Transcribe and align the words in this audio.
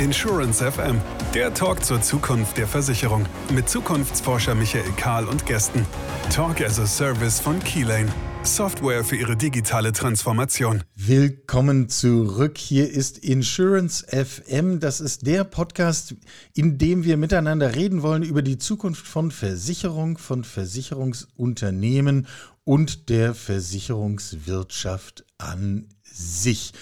Insurance 0.00 0.64
FM, 0.64 0.98
der 1.34 1.52
Talk 1.52 1.84
zur 1.84 2.00
Zukunft 2.00 2.56
der 2.56 2.66
Versicherung 2.66 3.26
mit 3.52 3.68
Zukunftsforscher 3.68 4.54
Michael 4.54 4.90
Kahl 4.96 5.26
und 5.26 5.44
Gästen. 5.44 5.84
Talk 6.34 6.62
as 6.62 6.80
a 6.80 6.86
Service 6.86 7.38
von 7.38 7.60
Keylane. 7.60 8.10
Software 8.42 9.04
für 9.04 9.16
Ihre 9.16 9.36
digitale 9.36 9.92
Transformation. 9.92 10.84
Willkommen 10.94 11.90
zurück. 11.90 12.56
Hier 12.56 12.90
ist 12.90 13.18
Insurance 13.18 14.06
FM. 14.08 14.80
Das 14.80 15.02
ist 15.02 15.26
der 15.26 15.44
Podcast, 15.44 16.14
in 16.54 16.78
dem 16.78 17.04
wir 17.04 17.18
miteinander 17.18 17.74
reden 17.74 18.00
wollen 18.00 18.22
über 18.22 18.40
die 18.40 18.56
Zukunft 18.56 19.06
von 19.06 19.30
Versicherung, 19.30 20.16
von 20.16 20.44
Versicherungsunternehmen 20.44 22.26
und 22.64 23.10
der 23.10 23.34
Versicherungswirtschaft 23.34 25.26
an 25.36 25.88
sich. 26.02 26.72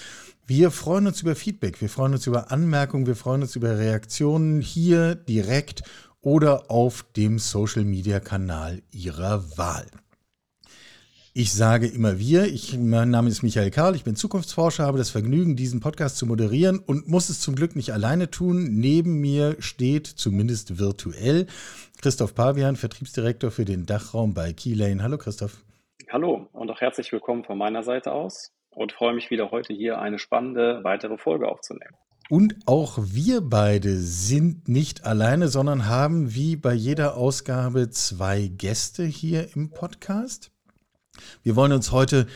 Wir 0.50 0.70
freuen 0.70 1.06
uns 1.06 1.20
über 1.20 1.36
Feedback, 1.36 1.82
wir 1.82 1.90
freuen 1.90 2.14
uns 2.14 2.26
über 2.26 2.50
Anmerkungen, 2.50 3.06
wir 3.06 3.16
freuen 3.16 3.42
uns 3.42 3.54
über 3.54 3.76
Reaktionen 3.76 4.62
hier 4.62 5.14
direkt 5.14 5.82
oder 6.22 6.70
auf 6.70 7.04
dem 7.14 7.38
Social-Media-Kanal 7.38 8.80
Ihrer 8.90 9.58
Wahl. 9.58 9.84
Ich 11.34 11.52
sage 11.52 11.86
immer 11.86 12.18
wir, 12.18 12.46
ich, 12.46 12.78
mein 12.78 13.10
Name 13.10 13.28
ist 13.28 13.42
Michael 13.42 13.70
Karl, 13.70 13.94
ich 13.94 14.04
bin 14.04 14.16
Zukunftsforscher, 14.16 14.86
habe 14.86 14.96
das 14.96 15.10
Vergnügen, 15.10 15.54
diesen 15.54 15.80
Podcast 15.80 16.16
zu 16.16 16.24
moderieren 16.24 16.78
und 16.78 17.08
muss 17.08 17.28
es 17.28 17.42
zum 17.42 17.54
Glück 17.54 17.76
nicht 17.76 17.92
alleine 17.92 18.30
tun. 18.30 18.68
Neben 18.70 19.20
mir 19.20 19.56
steht, 19.58 20.06
zumindest 20.06 20.78
virtuell, 20.78 21.46
Christoph 22.00 22.34
Pavian, 22.34 22.76
Vertriebsdirektor 22.76 23.50
für 23.50 23.66
den 23.66 23.84
Dachraum 23.84 24.32
bei 24.32 24.54
Keylane. 24.54 25.02
Hallo 25.02 25.18
Christoph. 25.18 25.62
Hallo 26.10 26.48
und 26.54 26.70
auch 26.70 26.80
herzlich 26.80 27.12
willkommen 27.12 27.44
von 27.44 27.58
meiner 27.58 27.82
Seite 27.82 28.12
aus 28.12 28.50
und 28.78 28.92
freue 28.92 29.14
mich 29.14 29.30
wieder 29.30 29.50
heute 29.50 29.74
hier 29.74 29.98
eine 29.98 30.18
spannende 30.18 30.80
weitere 30.84 31.18
Folge 31.18 31.48
aufzunehmen. 31.48 31.96
Und 32.30 32.56
auch 32.66 32.98
wir 33.00 33.40
beide 33.40 33.96
sind 33.96 34.68
nicht 34.68 35.04
alleine, 35.04 35.48
sondern 35.48 35.86
haben 35.86 36.34
wie 36.34 36.56
bei 36.56 36.74
jeder 36.74 37.16
Ausgabe 37.16 37.90
zwei 37.90 38.48
Gäste 38.48 39.04
hier 39.04 39.56
im 39.56 39.70
Podcast. 39.70 40.52
Wir 41.42 41.56
wollen 41.56 41.72
uns 41.72 41.90
heute 41.90 42.26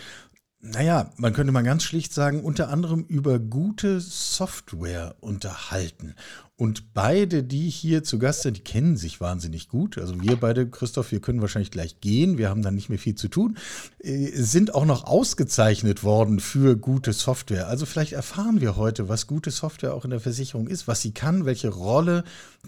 naja, 0.65 1.11
man 1.17 1.33
könnte 1.33 1.53
mal 1.53 1.65
ganz 1.65 1.83
schlicht 1.83 2.15
sagen, 2.15 2.45
unter 2.45 2.69
anderem 2.69 3.03
über 3.09 3.41
gute 3.41 4.01
Software 4.01 5.17
unterhalten. 5.21 6.15
Und 6.63 6.95
beide, 6.95 7.43
die 7.43 7.69
hier 7.69 8.05
zu 8.05 8.21
Gast 8.21 8.43
sind, 8.43 8.57
die 8.57 8.63
kennen 8.63 8.97
sich 8.97 9.21
wahnsinnig 9.21 9.69
gut. 9.69 9.99
Also 9.99 10.23
wir 10.23 10.37
beide, 10.37 10.71
Christoph, 10.71 11.11
wir 11.11 11.19
können 11.19 11.41
wahrscheinlich 11.41 11.73
gleich 11.73 12.01
gehen. 12.01 12.39
Wir 12.39 12.51
haben 12.51 12.63
dann 12.63 12.77
nicht 12.77 12.89
mehr 12.89 13.01
viel 13.01 13.17
zu 13.17 13.27
tun. 13.27 13.59
Äh, 13.99 14.31
sind 14.31 14.73
auch 14.73 14.85
noch 14.85 15.03
ausgezeichnet 15.03 16.05
worden 16.05 16.39
für 16.39 16.77
gute 16.77 17.15
Software. 17.15 17.67
Also 17.67 17.85
vielleicht 17.85 18.13
erfahren 18.13 18.61
wir 18.61 18.77
heute, 18.77 19.09
was 19.09 19.27
gute 19.27 19.51
Software 19.51 19.93
auch 19.93 20.05
in 20.05 20.13
der 20.13 20.21
Versicherung 20.21 20.69
ist, 20.69 20.87
was 20.87 21.01
sie 21.01 21.11
kann, 21.11 21.47
welche 21.47 21.69
Rolle 21.69 22.23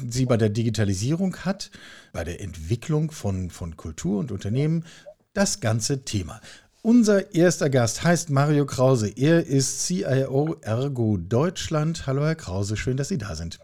sie 0.08 0.26
bei 0.26 0.38
der 0.38 0.48
Digitalisierung 0.48 1.36
hat, 1.44 1.70
bei 2.12 2.24
der 2.24 2.40
Entwicklung 2.40 3.12
von, 3.12 3.48
von 3.48 3.76
Kultur 3.76 4.18
und 4.18 4.32
Unternehmen. 4.32 4.86
Das 5.34 5.60
ganze 5.60 6.04
Thema. 6.04 6.40
Unser 6.82 7.32
erster 7.32 7.70
Gast 7.70 8.02
heißt 8.02 8.28
Mario 8.30 8.66
Krause. 8.66 9.08
Er 9.08 9.46
ist 9.46 9.86
CIO 9.86 10.56
Ergo 10.62 11.16
Deutschland. 11.16 12.08
Hallo, 12.08 12.24
Herr 12.24 12.34
Krause, 12.34 12.76
schön, 12.76 12.96
dass 12.96 13.06
Sie 13.06 13.18
da 13.18 13.36
sind. 13.36 13.60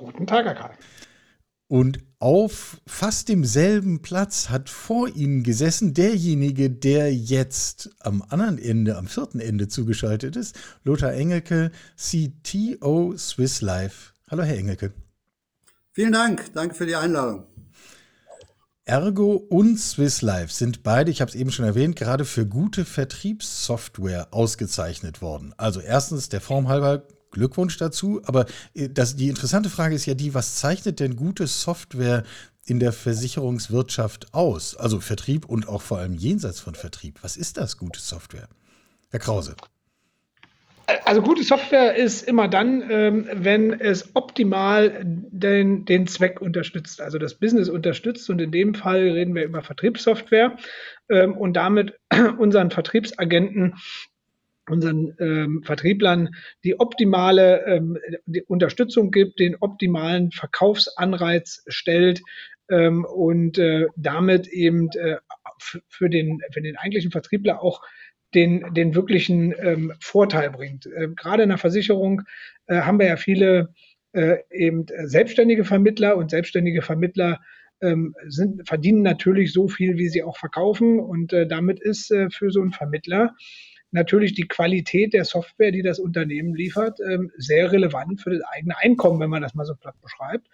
Guten 0.00 0.26
Tag, 0.26 0.46
Herr 0.46 0.54
Karl. 0.54 0.72
Und 1.68 2.00
auf 2.18 2.80
fast 2.86 3.28
demselben 3.28 4.00
Platz 4.00 4.48
hat 4.48 4.70
vor 4.70 5.08
Ihnen 5.08 5.42
gesessen 5.42 5.92
derjenige, 5.92 6.70
der 6.70 7.14
jetzt 7.14 7.90
am 8.00 8.22
anderen 8.28 8.58
Ende, 8.58 8.96
am 8.96 9.06
vierten 9.06 9.40
Ende 9.40 9.68
zugeschaltet 9.68 10.36
ist, 10.36 10.58
Lothar 10.84 11.12
Engelke, 11.12 11.70
CTO 11.96 13.14
Swiss 13.16 13.60
Life. 13.60 14.14
Hallo, 14.30 14.42
Herr 14.42 14.56
Engelke. 14.56 14.92
Vielen 15.92 16.12
Dank, 16.12 16.50
danke 16.54 16.74
für 16.74 16.86
die 16.86 16.96
Einladung. 16.96 17.46
Ergo 18.86 19.34
und 19.34 19.78
Swiss 19.78 20.22
Life 20.22 20.52
sind 20.52 20.82
beide, 20.82 21.10
ich 21.10 21.20
habe 21.20 21.28
es 21.28 21.36
eben 21.36 21.52
schon 21.52 21.66
erwähnt, 21.66 21.94
gerade 21.94 22.24
für 22.24 22.46
gute 22.46 22.84
Vertriebssoftware 22.84 24.28
ausgezeichnet 24.32 25.20
worden. 25.20 25.54
Also 25.58 25.80
erstens 25.80 26.30
der 26.30 26.40
Form 26.40 26.68
halber 26.68 27.04
Glückwunsch 27.30 27.76
dazu, 27.76 28.20
aber 28.24 28.46
äh, 28.74 28.88
das, 28.88 29.16
die 29.16 29.28
interessante 29.28 29.70
Frage 29.70 29.94
ist 29.94 30.06
ja 30.06 30.14
die, 30.14 30.34
was 30.34 30.56
zeichnet 30.56 31.00
denn 31.00 31.16
gute 31.16 31.46
Software 31.46 32.24
in 32.64 32.78
der 32.80 32.92
Versicherungswirtschaft 32.92 34.34
aus? 34.34 34.76
Also 34.76 35.00
Vertrieb 35.00 35.46
und 35.46 35.68
auch 35.68 35.82
vor 35.82 35.98
allem 35.98 36.14
jenseits 36.14 36.60
von 36.60 36.74
Vertrieb. 36.74 37.18
Was 37.22 37.36
ist 37.36 37.56
das 37.56 37.76
gute 37.76 38.00
Software? 38.00 38.48
Herr 39.10 39.20
Krause. 39.20 39.56
Also 41.04 41.22
gute 41.22 41.42
Software 41.42 41.94
ist 41.94 42.26
immer 42.26 42.48
dann, 42.48 42.88
ähm, 42.90 43.28
wenn 43.32 43.72
es 43.78 44.14
optimal 44.14 45.02
den, 45.04 45.84
den 45.84 46.06
Zweck 46.06 46.40
unterstützt, 46.40 47.00
also 47.00 47.18
das 47.18 47.34
Business 47.34 47.68
unterstützt. 47.68 48.28
Und 48.28 48.40
in 48.40 48.50
dem 48.50 48.74
Fall 48.74 49.08
reden 49.08 49.34
wir 49.34 49.44
über 49.44 49.62
Vertriebssoftware 49.62 50.56
ähm, 51.08 51.36
und 51.36 51.54
damit 51.54 51.94
unseren 52.38 52.70
Vertriebsagenten 52.70 53.74
unseren 54.70 55.14
ähm, 55.18 55.62
Vertrieblern 55.64 56.30
die 56.64 56.78
optimale 56.78 57.64
ähm, 57.66 57.98
die 58.26 58.42
Unterstützung 58.42 59.10
gibt, 59.10 59.38
den 59.38 59.56
optimalen 59.56 60.30
Verkaufsanreiz 60.30 61.62
stellt 61.68 62.22
ähm, 62.70 63.04
und 63.04 63.58
äh, 63.58 63.86
damit 63.96 64.48
eben 64.48 64.88
äh, 64.90 65.16
für, 65.88 66.08
den, 66.08 66.40
für 66.52 66.62
den 66.62 66.76
eigentlichen 66.76 67.10
Vertriebler 67.10 67.62
auch 67.62 67.82
den, 68.34 68.72
den 68.74 68.94
wirklichen 68.94 69.54
ähm, 69.58 69.92
Vorteil 70.00 70.50
bringt. 70.50 70.86
Äh, 70.86 71.08
gerade 71.16 71.42
in 71.42 71.48
der 71.48 71.58
Versicherung 71.58 72.22
äh, 72.66 72.80
haben 72.80 72.98
wir 72.98 73.06
ja 73.06 73.16
viele 73.16 73.74
äh, 74.12 74.38
eben 74.50 74.86
selbstständige 75.04 75.64
Vermittler 75.64 76.16
und 76.16 76.30
selbstständige 76.30 76.82
Vermittler 76.82 77.40
ähm, 77.80 78.14
sind, 78.26 78.66
verdienen 78.68 79.02
natürlich 79.02 79.52
so 79.52 79.68
viel, 79.68 79.96
wie 79.96 80.08
sie 80.08 80.22
auch 80.22 80.36
verkaufen. 80.36 81.00
Und 81.00 81.32
äh, 81.32 81.46
damit 81.46 81.80
ist 81.80 82.10
äh, 82.10 82.30
für 82.30 82.50
so 82.50 82.60
einen 82.60 82.72
Vermittler 82.72 83.34
natürlich 83.92 84.34
die 84.34 84.48
Qualität 84.48 85.12
der 85.12 85.24
Software, 85.24 85.72
die 85.72 85.82
das 85.82 85.98
Unternehmen 85.98 86.54
liefert, 86.54 86.98
ähm, 87.00 87.30
sehr 87.36 87.72
relevant 87.72 88.20
für 88.20 88.30
das 88.30 88.42
eigene 88.42 88.76
Einkommen, 88.78 89.20
wenn 89.20 89.30
man 89.30 89.42
das 89.42 89.54
mal 89.54 89.66
so 89.66 89.74
platt 89.74 90.00
beschreibt. 90.02 90.48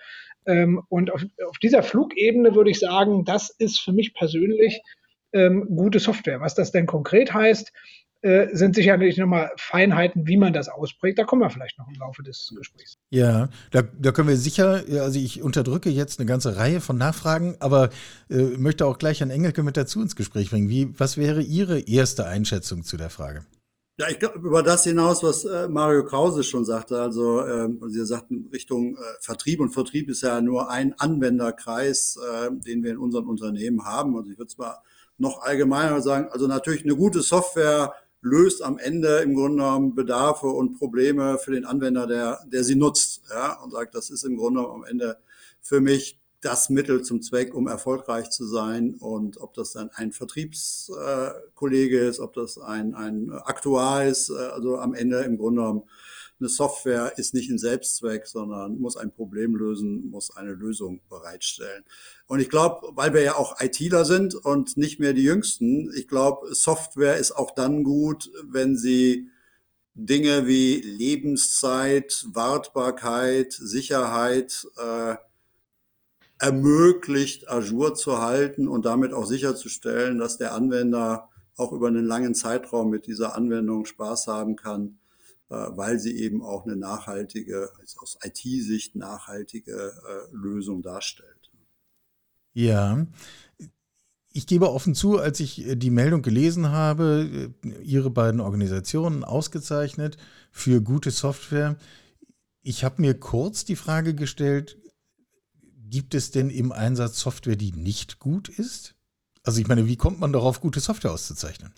Ähm, 0.47 0.83
und 0.89 1.13
auf, 1.13 1.25
auf 1.47 1.59
dieser 1.59 1.83
Flugebene 1.83 2.55
würde 2.55 2.71
ich 2.71 2.79
sagen, 2.79 3.25
das 3.25 3.51
ist 3.51 3.81
für 3.81 3.93
mich 3.93 4.15
persönlich 4.15 4.81
ähm, 5.33 5.67
gute 5.77 5.99
Software. 5.99 6.41
Was 6.41 6.55
das 6.55 6.73
denn 6.73 6.87
konkret 6.87 7.35
heißt, 7.35 7.73
äh, 8.23 8.49
sind 8.55 8.75
sicherlich 8.75 9.17
nochmal 9.19 9.51
Feinheiten, 9.57 10.27
wie 10.27 10.37
man 10.37 10.53
das 10.53 10.69
ausprägt. 10.69 11.19
Da 11.19 11.25
kommen 11.25 11.43
wir 11.43 11.51
vielleicht 11.51 11.79
noch 11.79 11.89
im 11.89 11.95
Laufe 11.95 12.23
des 12.23 12.53
Gesprächs. 12.57 12.97
Ja, 13.11 13.49
da, 13.71 13.83
da 13.83 14.13
können 14.13 14.29
wir 14.29 14.37
sicher, 14.37 14.83
also 15.01 15.19
ich 15.19 15.43
unterdrücke 15.43 15.91
jetzt 15.91 16.19
eine 16.19 16.27
ganze 16.27 16.57
Reihe 16.57 16.81
von 16.81 16.97
Nachfragen, 16.97 17.57
aber 17.61 17.91
äh, 18.31 18.43
möchte 18.57 18.87
auch 18.87 18.99
gleich 18.99 19.21
Herrn 19.21 19.31
Engelke 19.31 19.63
mit 19.63 19.77
dazu 19.77 20.01
ins 20.01 20.17
Gespräch 20.17 20.51
bringen. 20.51 20.69
Wie, 20.69 20.99
was 20.99 21.17
wäre 21.17 21.43
Ihre 21.43 21.81
erste 21.81 22.27
Einschätzung 22.27 22.83
zu 22.85 22.97
der 22.97 23.11
Frage? 23.11 23.45
Ja, 23.99 24.09
ich 24.11 24.19
glaube, 24.19 24.39
über 24.41 24.63
das 24.63 24.85
hinaus, 24.85 25.23
was 25.23 25.47
äh, 25.47 25.69
Mario 25.69 26.05
Krause 26.05 26.43
schon 26.43 26.67
sagte, 26.67 27.01
also 27.01 27.41
ähm, 27.47 27.81
Sie 27.87 28.05
sagten 28.05 28.47
Richtung 28.53 28.95
äh, 28.95 29.01
Vertrieb 29.21 29.59
und 29.61 29.71
Vertrieb 29.71 30.11
ist 30.11 30.23
ja 30.23 30.43
nur 30.43 30.69
ein 30.71 30.93
Anwenderkreis, 30.99 32.19
äh, 32.19 32.51
den 32.51 32.83
wir 32.83 32.91
in 32.91 32.99
unseren 32.99 33.27
Unternehmen 33.27 33.87
haben. 33.87 34.15
Also 34.15 34.31
ich 34.31 34.37
würde 34.37 34.53
zwar 34.53 34.83
noch 35.17 35.41
allgemeiner 35.41 36.03
sagen, 36.03 36.29
also 36.31 36.47
natürlich 36.47 36.85
eine 36.85 36.95
gute 36.95 37.23
Software 37.23 37.95
löst 38.27 38.63
am 38.63 38.79
Ende 38.79 39.19
im 39.19 39.35
Grunde 39.35 39.63
genommen 39.63 39.95
Bedarfe 39.95 40.49
und 40.49 40.79
Probleme 40.79 41.39
für 41.39 41.53
den 41.53 41.65
Anwender, 41.65 42.07
der, 42.07 42.41
der 42.47 42.65
sie 42.65 42.75
nutzt. 42.75 43.23
Ja, 43.31 43.61
und 43.61 43.71
sagt, 43.71 43.95
das 43.95 44.11
ist 44.11 44.25
im 44.25 44.37
Grunde 44.37 44.69
am 44.69 44.85
Ende 44.85 45.19
für 45.63 45.81
mich 45.81 46.19
das 46.41 46.69
Mittel 46.69 47.03
zum 47.03 47.23
Zweck, 47.23 47.55
um 47.55 47.67
erfolgreich 47.67 48.31
zu 48.31 48.45
sein. 48.47 48.95
Und 48.95 49.41
ob 49.41 49.55
das 49.55 49.73
dann 49.73 49.91
ein 49.95 50.13
Vertriebskollege 50.13 51.99
ist, 52.01 52.21
ob 52.21 52.35
das 52.35 52.59
ein, 52.59 52.95
ein 52.95 53.33
Aktuar 53.33 54.05
ist, 54.05 54.31
äh, 54.31 54.35
also 54.35 54.79
am 54.79 54.95
Ende 54.95 55.21
im 55.21 55.39
Grunde 55.39 55.63
genommen 55.63 55.83
eine 56.39 56.49
Software 56.49 57.13
ist 57.17 57.35
nicht 57.35 57.51
ein 57.51 57.59
Selbstzweck, 57.59 58.27
sondern 58.27 58.79
muss 58.79 58.97
ein 58.97 59.11
Problem 59.11 59.57
lösen, 59.57 60.11
muss 60.11 60.37
eine 60.37 60.53
Lösung 60.53 61.01
bereitstellen. 61.09 61.85
Und 62.27 62.41
ich 62.41 62.51
glaube, 62.51 62.89
weil 62.95 63.15
wir 63.15 63.23
ja 63.23 63.37
auch 63.37 63.61
ITler 63.61 64.05
sind 64.05 64.35
und 64.35 64.77
nicht 64.77 65.01
mehr 65.01 65.15
die 65.15 65.23
Jüngsten, 65.23 65.91
ich 65.95 66.09
glaube, 66.09 66.55
Software 66.55 67.17
ist 67.17 67.33
auch 67.33 67.53
dann 67.53 67.85
gut, 67.85 68.31
wenn 68.45 68.77
sie 68.77 69.31
Dinge 69.95 70.47
wie 70.47 70.83
Lebenszeit, 70.83 72.27
Wartbarkeit, 72.33 73.55
Sicherheit 73.55 74.67
äh, 74.77 75.17
ermöglicht, 76.39 77.49
Azure 77.49 77.95
zu 77.95 78.21
halten 78.21 78.69
und 78.69 78.85
damit 78.85 79.15
auch 79.15 79.25
sicherzustellen, 79.25 80.19
dass 80.19 80.37
der 80.37 80.53
Anwender 80.53 81.31
auch 81.57 81.73
über 81.73 81.89
einen 81.89 82.05
langen 82.05 82.35
Zeitraum 82.35 82.91
mit 82.91 83.07
dieser 83.07 83.35
Anwendung 83.35 83.87
Spaß 83.87 84.27
haben 84.27 84.57
kann 84.57 84.99
weil 85.49 85.99
sie 85.99 86.19
eben 86.19 86.43
auch 86.43 86.67
eine 86.67 86.77
nachhaltige, 86.77 87.71
also 87.79 88.01
aus 88.01 88.19
IT-Sicht 88.23 88.97
nachhaltige 88.97 89.73
äh, 89.73 90.35
Lösung 90.35 90.83
darstellt. 90.83 91.51
Ja. 92.53 93.07
Ich 94.33 94.47
gebe 94.47 94.71
offen 94.71 94.95
zu, 94.95 95.19
als 95.19 95.41
ich 95.41 95.67
äh, 95.67 95.77
die 95.77 95.91
Meldung 95.91 96.23
gelesen 96.23 96.71
habe, 96.71 97.55
Ihre 97.83 98.11
beiden 98.11 98.41
Organisationen 98.41 99.25
ausgezeichnet 99.25 100.17
für 100.51 100.81
gute 100.83 101.11
Software, 101.11 101.77
Ich 102.63 102.83
habe 102.83 103.01
mir 103.01 103.19
kurz 103.19 103.65
die 103.65 103.77
Frage 103.77 104.15
gestellt, 104.15 104.77
gibt 105.89 106.15
es 106.15 106.33
denn 106.33 106.51
im 106.51 106.73
Einsatz 106.73 107.21
Software, 107.21 107.57
die 107.57 107.73
nicht 107.73 108.19
gut 108.19 108.49
ist? 108.49 108.97
Also 109.45 109.61
ich 109.61 109.69
meine, 109.69 109.87
wie 109.87 109.97
kommt 109.97 110.19
man 110.19 110.33
darauf, 110.33 110.61
gute 110.61 110.81
Software 110.81 111.13
auszuzeichnen? 111.13 111.73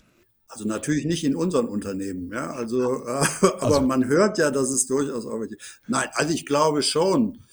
Also 0.49 0.65
natürlich 0.65 1.05
nicht 1.05 1.23
in 1.23 1.35
unseren 1.35 1.67
Unternehmen, 1.67 2.31
ja. 2.33 2.51
Also, 2.51 3.05
äh, 3.05 3.25
aber 3.41 3.63
also. 3.63 3.81
man 3.81 4.05
hört 4.05 4.37
ja, 4.37 4.51
dass 4.51 4.69
es 4.71 4.87
durchaus 4.87 5.25
auch. 5.25 5.39
Nein, 5.87 6.09
also 6.13 6.33
ich 6.33 6.45
glaube 6.45 6.81
schon, 6.83 7.43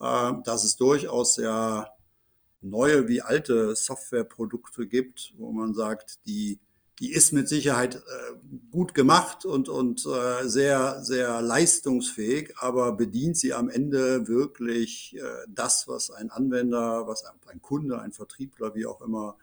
äh, 0.00 0.32
dass 0.44 0.64
es 0.64 0.76
durchaus 0.76 1.36
ja 1.36 1.88
neue 2.60 3.08
wie 3.08 3.22
alte 3.22 3.74
Softwareprodukte 3.74 4.86
gibt, 4.86 5.34
wo 5.38 5.52
man 5.52 5.72
sagt, 5.72 6.26
die 6.26 6.58
die 7.02 7.12
ist 7.12 7.32
mit 7.32 7.48
Sicherheit 7.48 7.96
äh, 7.96 8.00
gut 8.70 8.94
gemacht 8.94 9.44
und, 9.44 9.68
und 9.68 10.06
äh, 10.06 10.46
sehr, 10.46 11.02
sehr 11.02 11.42
leistungsfähig, 11.42 12.54
aber 12.58 12.92
bedient 12.92 13.36
sie 13.36 13.54
am 13.54 13.68
Ende 13.68 14.28
wirklich 14.28 15.16
äh, 15.16 15.22
das, 15.48 15.88
was 15.88 16.12
ein 16.12 16.30
Anwender, 16.30 17.08
was 17.08 17.24
ein, 17.24 17.34
ein 17.46 17.60
Kunde, 17.60 18.00
ein 18.00 18.12
Vertriebler, 18.12 18.76
wie 18.76 18.86
auch 18.86 19.00
immer, 19.00 19.36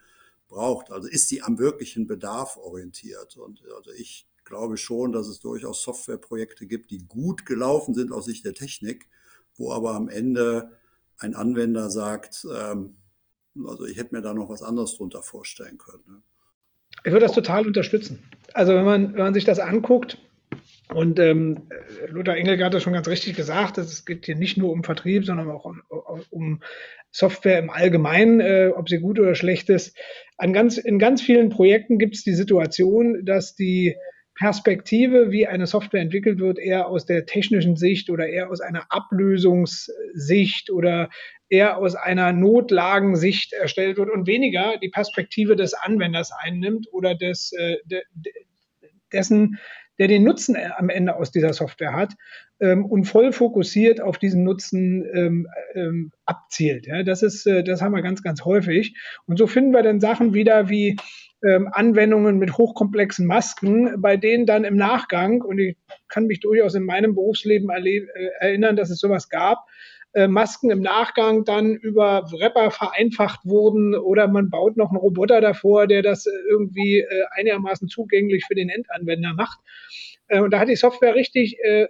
braucht? 0.50 0.92
Also 0.92 1.08
ist 1.08 1.30
sie 1.30 1.42
am 1.42 1.58
wirklichen 1.58 2.08
Bedarf 2.08 2.58
orientiert? 2.58 3.38
Und 3.38 3.64
also 3.76 3.92
ich 3.92 4.28
glaube 4.44 4.78
schon, 4.78 5.14
dass 5.14 5.28
es 5.28 5.40
durchaus 5.40 5.84
Softwareprojekte 5.84 6.68
gibt, 6.68 6.92
die 6.92 7.08
gut 7.08 7.46
gelaufen 7.46 7.94
sind 7.94 8.12
aus 8.12 8.26
Sicht 8.26 8.46
der 8.46 8.54
Technik, 8.54 9.08
wo 9.56 9.72
aber 9.72 9.94
am 9.94 10.10
Ende 10.10 10.72
ein 11.18 11.36
Anwender 11.36 11.90
sagt, 11.90 12.46
ähm, 12.54 12.98
also 13.66 13.86
ich 13.86 13.98
hätte 13.98 14.16
mir 14.16 14.22
da 14.22 14.34
noch 14.34 14.50
was 14.50 14.62
anderes 14.62 14.96
drunter 14.96 15.22
vorstellen 15.22 15.78
können. 15.78 16.04
Ne? 16.08 16.22
Ich 17.06 17.12
würde 17.12 17.26
das 17.26 17.36
total 17.36 17.66
unterstützen. 17.66 18.24
Also 18.54 18.74
wenn 18.74 18.86
man, 18.86 19.14
wenn 19.14 19.24
man 19.24 19.34
sich 19.34 19.46
das 19.46 19.60
anguckt, 19.60 20.18
und 20.94 21.20
ähm, 21.20 21.68
Lothar 22.08 22.36
Engelke 22.36 22.66
hat 22.66 22.74
das 22.74 22.82
schon 22.82 22.94
ganz 22.94 23.08
richtig 23.08 23.36
gesagt, 23.36 23.78
es 23.78 24.06
geht 24.06 24.26
hier 24.26 24.36
nicht 24.36 24.58
nur 24.58 24.72
um 24.72 24.84
Vertrieb, 24.84 25.24
sondern 25.24 25.52
auch 25.52 25.66
um, 25.66 25.82
um 26.32 26.62
Software 27.12 27.60
im 27.60 27.70
Allgemeinen, 27.70 28.40
äh, 28.40 28.72
ob 28.76 28.90
sie 28.90 29.00
gut 29.00 29.20
oder 29.20 29.36
schlecht 29.36 29.70
ist. 29.70 29.96
An 30.40 30.54
ganz, 30.54 30.78
in 30.78 31.00
ganz 31.00 31.22
vielen 31.22 31.50
Projekten 31.50 32.00
gibt 32.00 32.16
es 32.16 32.24
die 32.24 32.34
Situation, 32.34 33.26
dass 33.26 33.56
die 33.56 33.98
Perspektive, 34.36 35.32
wie 35.32 35.48
eine 35.48 35.68
Software 35.68 36.00
entwickelt 36.00 36.40
wird, 36.40 36.60
eher 36.60 36.88
aus 36.88 37.06
der 37.06 37.26
technischen 37.26 37.76
Sicht 37.76 38.10
oder 38.10 38.26
eher 38.26 38.50
aus 38.50 38.62
einer 38.62 38.86
Ablösungssicht 38.90 40.72
oder 40.72 41.10
eher 41.50 41.78
aus 41.78 41.96
einer 41.96 42.32
Notlagensicht 42.32 43.52
erstellt 43.52 43.98
wird 43.98 44.10
und 44.10 44.28
weniger 44.28 44.78
die 44.82 44.88
Perspektive 44.88 45.58
des 45.58 45.74
Anwenders 45.74 46.32
einnimmt 46.32 46.88
oder 46.94 47.16
des, 47.16 47.52
äh, 47.52 47.76
de, 47.84 48.02
dessen, 49.12 49.60
der 49.98 50.08
den 50.08 50.24
Nutzen 50.24 50.56
am 50.78 50.88
Ende 50.88 51.18
aus 51.18 51.32
dieser 51.32 51.52
Software 51.52 51.94
hat 51.94 52.14
ähm, 52.60 52.86
und 52.86 53.06
voll 53.06 53.32
fokussiert 53.32 54.02
auf 54.02 54.18
diesen 54.18 54.44
Nutzen 54.44 55.06
ähm, 55.14 55.48
ähm, 55.76 56.12
abzielt. 56.26 56.88
Ja, 56.88 57.04
das 57.04 57.24
ist, 57.24 57.46
äh, 57.46 57.64
das 57.64 57.82
haben 57.82 57.94
wir 57.94 58.02
ganz, 58.02 58.24
ganz 58.24 58.46
häufig. 58.46 58.96
Und 59.26 59.38
so 59.38 59.48
finden 59.48 59.72
wir 59.72 59.84
dann 59.84 60.00
Sachen 60.00 60.34
wieder 60.34 60.70
wie 60.70 60.98
ähm, 61.44 61.70
Anwendungen 61.72 62.38
mit 62.38 62.58
hochkomplexen 62.58 63.26
Masken, 63.26 64.02
bei 64.02 64.18
denen 64.18 64.46
dann 64.46 64.66
im 64.66 64.76
Nachgang, 64.76 65.42
und 65.42 65.58
ich 65.60 65.78
kann 66.08 66.26
mich 66.26 66.42
durchaus 66.42 66.76
in 66.76 66.84
meinem 66.84 67.16
Berufsleben 67.16 67.70
äh, 67.70 68.06
erinnern, 68.40 68.76
dass 68.76 68.90
es 68.90 69.00
sowas 69.00 69.30
gab, 69.30 69.66
äh, 70.14 70.28
Masken 70.28 70.72
im 70.72 70.82
Nachgang 70.82 71.46
dann 71.46 71.76
über 71.76 72.24
Wrapper 72.32 72.72
vereinfacht 72.72 73.42
wurden 73.46 73.96
oder 73.96 74.28
man 74.28 74.50
baut 74.50 74.76
noch 74.76 74.90
einen 74.90 74.98
Roboter 74.98 75.40
davor, 75.40 75.88
der 75.88 76.02
das 76.02 76.26
äh, 76.26 76.32
irgendwie 76.50 77.00
äh, 77.00 77.26
einigermaßen 77.32 77.88
zugänglich 77.88 78.44
für 78.46 78.56
den 78.56 78.70
Endanwender 78.70 79.34
macht. 79.36 79.60
Äh, 80.28 80.42
und 80.42 80.52
da 80.52 80.60
hat 80.60 80.68
die 80.68 80.76
Software 80.76 81.16
richtig, 81.16 81.60
äh, 81.64 81.88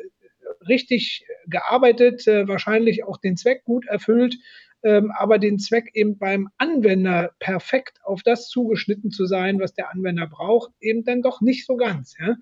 richtig 0.67 1.25
gearbeitet, 1.47 2.27
wahrscheinlich 2.27 3.03
auch 3.03 3.17
den 3.17 3.37
Zweck 3.37 3.63
gut 3.63 3.87
erfüllt 3.87 4.35
ähm, 4.83 5.11
aber 5.17 5.39
den 5.39 5.59
Zweck 5.59 5.91
eben 5.93 6.17
beim 6.17 6.49
Anwender 6.57 7.31
perfekt 7.39 7.99
auf 8.03 8.23
das 8.23 8.47
zugeschnitten 8.47 9.11
zu 9.11 9.25
sein, 9.25 9.59
was 9.59 9.73
der 9.73 9.91
Anwender 9.91 10.27
braucht, 10.27 10.71
eben 10.79 11.03
dann 11.03 11.21
doch 11.21 11.41
nicht 11.41 11.65
so 11.65 11.75
ganz. 11.75 12.15
Ja? 12.17 12.37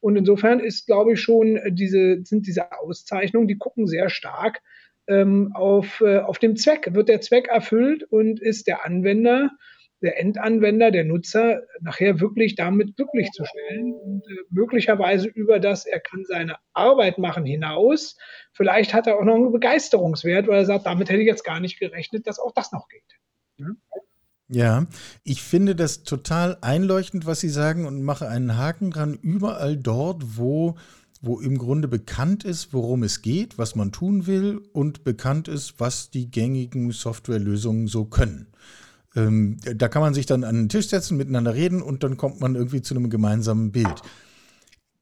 Und 0.00 0.16
insofern 0.16 0.60
ist, 0.60 0.86
glaube 0.86 1.14
ich, 1.14 1.20
schon 1.20 1.58
diese, 1.70 2.20
sind 2.24 2.46
diese 2.46 2.72
Auszeichnungen, 2.72 3.48
die 3.48 3.56
gucken 3.56 3.86
sehr 3.86 4.10
stark 4.10 4.60
ähm, 5.06 5.52
auf, 5.54 6.02
äh, 6.02 6.18
auf 6.18 6.38
dem 6.38 6.56
Zweck. 6.56 6.92
Wird 6.92 7.08
der 7.08 7.22
Zweck 7.22 7.48
erfüllt 7.48 8.04
und 8.04 8.40
ist 8.40 8.66
der 8.66 8.84
Anwender 8.84 9.50
der 10.02 10.18
Endanwender, 10.18 10.90
der 10.90 11.04
Nutzer 11.04 11.62
nachher 11.80 12.20
wirklich 12.20 12.54
damit 12.54 12.96
glücklich 12.96 13.30
zu 13.32 13.44
stellen 13.44 13.92
und 13.92 14.22
äh, 14.26 14.36
möglicherweise 14.50 15.28
über 15.28 15.60
das, 15.60 15.86
er 15.86 16.00
kann 16.00 16.24
seine 16.24 16.56
Arbeit 16.72 17.18
machen 17.18 17.44
hinaus. 17.44 18.16
Vielleicht 18.52 18.94
hat 18.94 19.06
er 19.06 19.18
auch 19.18 19.24
noch 19.24 19.34
einen 19.34 19.52
Begeisterungswert, 19.52 20.48
weil 20.48 20.60
er 20.60 20.66
sagt, 20.66 20.86
damit 20.86 21.10
hätte 21.10 21.20
ich 21.20 21.26
jetzt 21.26 21.44
gar 21.44 21.60
nicht 21.60 21.78
gerechnet, 21.78 22.26
dass 22.26 22.38
auch 22.38 22.52
das 22.54 22.72
noch 22.72 22.88
geht. 22.88 23.02
Ja? 23.58 23.66
Ja, 24.52 24.86
ich 25.22 25.42
finde 25.42 25.76
das 25.76 26.02
total 26.02 26.58
einleuchtend, 26.60 27.24
was 27.24 27.38
Sie 27.38 27.48
sagen 27.48 27.86
und 27.86 28.02
mache 28.02 28.28
einen 28.28 28.56
Haken 28.56 28.90
dran. 28.90 29.14
Überall 29.14 29.76
dort, 29.76 30.38
wo, 30.38 30.76
wo 31.20 31.38
im 31.38 31.56
Grunde 31.56 31.86
bekannt 31.86 32.42
ist, 32.42 32.72
worum 32.72 33.04
es 33.04 33.22
geht, 33.22 33.58
was 33.58 33.76
man 33.76 33.92
tun 33.92 34.26
will 34.26 34.60
und 34.72 35.04
bekannt 35.04 35.46
ist, 35.46 35.78
was 35.78 36.10
die 36.10 36.32
gängigen 36.32 36.90
Softwarelösungen 36.90 37.86
so 37.86 38.06
können. 38.06 38.48
Ähm, 39.16 39.58
da 39.62 39.88
kann 39.88 40.02
man 40.02 40.14
sich 40.14 40.26
dann 40.26 40.44
an 40.44 40.54
den 40.54 40.68
Tisch 40.68 40.88
setzen, 40.88 41.16
miteinander 41.16 41.54
reden 41.54 41.82
und 41.82 42.02
dann 42.02 42.16
kommt 42.16 42.40
man 42.40 42.54
irgendwie 42.54 42.82
zu 42.82 42.94
einem 42.94 43.10
gemeinsamen 43.10 43.72
Bild. 43.72 44.02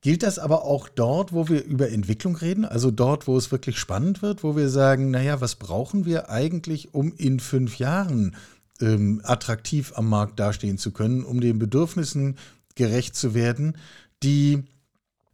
Gilt 0.01 0.23
das 0.23 0.39
aber 0.39 0.65
auch 0.65 0.89
dort, 0.89 1.33
wo 1.33 1.49
wir 1.49 1.65
über 1.65 1.91
Entwicklung 1.91 2.37
reden? 2.37 2.65
Also 2.65 2.91
dort, 2.91 3.27
wo 3.27 3.37
es 3.37 3.51
wirklich 3.51 3.79
spannend 3.79 4.23
wird, 4.23 4.45
wo 4.45 4.57
wir 4.57 4.69
sagen, 4.69 5.11
naja, 5.11 5.41
was 5.41 5.57
brauchen 5.57 6.07
wir 6.07 6.31
eigentlich, 6.31 6.95
um 6.95 7.13
in 7.17 7.41
fünf 7.41 7.79
Jahren 7.79 8.37
ähm, 8.81 9.21
attraktiv 9.25 9.93
am 9.97 10.09
Markt 10.09 10.39
dastehen 10.39 10.79
zu 10.79 10.93
können, 10.93 11.25
um 11.25 11.41
den 11.41 11.59
Bedürfnissen 11.59 12.37
gerecht 12.77 13.17
zu 13.17 13.35
werden, 13.35 13.77
die 14.23 14.63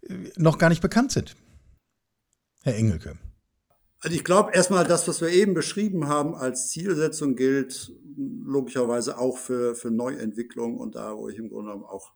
äh, 0.08 0.14
noch 0.36 0.56
gar 0.56 0.70
nicht 0.70 0.80
bekannt 0.80 1.12
sind? 1.12 1.36
Herr 2.62 2.76
Engelke. 2.76 3.18
Also 4.04 4.16
ich 4.16 4.24
glaube 4.24 4.52
erstmal, 4.52 4.84
das, 4.84 5.08
was 5.08 5.22
wir 5.22 5.30
eben 5.30 5.54
beschrieben 5.54 6.08
haben 6.08 6.34
als 6.34 6.68
Zielsetzung 6.68 7.36
gilt 7.36 7.90
logischerweise 8.44 9.16
auch 9.16 9.38
für, 9.38 9.74
für 9.74 9.90
Neuentwicklung 9.90 10.76
und 10.76 10.94
da, 10.94 11.16
wo 11.16 11.30
ich 11.30 11.38
im 11.38 11.48
Grunde 11.48 11.70
genommen 11.72 11.86
auch 11.86 12.12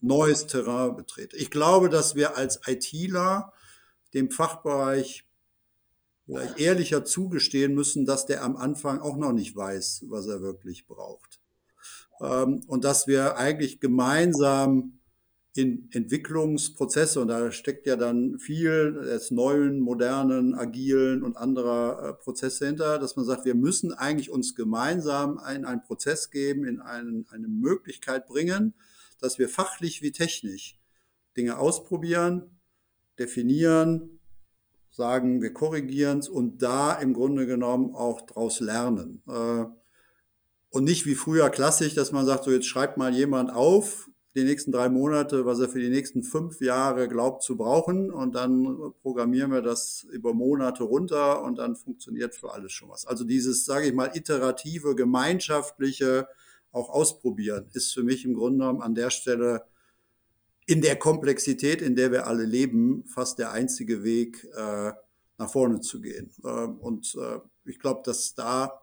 neues 0.00 0.46
Terrain 0.46 0.94
betrete. 0.94 1.36
Ich 1.36 1.50
glaube, 1.50 1.88
dass 1.88 2.14
wir 2.14 2.36
als 2.36 2.60
ITler 2.68 3.52
dem 4.14 4.30
Fachbereich 4.30 5.26
vielleicht 6.24 6.60
ehrlicher 6.60 7.04
zugestehen 7.04 7.74
müssen, 7.74 8.06
dass 8.06 8.26
der 8.26 8.44
am 8.44 8.56
Anfang 8.56 9.00
auch 9.00 9.16
noch 9.16 9.32
nicht 9.32 9.56
weiß, 9.56 10.04
was 10.08 10.28
er 10.28 10.40
wirklich 10.40 10.86
braucht. 10.86 11.40
Ähm, 12.20 12.62
und 12.68 12.84
dass 12.84 13.08
wir 13.08 13.38
eigentlich 13.38 13.80
gemeinsam 13.80 15.00
in 15.56 15.88
Entwicklungsprozesse, 15.92 17.20
und 17.20 17.28
da 17.28 17.52
steckt 17.52 17.86
ja 17.86 17.94
dann 17.94 18.38
viel 18.40 18.92
des 18.92 19.30
neuen, 19.30 19.78
modernen, 19.78 20.54
agilen 20.54 21.22
und 21.22 21.36
anderer 21.36 22.08
äh, 22.08 22.12
Prozesse 22.14 22.66
hinter, 22.66 22.98
dass 22.98 23.14
man 23.14 23.24
sagt, 23.24 23.44
wir 23.44 23.54
müssen 23.54 23.92
eigentlich 23.92 24.30
uns 24.30 24.56
gemeinsam 24.56 25.40
in 25.54 25.64
einen 25.64 25.82
Prozess 25.82 26.30
geben, 26.30 26.64
in 26.64 26.80
einen, 26.80 27.26
eine 27.30 27.46
Möglichkeit 27.46 28.26
bringen, 28.26 28.74
dass 29.20 29.38
wir 29.38 29.48
fachlich 29.48 30.02
wie 30.02 30.10
technisch 30.10 30.76
Dinge 31.36 31.56
ausprobieren, 31.58 32.58
definieren, 33.20 34.18
sagen, 34.90 35.40
wir 35.40 35.52
korrigieren 35.52 36.18
es 36.18 36.28
und 36.28 36.62
da 36.62 36.94
im 36.94 37.14
Grunde 37.14 37.46
genommen 37.46 37.94
auch 37.94 38.22
daraus 38.22 38.58
lernen. 38.58 39.22
Äh, 39.28 39.66
und 40.70 40.82
nicht 40.82 41.06
wie 41.06 41.14
früher 41.14 41.48
klassisch, 41.50 41.94
dass 41.94 42.10
man 42.10 42.26
sagt, 42.26 42.42
so 42.42 42.50
jetzt 42.50 42.66
schreibt 42.66 42.96
mal 42.96 43.14
jemand 43.14 43.52
auf, 43.52 44.10
die 44.34 44.44
nächsten 44.44 44.72
drei 44.72 44.88
Monate, 44.88 45.46
was 45.46 45.60
er 45.60 45.68
für 45.68 45.80
die 45.80 45.90
nächsten 45.90 46.22
fünf 46.22 46.60
Jahre 46.60 47.08
glaubt 47.08 47.42
zu 47.42 47.56
brauchen. 47.56 48.10
Und 48.10 48.34
dann 48.34 48.92
programmieren 49.02 49.52
wir 49.52 49.62
das 49.62 50.06
über 50.10 50.34
Monate 50.34 50.82
runter 50.82 51.42
und 51.42 51.58
dann 51.58 51.76
funktioniert 51.76 52.34
für 52.34 52.52
alles 52.52 52.72
schon 52.72 52.88
was. 52.88 53.06
Also 53.06 53.24
dieses, 53.24 53.64
sage 53.64 53.86
ich 53.86 53.94
mal, 53.94 54.10
iterative, 54.14 54.94
gemeinschaftliche, 54.94 56.28
auch 56.72 56.90
ausprobieren, 56.90 57.68
ist 57.72 57.92
für 57.92 58.02
mich 58.02 58.24
im 58.24 58.34
Grunde 58.34 58.58
genommen 58.58 58.82
an 58.82 58.96
der 58.96 59.10
Stelle 59.10 59.64
in 60.66 60.80
der 60.80 60.96
Komplexität, 60.96 61.82
in 61.82 61.94
der 61.94 62.10
wir 62.10 62.26
alle 62.26 62.44
leben, 62.44 63.04
fast 63.06 63.38
der 63.38 63.52
einzige 63.52 64.02
Weg, 64.02 64.48
äh, 64.56 64.92
nach 65.38 65.50
vorne 65.50 65.80
zu 65.80 66.00
gehen. 66.00 66.32
Ähm, 66.44 66.78
und 66.78 67.14
äh, 67.14 67.38
ich 67.64 67.78
glaube, 67.78 68.02
dass 68.04 68.34
da 68.34 68.80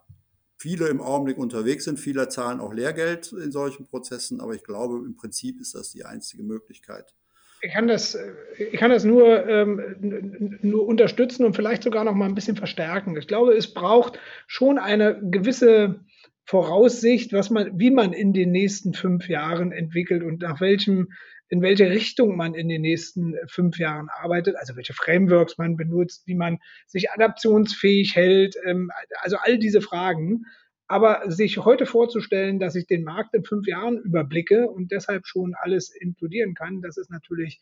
viele 0.62 0.90
im 0.90 1.02
Augenblick 1.02 1.40
unterwegs 1.40 1.86
sind. 1.86 2.00
Viele 2.00 2.30
zahlen 2.30 2.60
auch 2.60 2.72
Lehrgeld 2.72 3.34
in 3.34 3.52
solchen 3.52 3.88
Prozessen, 3.88 4.40
aber 4.40 4.54
ich 4.54 4.64
glaube, 4.64 4.98
im 5.04 5.16
Prinzip 5.16 5.60
ist 5.60 5.74
das 5.74 5.92
die 5.92 6.06
einzige 6.06 6.44
Möglichkeit. 6.44 7.16
Ich 7.64 7.74
kann 7.74 7.88
das, 7.88 8.18
ich 8.58 8.80
kann 8.80 8.92
das 8.92 9.04
nur, 9.04 9.48
ähm, 9.48 10.60
nur 10.62 10.86
unterstützen 10.86 11.46
und 11.46 11.56
vielleicht 11.56 11.84
sogar 11.84 12.04
noch 12.04 12.14
mal 12.14 12.26
ein 12.26 12.36
bisschen 12.36 12.58
verstärken. 12.58 13.18
Ich 13.18 13.28
glaube, 13.28 13.54
es 13.54 13.74
braucht 13.74 14.20
schon 14.48 14.78
eine 14.78 15.20
gewisse 15.22 16.00
Voraussicht, 16.46 17.34
was 17.34 17.50
man, 17.50 17.80
wie 17.80 17.92
man 17.92 18.14
in 18.14 18.34
den 18.34 18.52
nächsten 18.52 18.94
fünf 18.94 19.30
Jahren 19.30 19.72
entwickelt 19.72 20.24
und 20.24 20.42
nach 20.42 20.62
welchem 20.62 21.10
in 21.52 21.62
welche 21.62 21.90
Richtung 21.90 22.38
man 22.38 22.56
in 22.56 22.70
den 22.70 22.82
nächsten 22.82 23.36
fünf 23.46 23.78
Jahren 23.78 24.08
arbeitet, 24.10 24.56
also 24.56 24.78
welche 24.78 24.94
Frameworks 24.94 25.58
man 25.58 25.76
benutzt, 25.76 26.26
wie 26.26 26.34
man 26.34 26.60
sich 26.88 27.12
adaptionsfähig 27.12 28.16
hält, 28.16 28.56
ähm, 28.66 28.90
also 29.20 29.36
all 29.36 29.60
diese 29.60 29.82
Fragen. 29.82 30.46
Aber 30.88 31.30
sich 31.30 31.58
heute 31.58 31.86
vorzustellen, 31.86 32.60
dass 32.60 32.76
ich 32.76 32.88
den 32.88 33.04
Markt 33.04 33.34
in 33.34 33.44
fünf 33.44 33.68
Jahren 33.68 33.98
überblicke 33.98 34.70
und 34.70 34.92
deshalb 34.94 35.28
schon 35.28 35.54
alles 35.54 35.90
inkludieren 35.90 36.54
kann, 36.54 36.82
das 36.82 36.96
ist 36.96 37.12
natürlich 37.12 37.60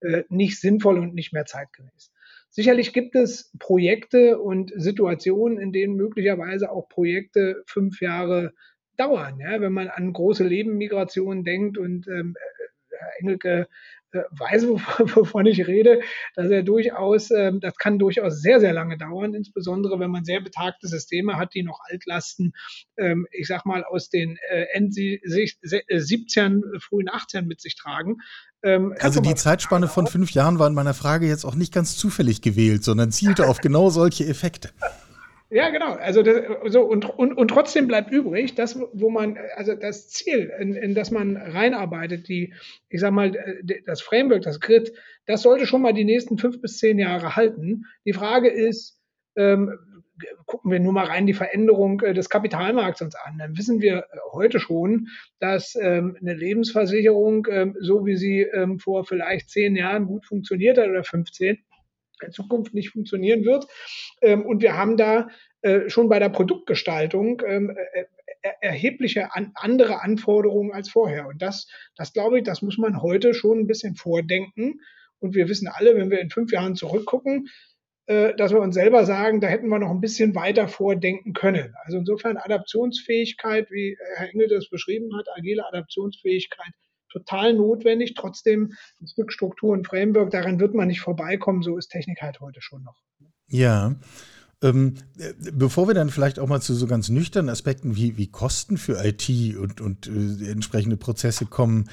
äh, 0.00 0.22
nicht 0.28 0.60
sinnvoll 0.60 0.98
und 0.98 1.12
nicht 1.12 1.32
mehr 1.32 1.44
zeitgemäß. 1.44 2.12
Sicherlich 2.48 2.92
gibt 2.92 3.16
es 3.16 3.50
Projekte 3.58 4.38
und 4.38 4.72
Situationen, 4.76 5.58
in 5.58 5.72
denen 5.72 5.96
möglicherweise 5.96 6.70
auch 6.70 6.88
Projekte 6.88 7.64
fünf 7.66 8.00
Jahre 8.00 8.52
dauern. 8.96 9.40
Ja? 9.40 9.60
Wenn 9.60 9.72
man 9.72 9.88
an 9.88 10.12
große 10.12 10.44
Lebenmigrationen 10.44 11.42
denkt 11.42 11.76
und 11.76 12.06
ähm, 12.06 12.36
Herr 13.02 13.20
Engelke 13.20 13.68
äh, 14.12 14.22
weiß, 14.30 14.66
wovon 15.16 15.46
ich 15.46 15.66
rede, 15.66 16.00
dass 16.34 16.50
er 16.50 16.62
durchaus, 16.62 17.30
ähm, 17.30 17.60
das 17.60 17.76
kann 17.76 17.98
durchaus 17.98 18.40
sehr, 18.40 18.60
sehr 18.60 18.72
lange 18.72 18.98
dauern, 18.98 19.34
insbesondere 19.34 19.98
wenn 19.98 20.10
man 20.10 20.24
sehr 20.24 20.40
betagte 20.40 20.86
Systeme 20.86 21.36
hat, 21.36 21.54
die 21.54 21.62
noch 21.62 21.80
Altlasten, 21.88 22.52
ähm, 22.98 23.26
ich 23.30 23.46
sag 23.46 23.64
mal, 23.64 23.84
aus 23.84 24.10
den 24.10 24.36
äh, 24.50 24.66
End 24.74 24.94
17, 24.94 26.62
äh, 26.62 26.80
frühen 26.80 27.08
18 27.10 27.46
mit 27.46 27.60
sich 27.60 27.76
tragen. 27.76 28.18
Ähm, 28.62 28.94
also 29.00 29.20
die 29.20 29.34
Zeitspanne 29.34 29.88
von 29.88 30.06
fünf 30.06 30.30
Jahren 30.32 30.58
war 30.58 30.68
in 30.68 30.74
meiner 30.74 30.94
Frage 30.94 31.26
jetzt 31.26 31.44
auch 31.44 31.54
nicht 31.54 31.72
ganz 31.72 31.96
zufällig 31.96 32.42
gewählt, 32.42 32.84
sondern 32.84 33.10
zielte 33.10 33.48
auf 33.48 33.60
genau 33.60 33.90
solche 33.90 34.26
Effekte. 34.26 34.70
Ja, 35.54 35.68
genau. 35.68 35.92
Also 35.92 36.22
das, 36.22 36.46
so 36.72 36.80
und, 36.80 37.04
und, 37.18 37.34
und 37.36 37.48
trotzdem 37.48 37.86
bleibt 37.86 38.10
übrig, 38.10 38.54
das, 38.54 38.80
wo 38.94 39.10
man, 39.10 39.36
also 39.54 39.74
das 39.74 40.08
Ziel, 40.08 40.50
in, 40.58 40.74
in 40.74 40.94
das 40.94 41.10
man 41.10 41.36
reinarbeitet, 41.36 42.26
die, 42.26 42.54
ich 42.88 43.00
sag 43.00 43.12
mal, 43.12 43.32
das 43.84 44.00
Framework, 44.00 44.40
das 44.40 44.60
Grid, 44.60 44.94
das 45.26 45.42
sollte 45.42 45.66
schon 45.66 45.82
mal 45.82 45.92
die 45.92 46.06
nächsten 46.06 46.38
fünf 46.38 46.62
bis 46.62 46.78
zehn 46.78 46.98
Jahre 46.98 47.36
halten. 47.36 47.84
Die 48.06 48.14
Frage 48.14 48.48
ist, 48.48 48.98
ähm, 49.36 49.78
gucken 50.46 50.70
wir 50.70 50.80
nur 50.80 50.94
mal 50.94 51.04
rein 51.04 51.26
die 51.26 51.34
Veränderung 51.34 52.00
äh, 52.00 52.14
des 52.14 52.30
Kapitalmarkts 52.30 53.02
uns 53.02 53.14
an, 53.14 53.36
dann 53.36 53.58
wissen 53.58 53.82
wir 53.82 54.06
heute 54.32 54.58
schon, 54.58 55.08
dass 55.38 55.76
ähm, 55.78 56.16
eine 56.18 56.32
Lebensversicherung, 56.32 57.46
ähm, 57.50 57.76
so 57.78 58.06
wie 58.06 58.16
sie 58.16 58.40
ähm, 58.40 58.78
vor 58.78 59.04
vielleicht 59.04 59.50
zehn 59.50 59.76
Jahren 59.76 60.06
gut 60.06 60.24
funktioniert 60.24 60.78
hat 60.78 60.88
oder 60.88 61.04
15, 61.04 61.58
in 62.22 62.32
Zukunft 62.32 62.74
nicht 62.74 62.90
funktionieren 62.90 63.44
wird. 63.44 63.66
Ähm, 64.20 64.44
und 64.44 64.62
wir 64.62 64.76
haben 64.76 64.96
da 64.96 65.28
äh, 65.62 65.88
schon 65.88 66.08
bei 66.08 66.18
der 66.18 66.28
Produktgestaltung 66.28 67.40
ähm, 67.46 67.70
äh, 67.70 68.04
äh, 68.42 68.50
erhebliche 68.60 69.34
an, 69.34 69.52
andere 69.54 70.02
Anforderungen 70.02 70.72
als 70.72 70.88
vorher. 70.88 71.28
Und 71.28 71.40
das, 71.40 71.68
das 71.96 72.12
glaube 72.12 72.38
ich, 72.38 72.44
das 72.44 72.62
muss 72.62 72.78
man 72.78 73.00
heute 73.00 73.32
schon 73.32 73.60
ein 73.60 73.66
bisschen 73.68 73.94
vordenken. 73.94 74.80
Und 75.20 75.36
wir 75.36 75.48
wissen 75.48 75.68
alle, 75.68 75.94
wenn 75.94 76.10
wir 76.10 76.20
in 76.20 76.30
fünf 76.30 76.50
Jahren 76.52 76.74
zurückgucken, 76.74 77.48
dass 78.08 78.52
wir 78.52 78.60
uns 78.60 78.74
selber 78.74 79.06
sagen, 79.06 79.40
da 79.40 79.46
hätten 79.46 79.68
wir 79.68 79.78
noch 79.78 79.92
ein 79.92 80.00
bisschen 80.00 80.34
weiter 80.34 80.66
vordenken 80.66 81.34
können. 81.34 81.72
Also 81.84 81.98
insofern 81.98 82.36
Adaptionsfähigkeit, 82.36 83.70
wie 83.70 83.96
Herr 84.16 84.28
Engel 84.28 84.48
das 84.48 84.68
beschrieben 84.68 85.16
hat, 85.16 85.28
agile 85.36 85.64
Adaptionsfähigkeit 85.68 86.72
total 87.12 87.54
notwendig. 87.54 88.14
Trotzdem 88.14 88.72
ein 89.00 89.06
Stück 89.06 89.32
Struktur 89.32 89.72
und 89.72 89.86
Framework, 89.86 90.30
daran 90.30 90.60
wird 90.60 90.74
man 90.74 90.88
nicht 90.88 91.00
vorbeikommen. 91.00 91.62
So 91.62 91.76
ist 91.76 91.88
Technik 91.88 92.22
halt 92.22 92.40
heute 92.40 92.60
schon 92.60 92.82
noch. 92.82 92.96
Ja. 93.48 93.94
Ähm, 94.62 94.94
bevor 95.52 95.88
wir 95.88 95.94
dann 95.94 96.10
vielleicht 96.10 96.38
auch 96.38 96.46
mal 96.46 96.60
zu 96.60 96.74
so 96.74 96.86
ganz 96.86 97.08
nüchternen 97.08 97.50
Aspekten 97.50 97.96
wie, 97.96 98.16
wie 98.16 98.28
Kosten 98.28 98.78
für 98.78 99.04
IT 99.04 99.28
und, 99.56 99.80
und 99.80 100.06
äh, 100.06 100.50
entsprechende 100.50 100.96
Prozesse 100.96 101.46
kommen, 101.46 101.88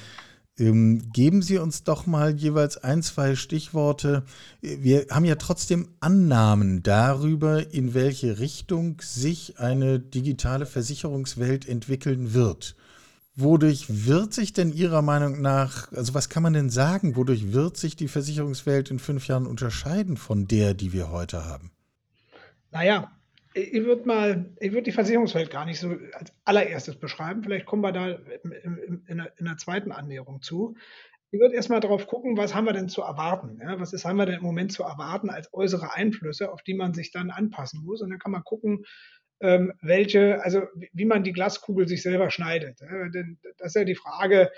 ähm, 0.60 1.10
geben 1.12 1.42
Sie 1.42 1.58
uns 1.58 1.84
doch 1.84 2.06
mal 2.06 2.36
jeweils 2.36 2.76
ein, 2.76 3.02
zwei 3.02 3.34
Stichworte. 3.34 4.24
Wir 4.60 5.06
haben 5.10 5.24
ja 5.24 5.36
trotzdem 5.36 5.88
Annahmen 6.00 6.82
darüber, 6.82 7.72
in 7.72 7.94
welche 7.94 8.38
Richtung 8.38 9.00
sich 9.00 9.58
eine 9.58 9.98
digitale 9.98 10.66
Versicherungswelt 10.66 11.66
entwickeln 11.68 12.34
wird. 12.34 12.76
Wodurch 13.40 13.86
wird 14.06 14.34
sich 14.34 14.52
denn 14.52 14.72
Ihrer 14.72 15.02
Meinung 15.02 15.40
nach, 15.40 15.90
also 15.92 16.14
was 16.14 16.28
kann 16.28 16.42
man 16.42 16.52
denn 16.52 16.70
sagen, 16.70 17.16
wodurch 17.16 17.52
wird 17.52 17.76
sich 17.76 17.96
die 17.96 18.08
Versicherungswelt 18.08 18.90
in 18.90 18.98
fünf 18.98 19.26
Jahren 19.28 19.46
unterscheiden 19.46 20.16
von 20.16 20.46
der, 20.46 20.74
die 20.74 20.92
wir 20.92 21.10
heute 21.10 21.44
haben? 21.44 21.70
Naja, 22.70 23.10
ich 23.54 23.84
würde 23.84 24.06
mal, 24.06 24.54
ich 24.60 24.72
würde 24.72 24.84
die 24.84 24.92
Versicherungswelt 24.92 25.50
gar 25.50 25.64
nicht 25.64 25.80
so 25.80 25.96
als 26.12 26.32
allererstes 26.44 26.96
beschreiben. 26.96 27.42
Vielleicht 27.42 27.66
kommen 27.66 27.82
wir 27.82 27.92
da 27.92 28.10
in, 28.10 29.22
der, 29.40 29.56
zweiten 29.56 29.90
Annäherung 29.90 30.40
zu. 30.40 30.76
Ich 31.32 31.40
würde 31.40 31.54
erstmal 31.54 31.80
darauf 31.80 32.06
gucken, 32.06 32.36
was 32.36 32.54
haben 32.54 32.66
wir 32.66 32.72
denn 32.72 32.88
zu 32.88 33.02
erwarten? 33.02 33.58
Ja? 33.60 33.80
Was 33.80 33.92
ist, 33.92 34.04
haben 34.04 34.18
wir 34.18 34.26
denn 34.26 34.38
im 34.38 34.44
Moment 34.44 34.72
zu 34.72 34.82
erwarten 34.82 35.30
als 35.30 35.52
äußere 35.52 35.94
Einflüsse, 35.94 36.52
auf 36.52 36.62
die 36.62 36.74
man 36.74 36.94
sich 36.94 37.10
dann 37.10 37.30
anpassen 37.30 37.84
muss? 37.84 38.02
Und 38.02 38.10
dann 38.10 38.18
kann 38.18 38.32
man 38.32 38.44
gucken, 38.44 38.84
ähm, 39.40 39.72
welche, 39.82 40.42
also 40.42 40.62
wie 40.92 41.04
man 41.04 41.24
die 41.24 41.32
Glaskugel 41.32 41.88
sich 41.88 42.02
selber 42.02 42.30
schneidet. 42.30 42.80
Ja, 42.80 43.08
denn 43.08 43.38
das 43.58 43.68
ist 43.68 43.76
ja 43.76 43.84
die 43.84 43.94
Frage 43.94 44.50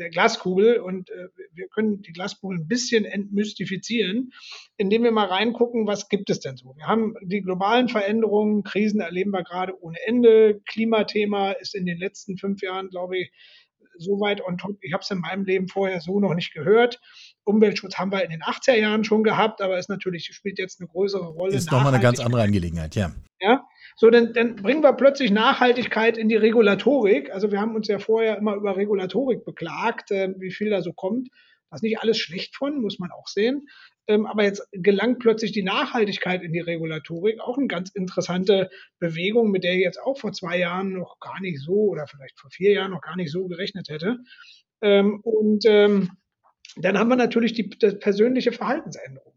der 0.00 0.10
Glaskugel 0.10 0.78
und 0.78 1.10
äh, 1.10 1.28
wir 1.52 1.68
können 1.68 2.00
die 2.02 2.12
Glaskugel 2.12 2.58
ein 2.58 2.68
bisschen 2.68 3.04
entmystifizieren, 3.04 4.32
indem 4.76 5.04
wir 5.04 5.12
mal 5.12 5.26
reingucken, 5.26 5.86
was 5.86 6.08
gibt 6.08 6.30
es 6.30 6.40
denn 6.40 6.56
so. 6.56 6.74
Wir 6.76 6.86
haben 6.86 7.14
die 7.22 7.42
globalen 7.42 7.88
Veränderungen, 7.88 8.62
Krisen 8.62 9.00
erleben 9.00 9.30
wir 9.30 9.44
gerade 9.44 9.80
ohne 9.82 9.98
Ende. 10.06 10.60
Klimathema 10.66 11.52
ist 11.52 11.74
in 11.74 11.86
den 11.86 11.98
letzten 11.98 12.38
fünf 12.38 12.62
Jahren, 12.62 12.88
glaube 12.88 13.18
ich, 13.18 13.32
so 13.98 14.18
weit 14.20 14.42
on 14.42 14.56
top. 14.56 14.78
Ich 14.80 14.94
habe 14.94 15.02
es 15.02 15.10
in 15.10 15.18
meinem 15.18 15.44
Leben 15.44 15.68
vorher 15.68 16.00
so 16.00 16.20
noch 16.20 16.34
nicht 16.34 16.54
gehört. 16.54 17.00
Umweltschutz 17.44 17.96
haben 17.96 18.12
wir 18.12 18.24
in 18.24 18.30
den 18.30 18.42
80er 18.42 18.76
Jahren 18.76 19.04
schon 19.04 19.22
gehabt, 19.22 19.60
aber 19.60 19.78
ist 19.78 19.90
natürlich, 19.90 20.30
spielt 20.32 20.58
jetzt 20.58 20.80
eine 20.80 20.88
größere 20.88 21.26
Rolle. 21.26 21.54
Ist 21.54 21.70
nochmal 21.70 21.92
eine 21.92 22.02
ganz 22.02 22.20
andere 22.20 22.42
Angelegenheit, 22.42 22.94
ja. 22.94 23.12
Ja, 23.40 23.66
so, 24.00 24.08
dann, 24.08 24.32
dann 24.32 24.56
bringen 24.56 24.82
wir 24.82 24.94
plötzlich 24.94 25.30
Nachhaltigkeit 25.30 26.16
in 26.16 26.30
die 26.30 26.36
Regulatorik. 26.36 27.30
Also 27.34 27.52
wir 27.52 27.60
haben 27.60 27.74
uns 27.74 27.86
ja 27.86 27.98
vorher 27.98 28.38
immer 28.38 28.54
über 28.54 28.74
Regulatorik 28.74 29.44
beklagt, 29.44 30.10
äh, 30.10 30.32
wie 30.38 30.50
viel 30.50 30.70
da 30.70 30.80
so 30.80 30.94
kommt. 30.94 31.28
Da 31.68 31.76
ist 31.76 31.82
nicht 31.82 32.00
alles 32.00 32.16
schlecht 32.16 32.56
von, 32.56 32.80
muss 32.80 32.98
man 32.98 33.10
auch 33.10 33.28
sehen. 33.28 33.68
Ähm, 34.06 34.24
aber 34.24 34.44
jetzt 34.44 34.66
gelangt 34.72 35.18
plötzlich 35.18 35.52
die 35.52 35.62
Nachhaltigkeit 35.62 36.42
in 36.42 36.54
die 36.54 36.60
Regulatorik. 36.60 37.40
Auch 37.40 37.58
eine 37.58 37.66
ganz 37.66 37.90
interessante 37.90 38.70
Bewegung, 39.00 39.50
mit 39.50 39.64
der 39.64 39.74
ich 39.74 39.82
jetzt 39.82 40.00
auch 40.00 40.18
vor 40.18 40.32
zwei 40.32 40.56
Jahren 40.56 40.94
noch 40.94 41.20
gar 41.20 41.38
nicht 41.42 41.60
so 41.60 41.74
oder 41.74 42.06
vielleicht 42.06 42.40
vor 42.40 42.48
vier 42.50 42.72
Jahren 42.72 42.92
noch 42.92 43.02
gar 43.02 43.16
nicht 43.16 43.30
so 43.30 43.48
gerechnet 43.48 43.90
hätte. 43.90 44.16
Ähm, 44.80 45.20
und 45.20 45.66
ähm, 45.66 46.12
dann 46.76 46.98
haben 46.98 47.08
wir 47.08 47.16
natürlich 47.16 47.52
die, 47.52 47.68
die 47.68 47.90
persönliche 47.96 48.52
Verhaltensänderung. 48.52 49.29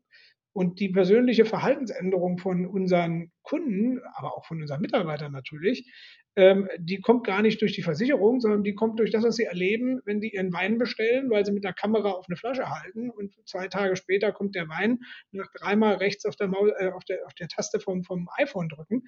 Und 0.53 0.79
die 0.79 0.89
persönliche 0.89 1.45
Verhaltensänderung 1.45 2.37
von 2.37 2.65
unseren 2.65 3.31
Kunden, 3.41 3.99
aber 4.13 4.37
auch 4.37 4.45
von 4.45 4.61
unseren 4.61 4.81
Mitarbeitern 4.81 5.31
natürlich, 5.31 5.91
ähm, 6.35 6.67
die 6.77 6.99
kommt 6.99 7.25
gar 7.25 7.41
nicht 7.41 7.61
durch 7.61 7.73
die 7.73 7.83
Versicherung, 7.83 8.39
sondern 8.39 8.63
die 8.63 8.73
kommt 8.73 8.99
durch 8.99 9.11
das, 9.11 9.23
was 9.23 9.35
sie 9.35 9.43
erleben, 9.43 10.01
wenn 10.05 10.19
die 10.19 10.33
ihren 10.33 10.51
Wein 10.51 10.77
bestellen, 10.77 11.29
weil 11.29 11.45
sie 11.45 11.51
mit 11.51 11.63
der 11.63 11.73
Kamera 11.73 12.11
auf 12.11 12.25
eine 12.27 12.37
Flasche 12.37 12.69
halten 12.69 13.09
und 13.11 13.35
zwei 13.47 13.67
Tage 13.67 13.95
später 13.95 14.31
kommt 14.31 14.55
der 14.55 14.67
Wein, 14.67 14.99
nach 15.31 15.51
dreimal 15.53 15.95
rechts 15.95 16.25
auf 16.25 16.35
der, 16.35 16.47
Maul, 16.47 16.73
äh, 16.77 16.89
auf 16.89 17.03
der, 17.05 17.25
auf 17.25 17.33
der 17.35 17.47
Taste 17.47 17.79
vom, 17.79 18.03
vom 18.03 18.29
iPhone 18.37 18.69
drücken. 18.69 19.03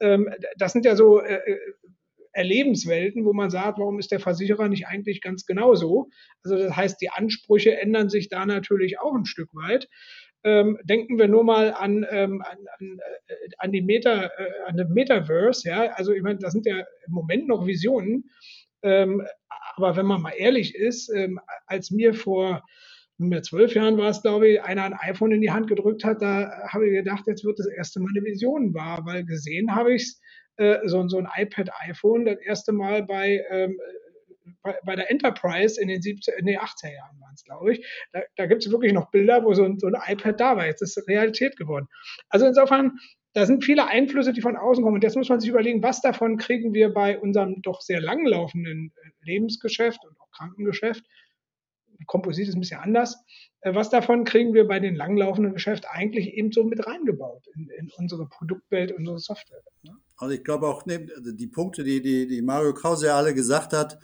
Ähm, 0.00 0.28
das 0.58 0.72
sind 0.72 0.84
ja 0.84 0.96
so 0.96 1.20
äh, 1.20 1.36
äh, 1.36 1.58
Erlebenswelten, 2.32 3.24
wo 3.24 3.32
man 3.32 3.48
sagt, 3.48 3.78
warum 3.78 3.98
ist 3.98 4.12
der 4.12 4.20
Versicherer 4.20 4.68
nicht 4.68 4.86
eigentlich 4.86 5.22
ganz 5.22 5.46
genauso? 5.46 6.10
Also 6.44 6.58
das 6.58 6.76
heißt, 6.76 7.00
die 7.00 7.08
Ansprüche 7.08 7.80
ändern 7.80 8.10
sich 8.10 8.28
da 8.28 8.44
natürlich 8.44 9.00
auch 9.00 9.14
ein 9.14 9.24
Stück 9.24 9.54
weit. 9.54 9.88
Ähm, 10.46 10.78
denken 10.84 11.18
wir 11.18 11.26
nur 11.26 11.42
mal 11.42 11.74
an, 11.74 12.06
ähm, 12.08 12.40
an, 12.40 12.58
an, 12.78 13.00
äh, 13.26 13.34
an, 13.58 13.72
die 13.72 13.82
Meta, 13.82 14.26
äh, 14.26 14.50
an 14.66 14.76
den 14.76 14.92
Metaverse, 14.92 15.68
ja. 15.68 15.90
Also 15.94 16.12
ich 16.12 16.22
meine, 16.22 16.38
das 16.38 16.52
sind 16.52 16.66
ja 16.66 16.78
im 16.78 17.12
Moment 17.12 17.48
noch 17.48 17.66
Visionen. 17.66 18.30
Ähm, 18.82 19.26
aber 19.74 19.96
wenn 19.96 20.06
man 20.06 20.22
mal 20.22 20.34
ehrlich 20.38 20.76
ist, 20.76 21.08
ähm, 21.12 21.40
als 21.66 21.90
mir 21.90 22.14
vor 22.14 22.62
nunmehr 23.18 23.42
zwölf 23.42 23.74
Jahren 23.74 23.98
war 23.98 24.10
es, 24.10 24.22
glaube 24.22 24.48
ich, 24.48 24.62
einer 24.62 24.84
ein 24.84 24.94
iPhone 24.94 25.32
in 25.32 25.40
die 25.40 25.50
Hand 25.50 25.66
gedrückt 25.66 26.04
hat, 26.04 26.22
da 26.22 26.68
habe 26.68 26.86
ich 26.86 26.92
gedacht, 26.92 27.24
jetzt 27.26 27.44
wird 27.44 27.58
das 27.58 27.66
erste 27.66 27.98
Mal 27.98 28.10
eine 28.14 28.24
Vision 28.24 28.72
wahr, 28.72 29.00
weil 29.04 29.24
gesehen 29.24 29.74
habe 29.74 29.94
ich 29.94 30.02
es, 30.02 30.20
äh, 30.58 30.78
so, 30.86 31.08
so 31.08 31.18
ein 31.18 31.28
iPad-iPhone 31.36 32.24
das 32.24 32.38
erste 32.38 32.72
Mal 32.72 33.02
bei 33.02 33.44
ähm, 33.50 33.76
bei, 34.62 34.96
der 34.96 35.10
Enterprise 35.10 35.80
in 35.80 35.88
den, 35.88 36.02
70, 36.02 36.34
in 36.38 36.46
den 36.46 36.58
80er 36.58 36.92
Jahren 36.92 37.20
waren 37.20 37.34
es, 37.34 37.44
glaube 37.44 37.72
ich. 37.72 37.86
Da, 38.12 38.22
da 38.36 38.46
gibt 38.46 38.64
es 38.64 38.70
wirklich 38.70 38.92
noch 38.92 39.10
Bilder, 39.10 39.44
wo 39.44 39.54
so 39.54 39.64
ein, 39.64 39.78
so 39.78 39.86
ein 39.86 39.96
iPad 40.06 40.40
da 40.40 40.56
war. 40.56 40.66
Jetzt 40.66 40.82
ist 40.82 40.96
Realität 41.08 41.56
geworden. 41.56 41.88
Also 42.28 42.46
insofern, 42.46 42.98
da 43.32 43.46
sind 43.46 43.64
viele 43.64 43.86
Einflüsse, 43.86 44.32
die 44.32 44.40
von 44.40 44.56
außen 44.56 44.82
kommen. 44.82 44.96
Und 44.96 45.04
jetzt 45.04 45.16
muss 45.16 45.28
man 45.28 45.40
sich 45.40 45.50
überlegen, 45.50 45.82
was 45.82 46.00
davon 46.00 46.36
kriegen 46.36 46.72
wir 46.72 46.92
bei 46.92 47.18
unserem 47.18 47.60
doch 47.62 47.80
sehr 47.80 48.00
langlaufenden 48.00 48.92
äh, 48.96 49.10
Lebensgeschäft 49.22 50.00
und 50.04 50.18
auch 50.20 50.30
Krankengeschäft. 50.30 51.04
Komposit 52.06 52.48
ist 52.48 52.54
ein 52.54 52.60
bisschen 52.60 52.80
anders. 52.80 53.16
Äh, 53.60 53.74
was 53.74 53.90
davon 53.90 54.24
kriegen 54.24 54.54
wir 54.54 54.66
bei 54.66 54.80
den 54.80 54.94
langlaufenden 54.94 55.54
Geschäft 55.54 55.86
eigentlich 55.90 56.34
eben 56.34 56.52
so 56.52 56.64
mit 56.64 56.86
reingebaut 56.86 57.46
in, 57.54 57.68
in 57.78 57.90
unsere 57.96 58.28
Produktwelt, 58.28 58.92
unsere 58.92 59.18
Software? 59.18 59.62
Also 60.16 60.34
ich 60.34 60.44
glaube 60.44 60.66
auch, 60.66 60.86
ne, 60.86 61.06
die 61.20 61.46
Punkte, 61.46 61.84
die, 61.84 62.00
die, 62.00 62.26
die 62.26 62.42
Mario 62.42 62.74
Krause 62.74 63.06
ja 63.06 63.16
alle 63.16 63.34
gesagt 63.34 63.72
hat, 63.72 63.98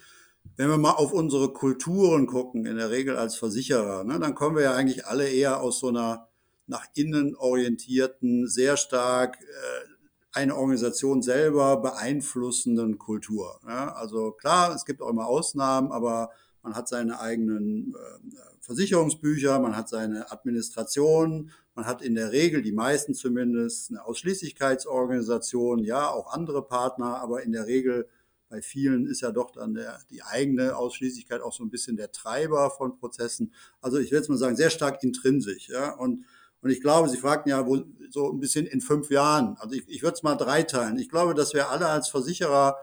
wenn 0.56 0.68
wir 0.68 0.78
mal 0.78 0.92
auf 0.92 1.12
unsere 1.12 1.52
Kulturen 1.52 2.26
gucken, 2.26 2.66
in 2.66 2.76
der 2.76 2.90
Regel 2.90 3.16
als 3.16 3.36
Versicherer, 3.36 4.04
ne, 4.04 4.18
dann 4.18 4.34
kommen 4.34 4.56
wir 4.56 4.62
ja 4.62 4.74
eigentlich 4.74 5.06
alle 5.06 5.28
eher 5.28 5.60
aus 5.60 5.80
so 5.80 5.88
einer 5.88 6.28
nach 6.66 6.86
innen 6.94 7.34
orientierten, 7.36 8.48
sehr 8.48 8.76
stark 8.76 9.38
äh, 9.40 9.92
eine 10.32 10.56
Organisation 10.56 11.22
selber 11.22 11.76
beeinflussenden 11.78 12.98
Kultur. 12.98 13.60
Ja, 13.66 13.92
also 13.92 14.32
klar, 14.32 14.74
es 14.74 14.84
gibt 14.84 15.02
auch 15.02 15.10
immer 15.10 15.26
Ausnahmen, 15.26 15.92
aber 15.92 16.30
man 16.62 16.74
hat 16.74 16.88
seine 16.88 17.20
eigenen 17.20 17.94
äh, 17.94 18.36
Versicherungsbücher, 18.60 19.58
man 19.58 19.76
hat 19.76 19.88
seine 19.88 20.30
Administration, 20.30 21.50
man 21.74 21.86
hat 21.86 22.02
in 22.02 22.14
der 22.14 22.32
Regel, 22.32 22.62
die 22.62 22.72
meisten 22.72 23.14
zumindest, 23.14 23.90
eine 23.90 24.04
Ausschließlichkeitsorganisation, 24.04 25.84
ja, 25.84 26.08
auch 26.08 26.32
andere 26.32 26.62
Partner, 26.66 27.20
aber 27.20 27.42
in 27.42 27.52
der 27.52 27.66
Regel 27.66 28.08
bei 28.52 28.60
vielen 28.60 29.06
ist 29.06 29.22
ja 29.22 29.32
doch 29.32 29.50
dann 29.50 29.72
der, 29.72 29.98
die 30.10 30.22
eigene 30.22 30.76
Ausschließlichkeit 30.76 31.40
auch 31.40 31.54
so 31.54 31.64
ein 31.64 31.70
bisschen 31.70 31.96
der 31.96 32.12
Treiber 32.12 32.70
von 32.70 32.98
Prozessen. 32.98 33.54
Also 33.80 33.98
ich 33.98 34.10
will 34.10 34.18
jetzt 34.18 34.28
mal 34.28 34.36
sagen, 34.36 34.56
sehr 34.56 34.68
stark 34.68 35.02
intrinsisch. 35.02 35.68
Ja? 35.68 35.94
Und 35.94 36.26
und 36.60 36.70
ich 36.70 36.80
glaube, 36.80 37.08
Sie 37.08 37.16
fragten 37.16 37.50
ja 37.50 37.66
wo, 37.66 37.82
so 38.10 38.30
ein 38.30 38.38
bisschen 38.38 38.66
in 38.66 38.80
fünf 38.80 39.10
Jahren. 39.10 39.56
Also 39.58 39.74
ich, 39.74 39.82
ich 39.88 40.02
würde 40.04 40.14
es 40.14 40.22
mal 40.22 40.36
dreiteilen. 40.36 40.96
Ich 40.96 41.08
glaube, 41.08 41.34
dass 41.34 41.54
wir 41.54 41.70
alle 41.70 41.88
als 41.88 42.08
Versicherer 42.08 42.76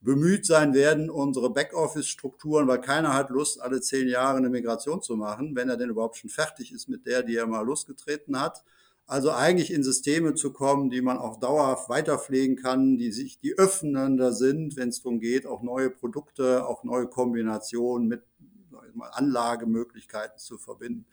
bemüht 0.00 0.44
sein 0.44 0.74
werden, 0.74 1.08
unsere 1.08 1.50
Backoffice-Strukturen, 1.50 2.66
weil 2.66 2.80
keiner 2.80 3.14
hat 3.14 3.30
Lust, 3.30 3.60
alle 3.60 3.80
zehn 3.80 4.08
Jahre 4.08 4.38
eine 4.38 4.48
Migration 4.48 5.00
zu 5.00 5.14
machen, 5.16 5.54
wenn 5.54 5.68
er 5.68 5.76
denn 5.76 5.90
überhaupt 5.90 6.16
schon 6.16 6.30
fertig 6.30 6.72
ist 6.72 6.88
mit 6.88 7.06
der, 7.06 7.22
die 7.22 7.36
er 7.36 7.46
mal 7.46 7.64
losgetreten 7.64 8.40
hat. 8.40 8.64
Also 9.08 9.30
eigentlich 9.32 9.72
in 9.72 9.82
Systeme 9.82 10.34
zu 10.34 10.52
kommen, 10.52 10.90
die 10.90 11.00
man 11.00 11.16
auch 11.16 11.40
dauerhaft 11.40 11.88
weiterpflegen 11.88 12.56
kann, 12.56 12.98
die 12.98 13.10
sich, 13.10 13.40
die 13.40 13.56
öffnender 13.56 14.34
sind, 14.34 14.76
wenn 14.76 14.90
es 14.90 15.02
darum 15.02 15.18
geht, 15.18 15.46
auch 15.46 15.62
neue 15.62 15.88
Produkte, 15.88 16.66
auch 16.66 16.84
neue 16.84 17.06
Kombinationen 17.06 18.06
mit 18.06 18.22
Anlagemöglichkeiten 19.12 20.38
zu 20.38 20.58
verbinden. 20.58 21.06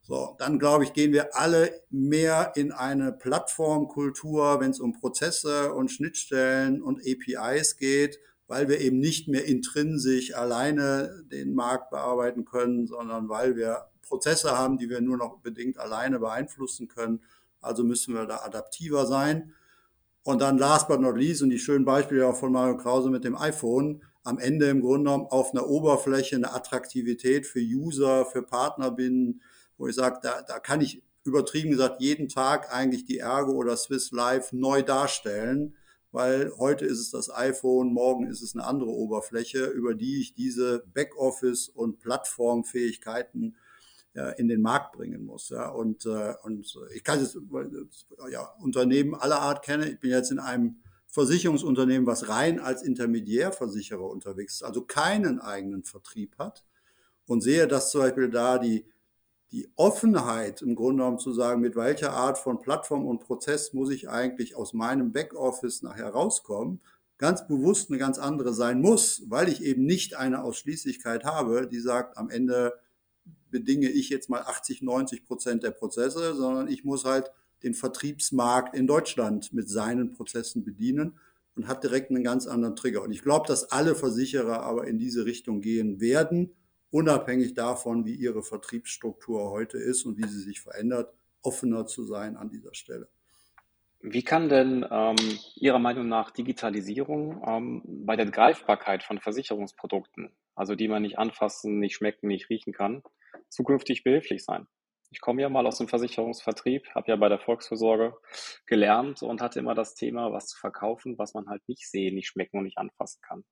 So, 0.00 0.34
dann 0.38 0.58
glaube 0.58 0.84
ich, 0.84 0.94
gehen 0.94 1.12
wir 1.12 1.36
alle 1.36 1.82
mehr 1.90 2.52
in 2.56 2.72
eine 2.72 3.12
Plattformkultur, 3.12 4.60
wenn 4.60 4.70
es 4.70 4.80
um 4.80 4.94
Prozesse 4.94 5.74
und 5.74 5.90
Schnittstellen 5.90 6.80
und 6.80 7.00
APIs 7.00 7.76
geht, 7.76 8.18
weil 8.46 8.70
wir 8.70 8.80
eben 8.80 8.98
nicht 8.98 9.28
mehr 9.28 9.44
intrinsisch 9.44 10.34
alleine 10.34 11.22
den 11.30 11.54
Markt 11.54 11.90
bearbeiten 11.90 12.46
können, 12.46 12.86
sondern 12.86 13.28
weil 13.28 13.56
wir 13.56 13.90
Prozesse 14.06 14.56
haben, 14.56 14.78
die 14.78 14.88
wir 14.88 15.00
nur 15.00 15.16
noch 15.16 15.38
bedingt 15.40 15.78
alleine 15.78 16.18
beeinflussen 16.18 16.88
können. 16.88 17.22
Also 17.60 17.84
müssen 17.84 18.14
wir 18.14 18.26
da 18.26 18.38
adaptiver 18.38 19.06
sein. 19.06 19.52
Und 20.22 20.40
dann 20.40 20.58
last 20.58 20.88
but 20.88 21.00
not 21.00 21.16
least, 21.16 21.42
und 21.42 21.50
die 21.50 21.58
schönen 21.58 21.84
Beispiele 21.84 22.26
auch 22.26 22.36
von 22.36 22.52
Mario 22.52 22.76
Krause 22.76 23.10
mit 23.10 23.24
dem 23.24 23.36
iPhone, 23.36 24.02
am 24.24 24.38
Ende 24.40 24.68
im 24.68 24.80
Grunde 24.80 25.04
genommen 25.04 25.26
auf 25.30 25.52
einer 25.52 25.68
Oberfläche 25.68 26.34
eine 26.34 26.52
Attraktivität 26.52 27.46
für 27.46 27.60
User, 27.60 28.26
für 28.26 28.42
Partner 28.42 28.90
binden, 28.90 29.40
wo 29.78 29.86
ich 29.86 29.94
sage, 29.94 30.18
da, 30.20 30.42
da 30.42 30.58
kann 30.58 30.80
ich 30.80 31.02
übertrieben 31.22 31.70
gesagt 31.70 32.00
jeden 32.00 32.28
Tag 32.28 32.74
eigentlich 32.74 33.04
die 33.04 33.18
Ergo 33.18 33.52
oder 33.52 33.76
Swiss 33.76 34.10
Life 34.10 34.56
neu 34.56 34.82
darstellen, 34.82 35.76
weil 36.10 36.52
heute 36.58 36.86
ist 36.86 36.98
es 36.98 37.10
das 37.10 37.32
iPhone, 37.32 37.92
morgen 37.92 38.26
ist 38.26 38.42
es 38.42 38.54
eine 38.54 38.64
andere 38.64 38.90
Oberfläche, 38.90 39.66
über 39.66 39.94
die 39.94 40.20
ich 40.20 40.34
diese 40.34 40.84
Backoffice- 40.92 41.68
und 41.68 41.98
Plattformfähigkeiten 42.00 43.56
in 44.38 44.48
den 44.48 44.62
Markt 44.62 44.92
bringen 44.92 45.24
muss. 45.24 45.48
Ja. 45.50 45.68
Und, 45.68 46.06
äh, 46.06 46.34
und 46.42 46.66
ich 46.94 47.04
kann 47.04 47.20
jetzt 47.20 47.38
ja, 48.30 48.42
Unternehmen 48.60 49.14
aller 49.14 49.40
Art 49.40 49.64
kennen. 49.64 49.88
Ich 49.88 50.00
bin 50.00 50.10
jetzt 50.10 50.30
in 50.30 50.38
einem 50.38 50.76
Versicherungsunternehmen, 51.06 52.06
was 52.06 52.28
rein 52.28 52.60
als 52.60 52.82
Intermediärversicherer 52.82 54.08
unterwegs 54.08 54.56
ist, 54.56 54.62
also 54.62 54.82
keinen 54.82 55.40
eigenen 55.40 55.84
Vertrieb 55.84 56.36
hat 56.38 56.64
und 57.26 57.40
sehe, 57.40 57.66
dass 57.68 57.90
zum 57.90 58.02
Beispiel 58.02 58.28
da 58.28 58.58
die 58.58 58.86
die 59.52 59.70
Offenheit 59.76 60.60
im 60.62 60.74
Grunde 60.74 61.02
genommen 61.02 61.18
zu 61.18 61.32
sagen, 61.32 61.60
mit 61.60 61.76
welcher 61.76 62.12
Art 62.12 62.36
von 62.36 62.60
Plattform 62.60 63.06
und 63.06 63.20
Prozess 63.20 63.72
muss 63.72 63.90
ich 63.90 64.08
eigentlich 64.08 64.56
aus 64.56 64.72
meinem 64.72 65.12
Backoffice 65.12 65.82
nachher 65.82 66.08
rauskommen, 66.08 66.80
ganz 67.16 67.46
bewusst 67.46 67.90
eine 67.90 67.98
ganz 67.98 68.18
andere 68.18 68.52
sein 68.52 68.80
muss, 68.80 69.22
weil 69.28 69.48
ich 69.48 69.62
eben 69.62 69.86
nicht 69.86 70.16
eine 70.16 70.42
Ausschließlichkeit 70.42 71.24
habe, 71.24 71.68
die 71.68 71.78
sagt, 71.78 72.18
am 72.18 72.28
Ende 72.28 72.74
bedinge 73.50 73.88
ich 73.88 74.08
jetzt 74.08 74.28
mal 74.28 74.42
80, 74.42 74.82
90 74.82 75.24
Prozent 75.24 75.62
der 75.62 75.70
Prozesse, 75.70 76.34
sondern 76.34 76.68
ich 76.68 76.84
muss 76.84 77.04
halt 77.04 77.30
den 77.62 77.74
Vertriebsmarkt 77.74 78.76
in 78.76 78.86
Deutschland 78.86 79.52
mit 79.52 79.68
seinen 79.68 80.12
Prozessen 80.12 80.64
bedienen 80.64 81.18
und 81.54 81.68
hat 81.68 81.82
direkt 81.82 82.10
einen 82.10 82.24
ganz 82.24 82.46
anderen 82.46 82.76
Trigger. 82.76 83.02
Und 83.02 83.12
ich 83.12 83.22
glaube, 83.22 83.46
dass 83.46 83.72
alle 83.72 83.94
Versicherer 83.94 84.62
aber 84.62 84.86
in 84.86 84.98
diese 84.98 85.24
Richtung 85.24 85.60
gehen 85.60 86.00
werden 86.00 86.54
unabhängig 86.90 87.54
davon, 87.54 88.04
wie 88.04 88.14
ihre 88.14 88.42
Vertriebsstruktur 88.42 89.50
heute 89.50 89.78
ist 89.78 90.04
und 90.04 90.16
wie 90.18 90.26
sie 90.26 90.40
sich 90.40 90.60
verändert, 90.60 91.12
offener 91.42 91.86
zu 91.86 92.04
sein 92.04 92.36
an 92.36 92.48
dieser 92.48 92.74
Stelle. 92.74 93.08
Wie 94.00 94.22
kann 94.22 94.48
denn 94.48 94.86
ähm, 94.90 95.16
Ihrer 95.56 95.78
Meinung 95.78 96.08
nach 96.08 96.30
Digitalisierung 96.30 97.42
ähm, 97.46 97.82
bei 97.84 98.14
der 98.16 98.26
Greifbarkeit 98.26 99.02
von 99.02 99.18
Versicherungsprodukten, 99.18 100.30
also 100.54 100.74
die 100.74 100.86
man 100.88 101.02
nicht 101.02 101.18
anfassen, 101.18 101.80
nicht 101.80 101.96
schmecken, 101.96 102.28
nicht 102.28 102.48
riechen 102.48 102.72
kann, 102.72 103.02
zukünftig 103.48 104.04
behilflich 104.04 104.44
sein? 104.44 104.66
Ich 105.10 105.20
komme 105.20 105.42
ja 105.42 105.48
mal 105.48 105.66
aus 105.66 105.78
dem 105.78 105.88
Versicherungsvertrieb, 105.88 106.88
habe 106.94 107.10
ja 107.10 107.16
bei 107.16 107.28
der 107.28 107.38
Volksvorsorge 107.38 108.14
gelernt 108.66 109.22
und 109.22 109.40
hatte 109.40 109.60
immer 109.60 109.74
das 109.74 109.94
Thema, 109.94 110.32
was 110.32 110.46
zu 110.48 110.58
verkaufen, 110.58 111.16
was 111.16 111.32
man 111.34 111.48
halt 111.48 111.62
nicht 111.68 111.88
sehen, 111.88 112.14
nicht 112.14 112.28
schmecken 112.28 112.58
und 112.58 112.64
nicht 112.64 112.78
anfassen 112.78 113.20
kann 113.22 113.44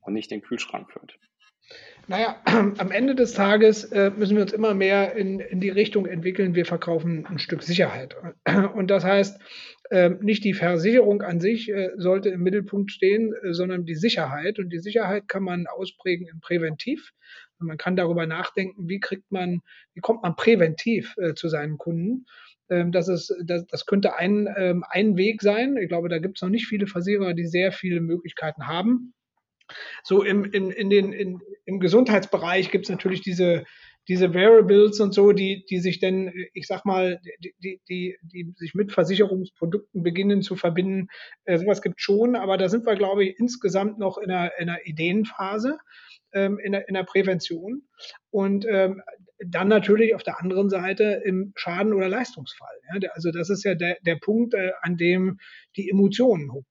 und 0.00 0.14
nicht 0.14 0.30
den 0.30 0.42
Kühlschrank 0.42 0.90
führt. 0.92 1.18
Naja, 2.08 2.42
am 2.78 2.90
Ende 2.90 3.14
des 3.14 3.34
Tages 3.34 3.84
äh, 3.84 4.10
müssen 4.10 4.36
wir 4.36 4.42
uns 4.42 4.52
immer 4.52 4.74
mehr 4.74 5.14
in, 5.14 5.40
in 5.40 5.60
die 5.60 5.68
Richtung 5.68 6.06
entwickeln, 6.06 6.54
wir 6.54 6.66
verkaufen 6.66 7.26
ein 7.26 7.38
Stück 7.38 7.62
Sicherheit. 7.62 8.16
Und 8.74 8.88
das 8.88 9.04
heißt, 9.04 9.40
äh, 9.90 10.10
nicht 10.20 10.44
die 10.44 10.54
Versicherung 10.54 11.22
an 11.22 11.40
sich 11.40 11.68
äh, 11.68 11.90
sollte 11.96 12.30
im 12.30 12.42
Mittelpunkt 12.42 12.90
stehen, 12.90 13.32
äh, 13.32 13.52
sondern 13.52 13.84
die 13.84 13.94
Sicherheit. 13.94 14.58
Und 14.58 14.70
die 14.70 14.80
Sicherheit 14.80 15.28
kann 15.28 15.42
man 15.42 15.66
ausprägen 15.66 16.26
in 16.26 16.40
Präventiv. 16.40 17.12
Man 17.60 17.78
kann 17.78 17.96
darüber 17.96 18.26
nachdenken, 18.26 18.88
wie 18.88 19.00
kriegt 19.00 19.30
man, 19.30 19.60
wie 19.94 20.00
kommt 20.00 20.22
man 20.22 20.36
präventiv 20.36 21.14
äh, 21.18 21.34
zu 21.34 21.48
seinen 21.48 21.78
Kunden. 21.78 22.26
Ähm, 22.70 22.92
das, 22.92 23.08
ist, 23.08 23.34
das, 23.44 23.66
das 23.66 23.86
könnte 23.86 24.16
ein, 24.16 24.48
ähm, 24.56 24.84
ein 24.88 25.16
Weg 25.16 25.42
sein. 25.42 25.76
Ich 25.76 25.88
glaube, 25.88 26.08
da 26.08 26.18
gibt 26.18 26.38
es 26.38 26.42
noch 26.42 26.48
nicht 26.48 26.66
viele 26.66 26.86
Versicherer, 26.86 27.34
die 27.34 27.46
sehr 27.46 27.72
viele 27.72 28.00
Möglichkeiten 28.00 28.66
haben. 28.66 29.14
So 30.02 30.22
im, 30.22 30.44
in, 30.44 30.70
in 30.70 30.90
den, 30.90 31.12
in, 31.12 31.40
im 31.64 31.80
Gesundheitsbereich 31.80 32.70
gibt 32.70 32.86
es 32.86 32.90
natürlich 32.90 33.20
diese, 33.20 33.64
diese 34.08 34.34
Variables 34.34 34.98
und 35.00 35.14
so, 35.14 35.32
die, 35.32 35.64
die 35.68 35.78
sich 35.78 36.00
dann, 36.00 36.32
ich 36.52 36.66
sag 36.66 36.84
mal, 36.84 37.20
die, 37.38 37.54
die, 37.62 37.80
die, 37.88 38.18
die 38.22 38.52
sich 38.56 38.74
mit 38.74 38.92
Versicherungsprodukten 38.92 40.02
beginnen 40.02 40.42
zu 40.42 40.56
verbinden. 40.56 41.08
Äh, 41.44 41.58
sowas 41.58 41.82
gibt 41.82 42.00
schon, 42.00 42.34
aber 42.34 42.56
da 42.56 42.68
sind 42.68 42.86
wir, 42.86 42.96
glaube 42.96 43.24
ich, 43.24 43.38
insgesamt 43.38 43.98
noch 43.98 44.18
in 44.18 44.30
einer, 44.30 44.50
in 44.58 44.68
einer 44.68 44.84
Ideenphase, 44.84 45.78
ähm, 46.32 46.58
in, 46.58 46.72
der, 46.72 46.88
in 46.88 46.94
der 46.94 47.04
Prävention. 47.04 47.82
Und 48.30 48.66
ähm, 48.68 49.02
dann 49.44 49.68
natürlich 49.68 50.14
auf 50.14 50.22
der 50.22 50.40
anderen 50.40 50.68
Seite 50.68 51.22
im 51.24 51.52
Schaden- 51.56 51.94
oder 51.94 52.08
Leistungsfall. 52.08 52.74
Ja? 52.92 53.08
Also 53.14 53.30
das 53.30 53.50
ist 53.50 53.64
ja 53.64 53.74
der, 53.74 53.96
der 54.04 54.16
Punkt, 54.16 54.54
äh, 54.54 54.72
an 54.82 54.96
dem 54.96 55.38
die 55.76 55.88
Emotionen 55.88 56.52
hochkommen. 56.52 56.64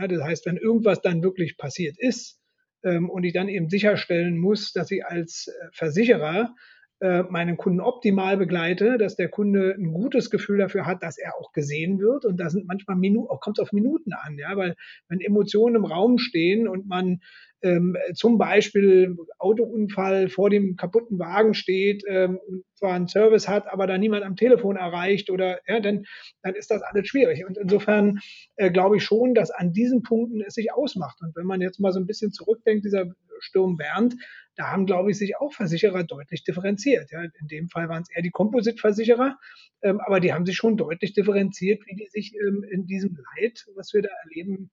Ja? 0.00 0.08
Das 0.08 0.22
heißt, 0.22 0.46
wenn 0.46 0.56
irgendwas 0.56 1.00
dann 1.00 1.22
wirklich 1.22 1.56
passiert 1.56 1.96
ist, 1.98 2.40
ähm, 2.86 3.10
und 3.10 3.24
ich 3.24 3.32
dann 3.32 3.48
eben 3.48 3.68
sicherstellen 3.68 4.38
muss, 4.38 4.72
dass 4.72 4.90
ich 4.90 5.04
als 5.04 5.48
äh, 5.48 5.68
Versicherer 5.72 6.54
äh, 7.00 7.22
meinen 7.24 7.56
Kunden 7.56 7.80
optimal 7.80 8.36
begleite, 8.36 8.96
dass 8.96 9.16
der 9.16 9.28
Kunde 9.28 9.74
ein 9.78 9.92
gutes 9.92 10.30
Gefühl 10.30 10.58
dafür 10.58 10.86
hat, 10.86 11.02
dass 11.02 11.18
er 11.18 11.34
auch 11.38 11.52
gesehen 11.52 11.98
wird. 11.98 12.24
Und 12.24 12.38
da 12.38 12.48
sind 12.48 12.66
manchmal 12.66 12.96
Minuten, 12.96 13.28
kommt 13.40 13.58
es 13.58 13.62
auf 13.62 13.72
Minuten 13.72 14.12
an, 14.12 14.38
ja, 14.38 14.56
weil 14.56 14.76
wenn 15.08 15.20
Emotionen 15.20 15.76
im 15.76 15.84
Raum 15.84 16.18
stehen 16.18 16.66
und 16.66 16.86
man 16.86 17.20
ähm, 17.62 17.96
zum 18.14 18.38
Beispiel 18.38 19.16
Autounfall 19.38 20.28
vor 20.28 20.50
dem 20.50 20.76
kaputten 20.76 21.18
Wagen 21.18 21.54
steht, 21.54 22.02
ähm, 22.08 22.38
zwar 22.74 22.94
einen 22.94 23.08
Service 23.08 23.48
hat, 23.48 23.66
aber 23.70 23.86
da 23.86 23.98
niemand 23.98 24.24
am 24.24 24.36
Telefon 24.36 24.76
erreicht 24.76 25.30
oder 25.30 25.60
ja, 25.66 25.80
dann, 25.80 26.04
dann 26.42 26.54
ist 26.54 26.70
das 26.70 26.82
alles 26.82 27.08
schwierig. 27.08 27.44
Und 27.46 27.58
insofern 27.58 28.20
äh, 28.56 28.70
glaube 28.70 28.96
ich 28.96 29.04
schon, 29.04 29.34
dass 29.34 29.50
an 29.50 29.72
diesen 29.72 30.02
Punkten 30.02 30.42
es 30.42 30.54
sich 30.54 30.72
ausmacht. 30.72 31.18
Und 31.20 31.34
wenn 31.36 31.46
man 31.46 31.60
jetzt 31.60 31.80
mal 31.80 31.92
so 31.92 32.00
ein 32.00 32.06
bisschen 32.06 32.32
zurückdenkt, 32.32 32.84
dieser 32.84 33.06
Sturm 33.40 33.76
Bernd, 33.76 34.16
da 34.56 34.72
haben, 34.72 34.86
glaube 34.86 35.10
ich, 35.10 35.18
sich 35.18 35.36
auch 35.36 35.52
Versicherer 35.52 36.04
deutlich 36.04 36.42
differenziert. 36.42 37.10
Ja, 37.12 37.22
in 37.22 37.46
dem 37.46 37.68
Fall 37.68 37.88
waren 37.88 38.02
es 38.02 38.10
eher 38.10 38.22
die 38.22 38.30
Composite-Versicherer, 38.30 39.38
ähm, 39.82 40.00
aber 40.00 40.20
die 40.20 40.32
haben 40.32 40.46
sich 40.46 40.56
schon 40.56 40.76
deutlich 40.76 41.12
differenziert, 41.12 41.82
wie 41.86 41.96
die 41.96 42.08
sich 42.08 42.34
ähm, 42.34 42.64
in 42.70 42.86
diesem 42.86 43.16
Leid, 43.16 43.66
was 43.74 43.92
wir 43.92 44.02
da 44.02 44.10
erleben, 44.24 44.70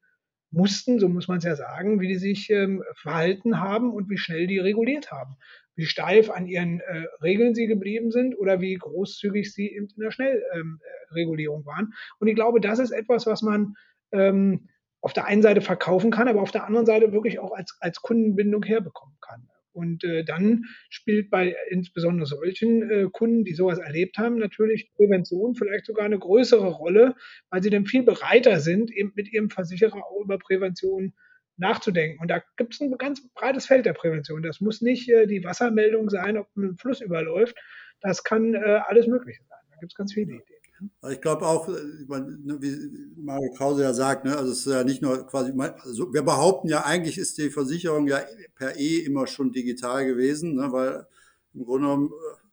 mussten, 0.54 1.00
so 1.00 1.10
muss 1.10 1.28
man 1.28 1.40
es 1.40 1.44
ja 1.44 1.56
sagen, 1.56 2.00
wie 2.00 2.08
die 2.08 2.18
sich 2.18 2.50
ähm, 2.50 2.84
verhalten 2.96 3.60
haben 3.60 3.92
und 3.92 4.10
wie 4.10 4.18
schnell 4.18 4.48
die 4.48 4.60
reguliert 4.60 5.12
haben. 5.12 5.36
Wie 5.76 5.86
steif 5.86 6.30
an 6.30 6.46
ihren 6.46 6.80
äh, 6.82 7.06
Regeln 7.22 7.56
sie 7.56 7.66
geblieben 7.66 8.12
sind 8.12 8.38
oder 8.38 8.62
wie 8.62 8.76
großzügig 8.76 9.52
sie 9.52 9.68
in 9.68 9.90
der 9.98 10.12
Schnellregulierung 10.12 11.62
ähm, 11.62 11.66
waren. 11.66 11.94
Und 12.20 12.28
ich 12.28 12.36
glaube, 12.36 12.62
das 12.62 12.78
ist 12.78 12.92
etwas, 12.92 13.26
was 13.26 13.42
man 13.42 13.74
ähm, 14.12 14.70
auf 15.02 15.14
der 15.14 15.26
einen 15.26 15.42
Seite 15.42 15.62
verkaufen 15.62 16.12
kann, 16.12 16.28
aber 16.28 16.42
auf 16.42 16.52
der 16.52 16.66
anderen 16.66 16.86
Seite 16.86 17.12
wirklich 17.12 17.40
auch 17.40 17.52
als, 17.52 17.76
als 17.82 18.02
Kundenbindung 18.02 18.64
herbekommen 18.64 19.18
kann. 19.20 19.50
Und 19.74 20.04
äh, 20.04 20.24
dann 20.24 20.66
spielt 20.90 21.30
bei 21.30 21.56
insbesondere 21.70 22.26
solchen 22.26 22.90
äh, 22.90 23.10
Kunden, 23.12 23.44
die 23.44 23.54
sowas 23.54 23.80
erlebt 23.80 24.18
haben, 24.18 24.38
natürlich 24.38 24.92
Prävention 24.96 25.56
vielleicht 25.56 25.86
sogar 25.86 26.06
eine 26.06 26.20
größere 26.20 26.68
Rolle, 26.68 27.16
weil 27.50 27.64
sie 27.64 27.70
dann 27.70 27.86
viel 27.86 28.04
bereiter 28.04 28.60
sind, 28.60 28.92
eben 28.92 29.12
mit 29.16 29.32
ihrem 29.34 29.50
Versicherer 29.50 30.06
auch 30.06 30.24
über 30.24 30.38
Prävention 30.38 31.14
nachzudenken. 31.58 32.20
Und 32.20 32.30
da 32.30 32.42
gibt 32.58 32.74
es 32.74 32.82
ein 32.82 32.92
ganz 32.98 33.28
breites 33.34 33.66
Feld 33.66 33.86
der 33.86 33.94
Prävention. 33.94 34.44
Das 34.44 34.62
muss 34.62 34.82
nicht 34.82 35.10
äh, 35.10 35.28
die 35.28 35.44
Wassermeldung 35.44 36.10
sein, 36.10 36.38
ob 36.38 36.48
ein 36.56 36.78
Fluss 36.78 37.02
überläuft. 37.02 37.58
Das 38.02 38.24
kann 38.24 38.54
äh, 38.54 38.82
alles 38.86 39.08
Mögliche 39.08 39.44
sein. 39.44 39.60
Da 39.70 39.78
gibt 39.80 39.92
es 39.92 39.98
ganz 39.98 40.14
viele 40.14 40.34
Ideen. 40.34 40.63
Ich 41.12 41.22
glaube 41.22 41.46
auch, 41.46 41.68
äh, 41.68 41.72
ne, 41.72 42.58
wie 42.62 43.22
Mario 43.22 43.52
Krause 43.54 43.84
ja 43.84 43.94
sagt, 43.94 44.26
ne, 44.26 44.36
also 44.38 44.52
es 44.52 44.66
ist 44.66 44.74
ja 44.74 44.84
nicht 44.84 45.02
nur 45.02 45.26
quasi, 45.28 45.54
also 45.58 46.14
wir 46.14 46.24
behaupten 46.24 46.68
ja, 46.70 46.86
eigentlich 46.86 47.18
ist 47.18 47.38
die 47.38 47.50
Versicherung 47.50 48.08
ja 48.08 48.22
per 48.56 48.78
E 48.78 49.00
immer 49.00 49.28
schon 49.28 49.52
digital 49.52 50.06
gewesen, 50.06 50.56
ne, 50.56 50.72
weil 50.72 51.08
im 51.54 51.66
Grunde 51.66 51.88
genommen, 51.88 52.12
äh, 52.12 52.44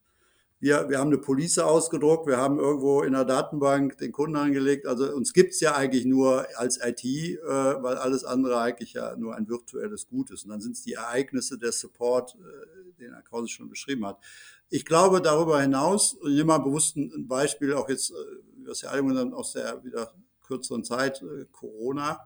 wir, 0.60 0.90
wir 0.90 0.98
haben 0.98 1.08
eine 1.08 1.18
Police 1.18 1.58
ausgedruckt, 1.58 2.26
wir 2.26 2.36
haben 2.36 2.58
irgendwo 2.58 3.02
in 3.02 3.14
der 3.14 3.24
Datenbank 3.24 3.96
den 3.96 4.12
Kunden 4.12 4.36
angelegt. 4.36 4.86
Also 4.86 5.10
uns 5.10 5.32
gibt 5.32 5.54
es 5.54 5.60
ja 5.60 5.74
eigentlich 5.74 6.04
nur 6.04 6.46
als 6.58 6.78
IT, 6.84 7.02
äh, 7.02 7.38
weil 7.42 7.96
alles 7.96 8.24
andere 8.24 8.60
eigentlich 8.60 8.92
ja 8.92 9.16
nur 9.16 9.34
ein 9.34 9.48
virtuelles 9.48 10.06
Gut 10.06 10.30
ist. 10.30 10.44
Und 10.44 10.50
dann 10.50 10.60
sind 10.60 10.72
es 10.72 10.82
die 10.82 10.92
Ereignisse, 10.92 11.58
der 11.58 11.72
Support, 11.72 12.34
äh, 12.34 13.00
den 13.00 13.14
Herr 13.14 13.22
Krause 13.22 13.48
schon 13.48 13.70
beschrieben 13.70 14.06
hat. 14.06 14.18
Ich 14.72 14.84
glaube 14.84 15.20
darüber 15.20 15.60
hinaus, 15.60 16.16
nehme 16.22 16.44
mal 16.44 16.58
bewusst 16.58 16.96
ein 16.96 17.26
Beispiel, 17.26 17.74
auch 17.74 17.88
jetzt, 17.88 18.12
was 18.64 18.82
ja 18.82 18.90
allgemein 18.90 19.34
aus 19.34 19.52
der 19.52 19.82
wieder 19.84 20.14
kürzeren 20.46 20.84
Zeit, 20.84 21.22
äh, 21.22 21.44
Corona. 21.50 22.20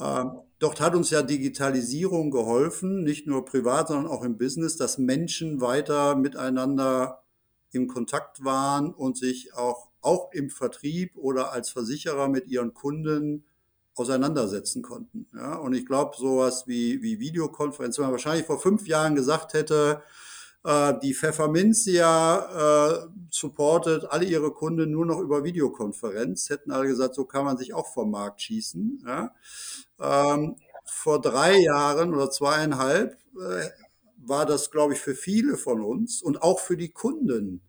Ähm, 0.00 0.40
dort 0.58 0.80
hat 0.80 0.96
uns 0.96 1.10
ja 1.10 1.22
Digitalisierung 1.22 2.32
geholfen, 2.32 3.04
nicht 3.04 3.28
nur 3.28 3.44
privat, 3.44 3.86
sondern 3.86 4.08
auch 4.08 4.24
im 4.24 4.36
Business, 4.36 4.76
dass 4.76 4.98
Menschen 4.98 5.60
weiter 5.60 6.16
miteinander 6.16 7.22
im 7.70 7.86
Kontakt 7.86 8.44
waren 8.44 8.92
und 8.92 9.16
sich 9.16 9.54
auch, 9.54 9.90
auch 10.00 10.32
im 10.32 10.50
Vertrieb 10.50 11.16
oder 11.16 11.52
als 11.52 11.70
Versicherer 11.70 12.28
mit 12.28 12.48
ihren 12.48 12.74
Kunden 12.74 13.44
auseinandersetzen 13.94 14.82
konnten. 14.82 15.28
Ja, 15.32 15.54
und 15.54 15.74
ich 15.74 15.86
glaube, 15.86 16.16
sowas 16.16 16.66
wie, 16.66 17.00
wie 17.00 17.20
Videokonferenz, 17.20 17.96
wenn 17.98 18.06
man 18.06 18.12
wahrscheinlich 18.12 18.46
vor 18.46 18.58
fünf 18.58 18.88
Jahren 18.88 19.14
gesagt 19.14 19.54
hätte, 19.54 20.02
äh, 20.02 20.33
die 21.02 21.14
Pfefferminzia 21.14 23.04
äh, 23.04 23.06
supportet 23.30 24.06
alle 24.08 24.24
ihre 24.24 24.50
Kunden 24.50 24.90
nur 24.90 25.04
noch 25.04 25.20
über 25.20 25.44
Videokonferenz. 25.44 26.48
Hätten 26.48 26.70
alle 26.70 26.86
gesagt, 26.86 27.14
so 27.14 27.26
kann 27.26 27.44
man 27.44 27.58
sich 27.58 27.74
auch 27.74 27.92
vom 27.92 28.10
Markt 28.10 28.40
schießen. 28.40 29.04
Ja? 29.06 29.34
Ähm, 30.00 30.56
vor 30.86 31.20
drei 31.20 31.58
Jahren 31.58 32.14
oder 32.14 32.30
zweieinhalb 32.30 33.18
äh, 33.38 33.68
war 34.16 34.46
das, 34.46 34.70
glaube 34.70 34.94
ich, 34.94 35.00
für 35.00 35.14
viele 35.14 35.58
von 35.58 35.82
uns 35.82 36.22
und 36.22 36.42
auch 36.42 36.60
für 36.60 36.78
die 36.78 36.90
Kunden 36.90 37.60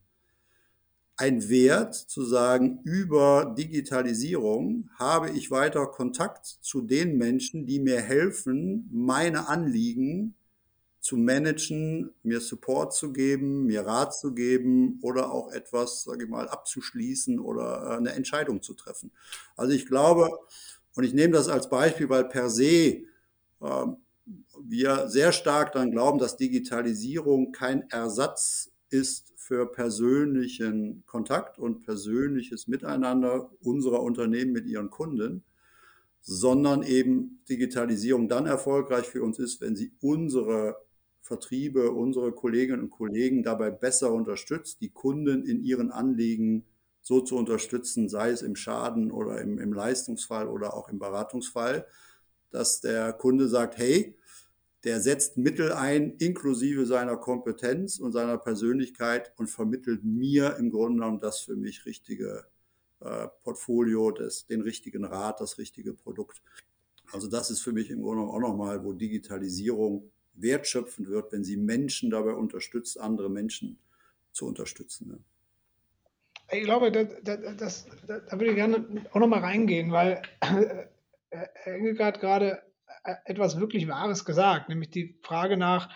ein 1.17 1.49
Wert 1.49 1.95
zu 1.95 2.23
sagen, 2.23 2.79
über 2.84 3.55
Digitalisierung 3.58 4.89
habe 4.97 5.29
ich 5.31 5.51
weiter 5.51 5.86
Kontakt 5.88 6.45
zu 6.45 6.81
den 6.81 7.17
Menschen, 7.17 7.65
die 7.65 7.79
mir 7.79 8.01
helfen, 8.01 8.89
meine 8.91 9.47
Anliegen 9.47 10.36
zu 11.05 11.17
managen, 11.17 12.15
mir 12.23 12.41
Support 12.41 12.95
zu 12.95 13.13
geben, 13.13 13.67
mir 13.67 13.81
Rat 13.81 14.17
zu 14.17 14.33
geben 14.33 14.97
oder 15.03 15.31
auch 15.31 15.51
etwas, 15.51 16.01
sage 16.01 16.23
ich 16.23 16.29
mal, 16.31 16.49
abzuschließen 16.49 17.39
oder 17.39 17.91
äh, 17.91 17.97
eine 17.97 18.13
Entscheidung 18.13 18.63
zu 18.63 18.73
treffen. 18.73 19.11
Also 19.55 19.73
ich 19.73 19.85
glaube, 19.85 20.31
und 20.95 21.03
ich 21.03 21.13
nehme 21.13 21.33
das 21.33 21.47
als 21.47 21.69
Beispiel, 21.69 22.09
weil 22.09 22.25
per 22.25 22.49
se 22.49 22.65
äh, 22.65 23.85
wir 24.59 25.07
sehr 25.07 25.31
stark 25.31 25.73
daran 25.73 25.91
glauben, 25.91 26.17
dass 26.17 26.37
Digitalisierung 26.37 27.51
kein 27.51 27.87
Ersatz 27.91 28.71
ist 28.89 29.31
für 29.35 29.71
persönlichen 29.71 31.03
Kontakt 31.05 31.59
und 31.59 31.81
persönliches 31.81 32.67
Miteinander 32.67 33.51
unserer 33.61 34.01
Unternehmen 34.01 34.53
mit 34.53 34.65
ihren 34.65 34.89
Kunden, 34.89 35.43
sondern 36.21 36.81
eben 36.81 37.43
Digitalisierung 37.47 38.27
dann 38.27 38.47
erfolgreich 38.47 39.05
für 39.05 39.21
uns 39.21 39.37
ist, 39.37 39.61
wenn 39.61 39.75
sie 39.75 39.91
unsere 40.01 40.83
Vertriebe, 41.25 41.89
unsere 41.89 42.31
Kolleginnen 42.31 42.83
und 42.83 42.91
Kollegen 42.91 43.41
dabei 43.41 43.71
besser 43.71 44.13
unterstützt, 44.13 44.79
die 44.81 44.91
Kunden 44.91 45.43
in 45.43 45.63
ihren 45.63 45.91
Anliegen 45.91 46.65
so 47.01 47.19
zu 47.19 47.35
unterstützen, 47.35 48.09
sei 48.09 48.29
es 48.29 48.43
im 48.43 48.55
Schaden 48.55 49.11
oder 49.11 49.41
im, 49.41 49.57
im 49.57 49.73
Leistungsfall 49.73 50.47
oder 50.47 50.75
auch 50.75 50.88
im 50.88 50.99
Beratungsfall, 50.99 51.88
dass 52.51 52.79
der 52.79 53.11
Kunde 53.13 53.47
sagt, 53.47 53.79
hey, 53.79 54.15
der 54.83 55.01
setzt 55.01 55.35
Mittel 55.38 55.73
ein, 55.73 56.15
inklusive 56.17 56.85
seiner 56.85 57.17
Kompetenz 57.17 57.97
und 57.97 58.11
seiner 58.11 58.38
Persönlichkeit 58.38 59.33
und 59.38 59.47
vermittelt 59.47 60.03
mir 60.03 60.57
im 60.57 60.69
Grunde 60.69 60.99
genommen 60.99 61.19
das 61.19 61.39
für 61.39 61.55
mich 61.55 61.88
richtige 61.88 62.45
äh, 62.99 63.27
Portfolio, 63.43 64.11
das, 64.11 64.45
den 64.45 64.61
richtigen 64.61 65.05
Rat, 65.05 65.41
das 65.41 65.57
richtige 65.57 65.95
Produkt. 65.95 66.43
Also 67.11 67.27
das 67.27 67.49
ist 67.49 67.61
für 67.61 67.71
mich 67.71 67.89
im 67.89 68.03
Grunde 68.03 68.21
genommen 68.21 68.35
auch 68.35 68.47
nochmal, 68.47 68.83
wo 68.83 68.93
Digitalisierung 68.93 70.11
wertschöpfend 70.35 71.09
wird, 71.09 71.31
wenn 71.31 71.43
sie 71.43 71.57
Menschen 71.57 72.09
dabei 72.09 72.33
unterstützt, 72.33 72.99
andere 72.99 73.29
Menschen 73.29 73.79
zu 74.31 74.45
unterstützen. 74.45 75.07
Ne? 75.07 75.19
Ich 76.51 76.63
glaube, 76.63 76.91
das, 76.91 77.07
das, 77.23 77.57
das, 77.57 77.85
da 78.07 78.31
würde 78.33 78.49
ich 78.49 78.55
gerne 78.55 79.05
auch 79.11 79.19
nochmal 79.19 79.39
reingehen, 79.39 79.91
weil 79.91 80.21
äh, 80.41 80.85
Herr 81.29 81.73
Engelke 81.75 82.05
hat 82.05 82.19
gerade 82.19 82.61
äh, 83.03 83.15
etwas 83.25 83.59
wirklich 83.59 83.87
Wahres 83.87 84.25
gesagt, 84.25 84.69
nämlich 84.69 84.89
die 84.91 85.17
Frage 85.23 85.57
nach, 85.57 85.89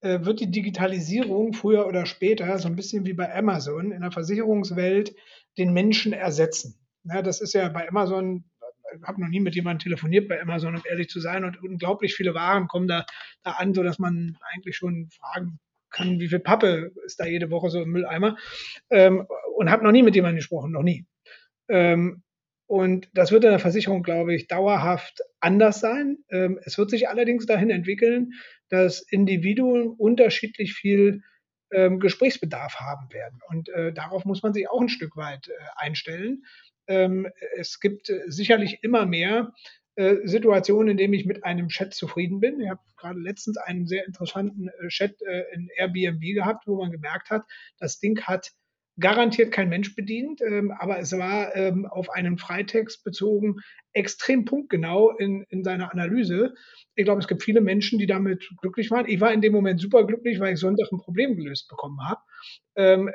äh, 0.00 0.24
wird 0.24 0.40
die 0.40 0.50
Digitalisierung 0.50 1.54
früher 1.54 1.86
oder 1.86 2.04
später, 2.04 2.58
so 2.58 2.68
ein 2.68 2.76
bisschen 2.76 3.06
wie 3.06 3.14
bei 3.14 3.34
Amazon, 3.34 3.92
in 3.92 4.02
der 4.02 4.12
Versicherungswelt 4.12 5.14
den 5.56 5.72
Menschen 5.72 6.12
ersetzen? 6.12 6.78
Ja, 7.04 7.22
das 7.22 7.40
ist 7.40 7.54
ja 7.54 7.68
bei 7.68 7.88
Amazon 7.88 8.44
habe 9.02 9.20
noch 9.20 9.28
nie 9.28 9.40
mit 9.40 9.54
jemandem 9.54 9.84
telefoniert 9.84 10.28
bei 10.28 10.40
Amazon, 10.40 10.76
um 10.76 10.82
ehrlich 10.88 11.08
zu 11.08 11.20
sein. 11.20 11.44
Und 11.44 11.62
unglaublich 11.62 12.14
viele 12.14 12.34
Waren 12.34 12.68
kommen 12.68 12.88
da, 12.88 13.06
da 13.42 13.52
an, 13.52 13.74
sodass 13.74 13.98
man 13.98 14.36
eigentlich 14.52 14.76
schon 14.76 15.08
fragen 15.10 15.58
kann, 15.90 16.20
wie 16.20 16.28
viel 16.28 16.40
Pappe 16.40 16.92
ist 17.04 17.20
da 17.20 17.26
jede 17.26 17.50
Woche 17.50 17.70
so 17.70 17.82
im 17.82 17.90
Mülleimer. 17.90 18.36
Ähm, 18.90 19.26
und 19.56 19.70
habe 19.70 19.84
noch 19.84 19.92
nie 19.92 20.02
mit 20.02 20.14
jemandem 20.14 20.36
gesprochen, 20.36 20.72
noch 20.72 20.82
nie. 20.82 21.06
Ähm, 21.68 22.22
und 22.66 23.08
das 23.12 23.30
wird 23.30 23.44
in 23.44 23.50
der 23.50 23.58
Versicherung, 23.58 24.02
glaube 24.02 24.34
ich, 24.34 24.48
dauerhaft 24.48 25.20
anders 25.40 25.80
sein. 25.80 26.18
Ähm, 26.30 26.58
es 26.64 26.78
wird 26.78 26.90
sich 26.90 27.08
allerdings 27.08 27.46
dahin 27.46 27.70
entwickeln, 27.70 28.32
dass 28.68 29.00
Individuen 29.00 29.88
unterschiedlich 29.88 30.72
viel 30.72 31.22
ähm, 31.72 32.00
Gesprächsbedarf 32.00 32.76
haben 32.76 33.12
werden. 33.12 33.40
Und 33.48 33.68
äh, 33.68 33.92
darauf 33.92 34.24
muss 34.24 34.42
man 34.42 34.54
sich 34.54 34.68
auch 34.68 34.80
ein 34.80 34.88
Stück 34.88 35.16
weit 35.16 35.48
äh, 35.48 35.52
einstellen. 35.76 36.44
Ähm, 36.86 37.28
es 37.56 37.80
gibt 37.80 38.10
äh, 38.10 38.22
sicherlich 38.26 38.78
immer 38.82 39.06
mehr 39.06 39.52
äh, 39.96 40.16
Situationen, 40.24 40.88
in 40.88 40.96
denen 40.96 41.14
ich 41.14 41.24
mit 41.24 41.44
einem 41.44 41.68
Chat 41.68 41.94
zufrieden 41.94 42.40
bin. 42.40 42.60
Ich 42.60 42.68
habe 42.68 42.80
gerade 42.96 43.20
letztens 43.20 43.56
einen 43.58 43.86
sehr 43.86 44.06
interessanten 44.06 44.68
äh, 44.68 44.88
Chat 44.88 45.22
äh, 45.22 45.44
in 45.52 45.68
Airbnb 45.76 46.20
gehabt, 46.20 46.66
wo 46.66 46.76
man 46.76 46.90
gemerkt 46.90 47.30
hat, 47.30 47.44
das 47.78 48.00
Ding 48.00 48.20
hat 48.22 48.52
garantiert 48.98 49.52
kein 49.52 49.68
Mensch 49.68 49.94
bedient, 49.96 50.40
ähm, 50.40 50.72
aber 50.78 50.98
es 50.98 51.12
war 51.12 51.54
ähm, 51.56 51.86
auf 51.86 52.10
einen 52.10 52.38
Freitext 52.38 53.02
bezogen 53.04 53.56
extrem 53.92 54.44
punktgenau 54.44 55.10
in, 55.16 55.44
in 55.48 55.64
seiner 55.64 55.92
Analyse. 55.92 56.54
Ich 56.94 57.04
glaube, 57.04 57.20
es 57.20 57.28
gibt 57.28 57.42
viele 57.42 57.60
Menschen, 57.60 57.98
die 57.98 58.06
damit 58.06 58.48
glücklich 58.60 58.90
waren. 58.90 59.08
Ich 59.08 59.20
war 59.20 59.32
in 59.32 59.40
dem 59.40 59.52
Moment 59.52 59.80
super 59.80 60.06
glücklich, 60.06 60.38
weil 60.38 60.54
ich 60.54 60.60
Sonntag 60.60 60.92
ein 60.92 60.98
Problem 60.98 61.36
gelöst 61.36 61.68
bekommen 61.68 61.98
habe. 62.06 62.20
Ähm, 62.76 63.10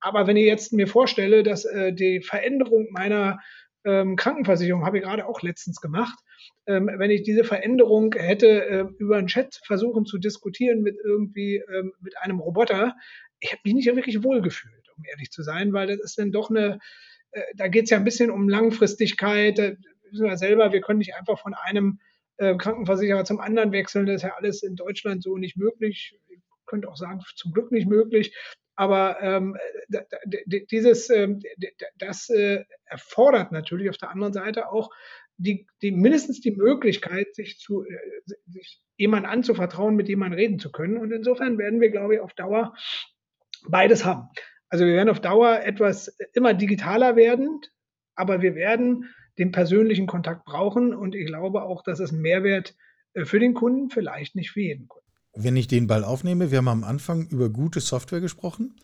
aber 0.00 0.26
wenn 0.26 0.36
ich 0.36 0.46
jetzt 0.46 0.72
mir 0.72 0.86
vorstelle, 0.86 1.42
dass 1.42 1.64
äh, 1.64 1.92
die 1.92 2.20
Veränderung 2.20 2.88
meiner 2.90 3.38
ähm, 3.84 4.16
Krankenversicherung 4.16 4.84
habe 4.84 4.98
ich 4.98 5.04
gerade 5.04 5.26
auch 5.26 5.42
letztens 5.42 5.80
gemacht. 5.80 6.18
Ähm, 6.66 6.90
wenn 6.96 7.10
ich 7.10 7.22
diese 7.22 7.44
Veränderung 7.44 8.14
hätte 8.14 8.66
äh, 8.66 8.84
über 8.98 9.16
einen 9.16 9.28
Chat 9.28 9.60
versuchen 9.64 10.04
zu 10.04 10.18
diskutieren 10.18 10.82
mit 10.82 10.96
irgendwie 11.02 11.56
ähm, 11.56 11.92
mit 12.00 12.18
einem 12.18 12.40
Roboter, 12.40 12.94
ich 13.40 13.52
habe 13.52 13.60
mich 13.64 13.74
nicht 13.74 13.86
wirklich 13.86 14.22
wohlgefühlt, 14.22 14.88
um 14.96 15.04
ehrlich 15.04 15.30
zu 15.30 15.42
sein, 15.42 15.72
weil 15.72 15.86
das 15.86 16.00
ist 16.00 16.18
dann 16.18 16.32
doch 16.32 16.50
eine, 16.50 16.78
äh, 17.30 17.42
da 17.54 17.68
geht 17.68 17.84
es 17.84 17.90
ja 17.90 17.98
ein 17.98 18.04
bisschen 18.04 18.30
um 18.30 18.48
Langfristigkeit. 18.48 19.58
Da 19.58 19.72
wissen 20.10 20.26
wir 20.26 20.36
selber, 20.36 20.72
wir 20.72 20.80
können 20.80 20.98
nicht 20.98 21.14
einfach 21.14 21.38
von 21.38 21.54
einem 21.54 22.00
äh, 22.36 22.56
Krankenversicherer 22.56 23.24
zum 23.24 23.40
anderen 23.40 23.72
wechseln. 23.72 24.06
Das 24.06 24.16
ist 24.16 24.22
ja 24.22 24.34
alles 24.36 24.62
in 24.62 24.76
Deutschland 24.76 25.22
so 25.22 25.36
nicht 25.36 25.56
möglich. 25.56 26.18
Ich 26.28 26.40
könnte 26.66 26.88
auch 26.88 26.96
sagen, 26.96 27.20
zum 27.36 27.52
Glück 27.52 27.72
nicht 27.72 27.88
möglich. 27.88 28.34
Aber 28.78 29.20
ähm, 29.20 29.56
dieses, 30.70 31.10
ähm, 31.10 31.40
das 31.98 32.30
äh, 32.30 32.62
erfordert 32.84 33.50
natürlich 33.50 33.90
auf 33.90 33.96
der 33.96 34.10
anderen 34.10 34.32
Seite 34.32 34.70
auch 34.70 34.90
die, 35.36 35.66
die 35.82 35.90
mindestens 35.90 36.40
die 36.40 36.52
Möglichkeit, 36.52 37.34
sich 37.34 37.58
zu 37.58 37.82
äh, 37.82 37.98
sich 38.46 38.80
jemand 38.96 39.26
anzuvertrauen, 39.26 39.96
mit 39.96 40.06
dem 40.06 40.20
man 40.20 40.32
reden 40.32 40.60
zu 40.60 40.70
können. 40.70 40.96
Und 40.96 41.10
insofern 41.10 41.58
werden 41.58 41.80
wir, 41.80 41.90
glaube 41.90 42.14
ich, 42.14 42.20
auf 42.20 42.34
Dauer 42.34 42.72
beides 43.68 44.04
haben. 44.04 44.28
Also 44.68 44.86
wir 44.86 44.94
werden 44.94 45.08
auf 45.08 45.20
Dauer 45.20 45.58
etwas 45.64 46.16
immer 46.32 46.54
digitaler 46.54 47.16
werden, 47.16 47.60
aber 48.14 48.42
wir 48.42 48.54
werden 48.54 49.12
den 49.38 49.50
persönlichen 49.50 50.06
Kontakt 50.06 50.44
brauchen. 50.44 50.94
Und 50.94 51.16
ich 51.16 51.26
glaube 51.26 51.64
auch, 51.64 51.82
dass 51.82 51.98
es 51.98 52.12
ein 52.12 52.20
Mehrwert 52.20 52.76
äh, 53.14 53.24
für 53.24 53.40
den 53.40 53.54
Kunden, 53.54 53.90
vielleicht 53.90 54.36
nicht 54.36 54.52
für 54.52 54.60
jeden 54.60 54.86
Kunden. 54.86 55.07
Wenn 55.40 55.54
ich 55.54 55.68
den 55.68 55.86
Ball 55.86 56.02
aufnehme, 56.02 56.50
wir 56.50 56.58
haben 56.58 56.66
am 56.66 56.82
Anfang 56.82 57.28
über 57.28 57.48
gute 57.48 57.78
Software 57.80 58.20
gesprochen. 58.20 58.74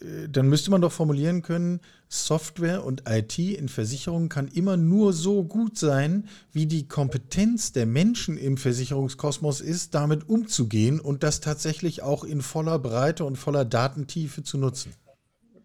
Äh, 0.00 0.30
dann 0.30 0.48
müsste 0.48 0.70
man 0.70 0.80
doch 0.80 0.92
formulieren 0.92 1.42
können, 1.42 1.80
Software 2.08 2.86
und 2.86 3.02
IT 3.06 3.38
in 3.38 3.68
Versicherungen 3.68 4.30
kann 4.30 4.48
immer 4.48 4.78
nur 4.78 5.12
so 5.12 5.44
gut 5.44 5.76
sein, 5.76 6.26
wie 6.52 6.64
die 6.64 6.88
Kompetenz 6.88 7.72
der 7.72 7.84
Menschen 7.84 8.38
im 8.38 8.56
Versicherungskosmos 8.56 9.60
ist, 9.60 9.94
damit 9.94 10.26
umzugehen 10.26 11.00
und 11.00 11.22
das 11.22 11.40
tatsächlich 11.40 12.02
auch 12.02 12.24
in 12.24 12.40
voller 12.40 12.78
Breite 12.78 13.26
und 13.26 13.36
voller 13.36 13.66
Datentiefe 13.66 14.42
zu 14.42 14.56
nutzen. 14.56 14.94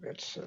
Jetzt 0.05 0.37
äh, 0.37 0.41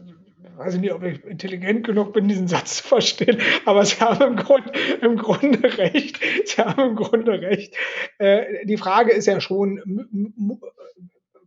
weiß 0.56 0.74
ich 0.74 0.80
nicht, 0.80 0.92
ob 0.92 1.02
ich 1.02 1.24
intelligent 1.24 1.84
genug 1.84 2.12
bin, 2.12 2.28
diesen 2.28 2.48
Satz 2.48 2.78
zu 2.78 2.84
verstehen, 2.84 3.40
aber 3.64 3.84
Sie 3.84 3.96
haben 3.96 4.22
im, 4.22 4.36
Grund, 4.36 4.70
im 5.02 5.16
Grunde 5.16 5.76
recht. 5.78 6.20
Sie 6.44 6.62
haben 6.62 6.90
im 6.90 6.96
Grunde 6.96 7.40
recht. 7.40 7.74
Äh, 8.18 8.64
die 8.66 8.76
Frage 8.76 9.12
ist 9.12 9.26
ja 9.26 9.40
schon, 9.40 9.82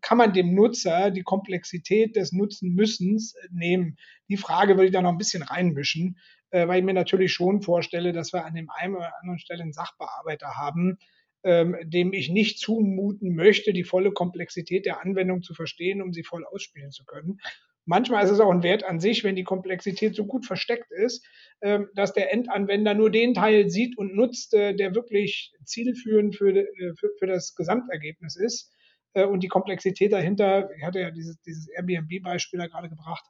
kann 0.02 0.17
man 0.17 0.34
dem 0.34 0.54
Nutzer 0.54 1.12
die 1.12 1.24
Komplexität 1.24 2.15
des 2.15 2.32
Nutzen-Müssens 2.32 3.36
nehmen? 3.52 3.97
Die 4.30 4.38
Frage 4.38 4.74
würde 4.74 4.88
ich 4.88 4.91
da 4.91 5.02
noch 5.02 5.12
ein 5.12 5.17
bisschen 5.17 5.43
reinmischen, 5.43 6.17
äh, 6.50 6.67
weil 6.67 6.80
ich 6.80 6.86
mir 6.86 6.93
natürlich 6.93 7.32
schon 7.32 7.62
vorstelle, 7.62 8.12
dass 8.12 8.34
wir 8.34 8.45
an 8.45 8.56
dem 8.56 8.69
einen 8.69 8.95
oder 8.95 9.13
anderen 9.21 9.39
Stelle 9.39 9.63
einen 9.63 9.74
Sachbearbeiter 9.74 10.56
haben, 10.58 10.97
ähm, 11.43 11.78
dem 11.84 12.13
ich 12.13 12.30
nicht 12.30 12.60
zumuten 12.60 13.36
möchte, 13.36 13.74
die 13.74 13.84
volle 13.84 14.12
Komplexität 14.12 14.86
der 14.86 15.02
Anwendung 15.02 15.43
zu 15.43 15.54
verstehen, 15.54 16.02
um 16.02 16.13
sie 16.13 16.24
voll 16.24 16.45
ausspielen 16.45 16.91
zu 16.91 17.06
können. 17.06 17.39
Manchmal 17.85 18.23
ist 18.23 18.31
es 18.31 18.39
auch 18.39 18.51
ein 18.51 18.63
Wert 18.63 18.83
an 18.83 18.99
sich, 18.99 19.23
wenn 19.23 19.35
die 19.35 19.43
Komplexität 19.43 20.15
so 20.15 20.25
gut 20.25 20.45
versteckt 20.45 20.91
ist, 20.91 21.25
ähm, 21.61 21.89
dass 21.95 22.13
der 22.13 22.31
Endanwender 22.31 22.93
nur 22.93 23.09
den 23.09 23.33
Teil 23.33 23.69
sieht 23.69 23.97
und 23.97 24.15
nutzt, 24.15 24.53
äh, 24.53 24.75
der 24.75 24.93
wirklich 24.93 25.51
zielführend 25.65 26.35
für, 26.35 26.55
äh, 26.55 26.93
für, 26.99 27.09
für 27.17 27.27
das 27.27 27.55
Gesamtergebnis 27.55 28.35
ist. 28.35 28.71
Äh, 29.13 29.25
und 29.25 29.41
die 29.41 29.47
Komplexität 29.47 30.13
dahinter, 30.13 30.69
ich 30.77 30.83
hatte 30.83 30.99
ja 30.99 31.11
dieses, 31.11 31.41
dieses 31.41 31.67
Airbnb-Beispiel 31.69 32.59
da 32.59 32.67
gerade 32.67 32.89
gebracht, 32.89 33.25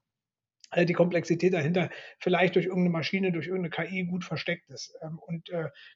die 0.74 0.94
Komplexität 0.94 1.54
dahinter 1.54 1.90
vielleicht 2.18 2.56
durch 2.56 2.68
irgendeine 2.68 2.92
Maschine, 2.92 3.34
durch 3.34 3.48
irgendeine 3.48 3.90
KI 3.90 4.06
gut 4.06 4.24
versteckt 4.24 4.70
ist. 4.70 4.94
Ähm, 5.02 5.20
und 5.20 5.50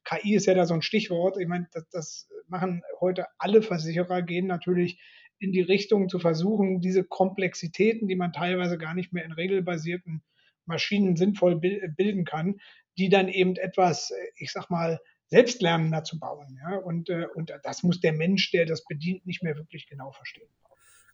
KI 0.03 0.35
ist 0.35 0.47
ja 0.47 0.53
da 0.53 0.65
so 0.65 0.73
ein 0.73 0.81
Stichwort. 0.81 1.37
Ich 1.39 1.47
meine, 1.47 1.67
das, 1.71 1.87
das 1.91 2.29
machen 2.47 2.81
heute 2.99 3.27
alle 3.37 3.61
Versicherer, 3.61 4.21
gehen 4.21 4.47
natürlich 4.47 4.99
in 5.39 5.51
die 5.51 5.61
Richtung 5.61 6.09
zu 6.09 6.19
versuchen, 6.19 6.79
diese 6.81 7.03
Komplexitäten, 7.03 8.07
die 8.07 8.15
man 8.15 8.33
teilweise 8.33 8.77
gar 8.77 8.93
nicht 8.93 9.13
mehr 9.13 9.25
in 9.25 9.31
regelbasierten 9.31 10.23
Maschinen 10.65 11.15
sinnvoll 11.15 11.59
bilden 11.59 12.25
kann, 12.25 12.59
die 12.97 13.09
dann 13.09 13.27
eben 13.27 13.55
etwas, 13.55 14.11
ich 14.37 14.51
sag 14.51 14.69
mal, 14.69 14.99
selbstlernender 15.27 16.03
zu 16.03 16.19
bauen. 16.19 16.57
Ja? 16.61 16.77
Und, 16.77 17.09
äh, 17.09 17.27
und 17.33 17.51
das 17.63 17.83
muss 17.83 17.99
der 17.99 18.13
Mensch, 18.13 18.51
der 18.51 18.65
das 18.65 18.85
bedient, 18.85 19.25
nicht 19.25 19.43
mehr 19.43 19.55
wirklich 19.55 19.87
genau 19.87 20.11
verstehen. 20.11 20.49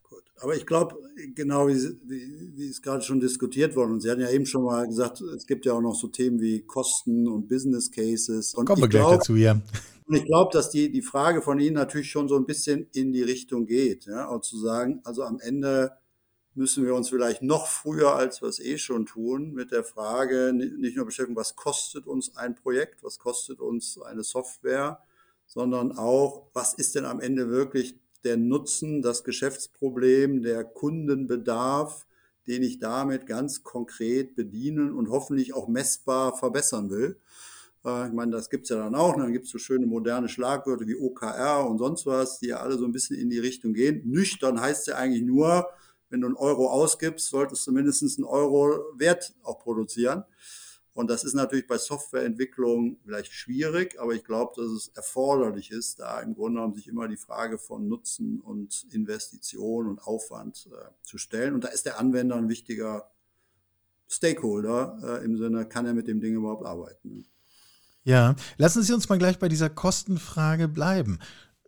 Gut. 0.04 0.24
Aber 0.42 0.56
ich 0.56 0.66
glaube, 0.66 0.98
genau 1.36 1.70
wie, 1.70 1.76
wie, 2.04 2.58
wie 2.58 2.68
es 2.68 2.82
gerade 2.82 3.02
schon 3.02 3.22
diskutiert 3.22 3.76
worden, 3.78 3.94
und 3.94 4.02
Sie 4.02 4.10
hatten 4.10 4.20
ja 4.20 4.30
eben 4.30 4.46
schon 4.46 4.64
mal 4.64 4.86
gesagt, 4.86 5.22
es 5.22 5.48
gibt 5.48 5.66
ja 5.66 5.74
auch 5.74 5.82
noch 5.82 5.96
so 5.96 6.08
Themen 6.08 6.42
wie 6.42 6.62
Kosten 6.64 7.30
und 7.30 7.48
Business 7.48 7.90
Cases. 7.90 8.54
Und 8.54 8.66
Kommen 8.66 8.82
wir 8.82 8.90
gleich 8.90 9.08
dazu, 9.08 9.36
ja. 9.38 9.62
Und 10.12 10.17
ich 10.17 10.26
glaube, 10.26 10.52
dass 10.52 10.69
die, 10.69 10.91
die 10.91 11.02
Frage 11.02 11.41
von 11.41 11.58
Ihnen 11.58 11.76
natürlich 11.76 12.12
schon 12.12 12.28
so 12.28 12.36
ein 12.36 12.45
bisschen 12.45 12.86
in 12.91 13.13
die 13.13 13.24
Richtung 13.24 13.65
geht. 13.65 14.08
Ja? 14.08 14.26
Und 14.26 14.43
zu 14.43 14.58
sagen, 14.58 15.00
also 15.06 15.24
am 15.24 15.39
Ende 15.39 15.93
müssen 16.54 16.84
wir 16.84 16.95
uns 16.95 17.08
vielleicht 17.08 17.43
noch 17.43 17.65
früher, 17.65 18.13
als 18.13 18.41
wir 18.41 18.50
es 18.50 18.60
eh 18.60 18.78
schon 18.78 19.06
tun, 19.06 19.54
mit 19.54 19.71
der 19.71 19.86
Frage 19.86 20.52
nicht 20.52 20.97
nur 20.97 21.06
beschäftigen, 21.06 21.38
was 21.38 21.56
kostet 21.56 22.08
uns 22.08 22.36
ein 22.36 22.56
Projekt, 22.56 23.06
was 23.06 23.19
kostet 23.19 23.62
uns 23.62 24.02
eine 24.02 24.24
Software, 24.24 25.00
sondern 25.45 25.97
auch, 25.97 26.47
was 26.52 26.74
ist 26.74 26.95
denn 26.95 27.06
am 27.06 27.21
Ende 27.21 27.50
wirklich 27.50 27.95
der 28.26 28.36
Nutzen, 28.36 29.02
das 29.02 29.24
Geschäftsproblem, 29.24 30.41
der 30.41 30.65
Kundenbedarf, 30.65 32.06
den 32.47 32.63
ich 32.63 32.80
damit 32.80 33.28
ganz 33.28 33.63
konkret 33.63 34.36
bedienen 34.36 34.91
und 34.91 35.10
hoffentlich 35.10 35.54
auch 35.54 35.69
messbar 35.69 36.36
verbessern 36.36 36.89
will. 36.89 37.17
Ich 37.84 38.13
meine, 38.13 38.32
das 38.32 38.52
gibt 38.52 38.65
es 38.65 38.70
ja 38.70 38.78
dann 38.78 38.94
auch. 38.94 39.15
Dann 39.15 39.34
gibt 39.34 39.46
es 39.46 39.52
so 39.52 39.58
schöne 39.58 39.88
moderne 39.88 40.30
Schlagwörter 40.30 40.86
wie 40.86 40.96
OKR 40.96 41.67
und 41.67 41.80
sonst 41.80 42.06
was, 42.06 42.38
die 42.38 42.48
ja 42.48 42.58
alle 42.58 42.78
so 42.78 42.86
ein 42.86 42.91
bisschen 42.91 43.17
in 43.17 43.32
die 43.32 43.39
Richtung 43.39 43.74
gehen. 43.74 44.04
Nüchtern 44.06 44.62
heißt 44.62 44.88
ja 44.88 44.98
eigentlich 44.98 45.24
nur, 45.24 45.67
wenn 46.10 46.22
du 46.22 46.28
einen 46.28 46.36
Euro 46.36 46.70
ausgibst, 46.70 47.30
solltest 47.30 47.65
du 47.65 47.72
mindestens 47.72 48.17
einen 48.17 48.26
Euro 48.26 48.84
Wert 48.98 49.34
auch 49.44 49.60
produzieren. 49.60 50.26
Und 50.94 51.10
das 51.10 51.24
ist 51.24 51.34
natürlich 51.34 51.67
bei 51.67 51.78
Softwareentwicklung 51.78 53.00
vielleicht 53.04 53.32
schwierig, 53.32 54.00
aber 54.00 54.13
ich 54.13 54.26
glaube, 54.26 54.52
dass 54.58 54.70
es 54.72 54.89
erforderlich 54.89 55.72
ist, 55.72 56.00
da 56.00 56.20
im 56.20 56.36
Grunde 56.36 56.58
genommen 56.58 56.76
sich 56.76 56.88
immer 56.88 57.08
die 57.08 57.17
Frage 57.17 57.58
von 57.58 57.88
Nutzen 57.88 58.41
und 58.41 58.86
Investition 58.91 59.88
und 59.88 60.06
Aufwand 60.06 60.70
äh, 60.72 60.91
zu 61.02 61.17
stellen. 61.17 61.54
Und 61.54 61.63
da 61.63 61.70
ist 61.70 61.86
der 61.86 61.98
Anwender 61.98 62.36
ein 62.36 62.50
wichtiger 62.50 63.10
Stakeholder 64.10 65.22
äh, 65.22 65.26
im 65.26 65.38
Sinne, 65.38 65.65
kann 65.65 65.86
er 65.86 65.94
mit 65.94 66.08
dem 66.08 66.20
Ding 66.20 66.36
überhaupt 66.36 66.65
arbeiten. 66.65 67.26
Ja, 68.04 68.36
lassen 68.58 68.84
Sie 68.84 68.94
uns 68.94 69.10
mal 69.10 69.18
gleich 69.18 69.38
bei 69.38 69.50
dieser 69.50 69.70
Kostenfrage 69.70 70.68
bleiben 70.68 71.20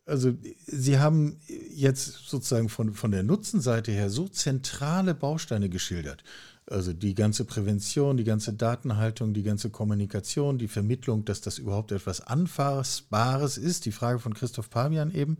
also 0.05 0.33
Sie 0.65 0.99
haben 0.99 1.39
jetzt 1.73 2.27
sozusagen 2.27 2.69
von, 2.69 2.93
von 2.93 3.11
der 3.11 3.23
Nutzenseite 3.23 3.91
her 3.91 4.09
so 4.09 4.27
zentrale 4.27 5.15
Bausteine 5.15 5.69
geschildert. 5.69 6.23
Also 6.65 6.93
die 6.93 7.13
ganze 7.13 7.45
Prävention, 7.45 8.17
die 8.17 8.23
ganze 8.23 8.53
Datenhaltung, 8.53 9.33
die 9.33 9.43
ganze 9.43 9.69
Kommunikation, 9.69 10.57
die 10.57 10.67
Vermittlung, 10.67 11.25
dass 11.25 11.41
das 11.41 11.57
überhaupt 11.57 11.91
etwas 11.91 12.21
Anfassbares 12.21 13.57
ist. 13.57 13.85
Die 13.85 13.91
Frage 13.91 14.19
von 14.19 14.33
Christoph 14.33 14.69
Pavian 14.69 15.11
eben. 15.11 15.37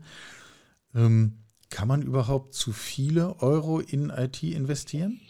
Ähm, 0.94 1.38
kann 1.70 1.88
man 1.88 2.02
überhaupt 2.02 2.54
zu 2.54 2.72
viele 2.72 3.40
Euro 3.40 3.80
in 3.80 4.10
IT 4.10 4.42
investieren? 4.42 5.20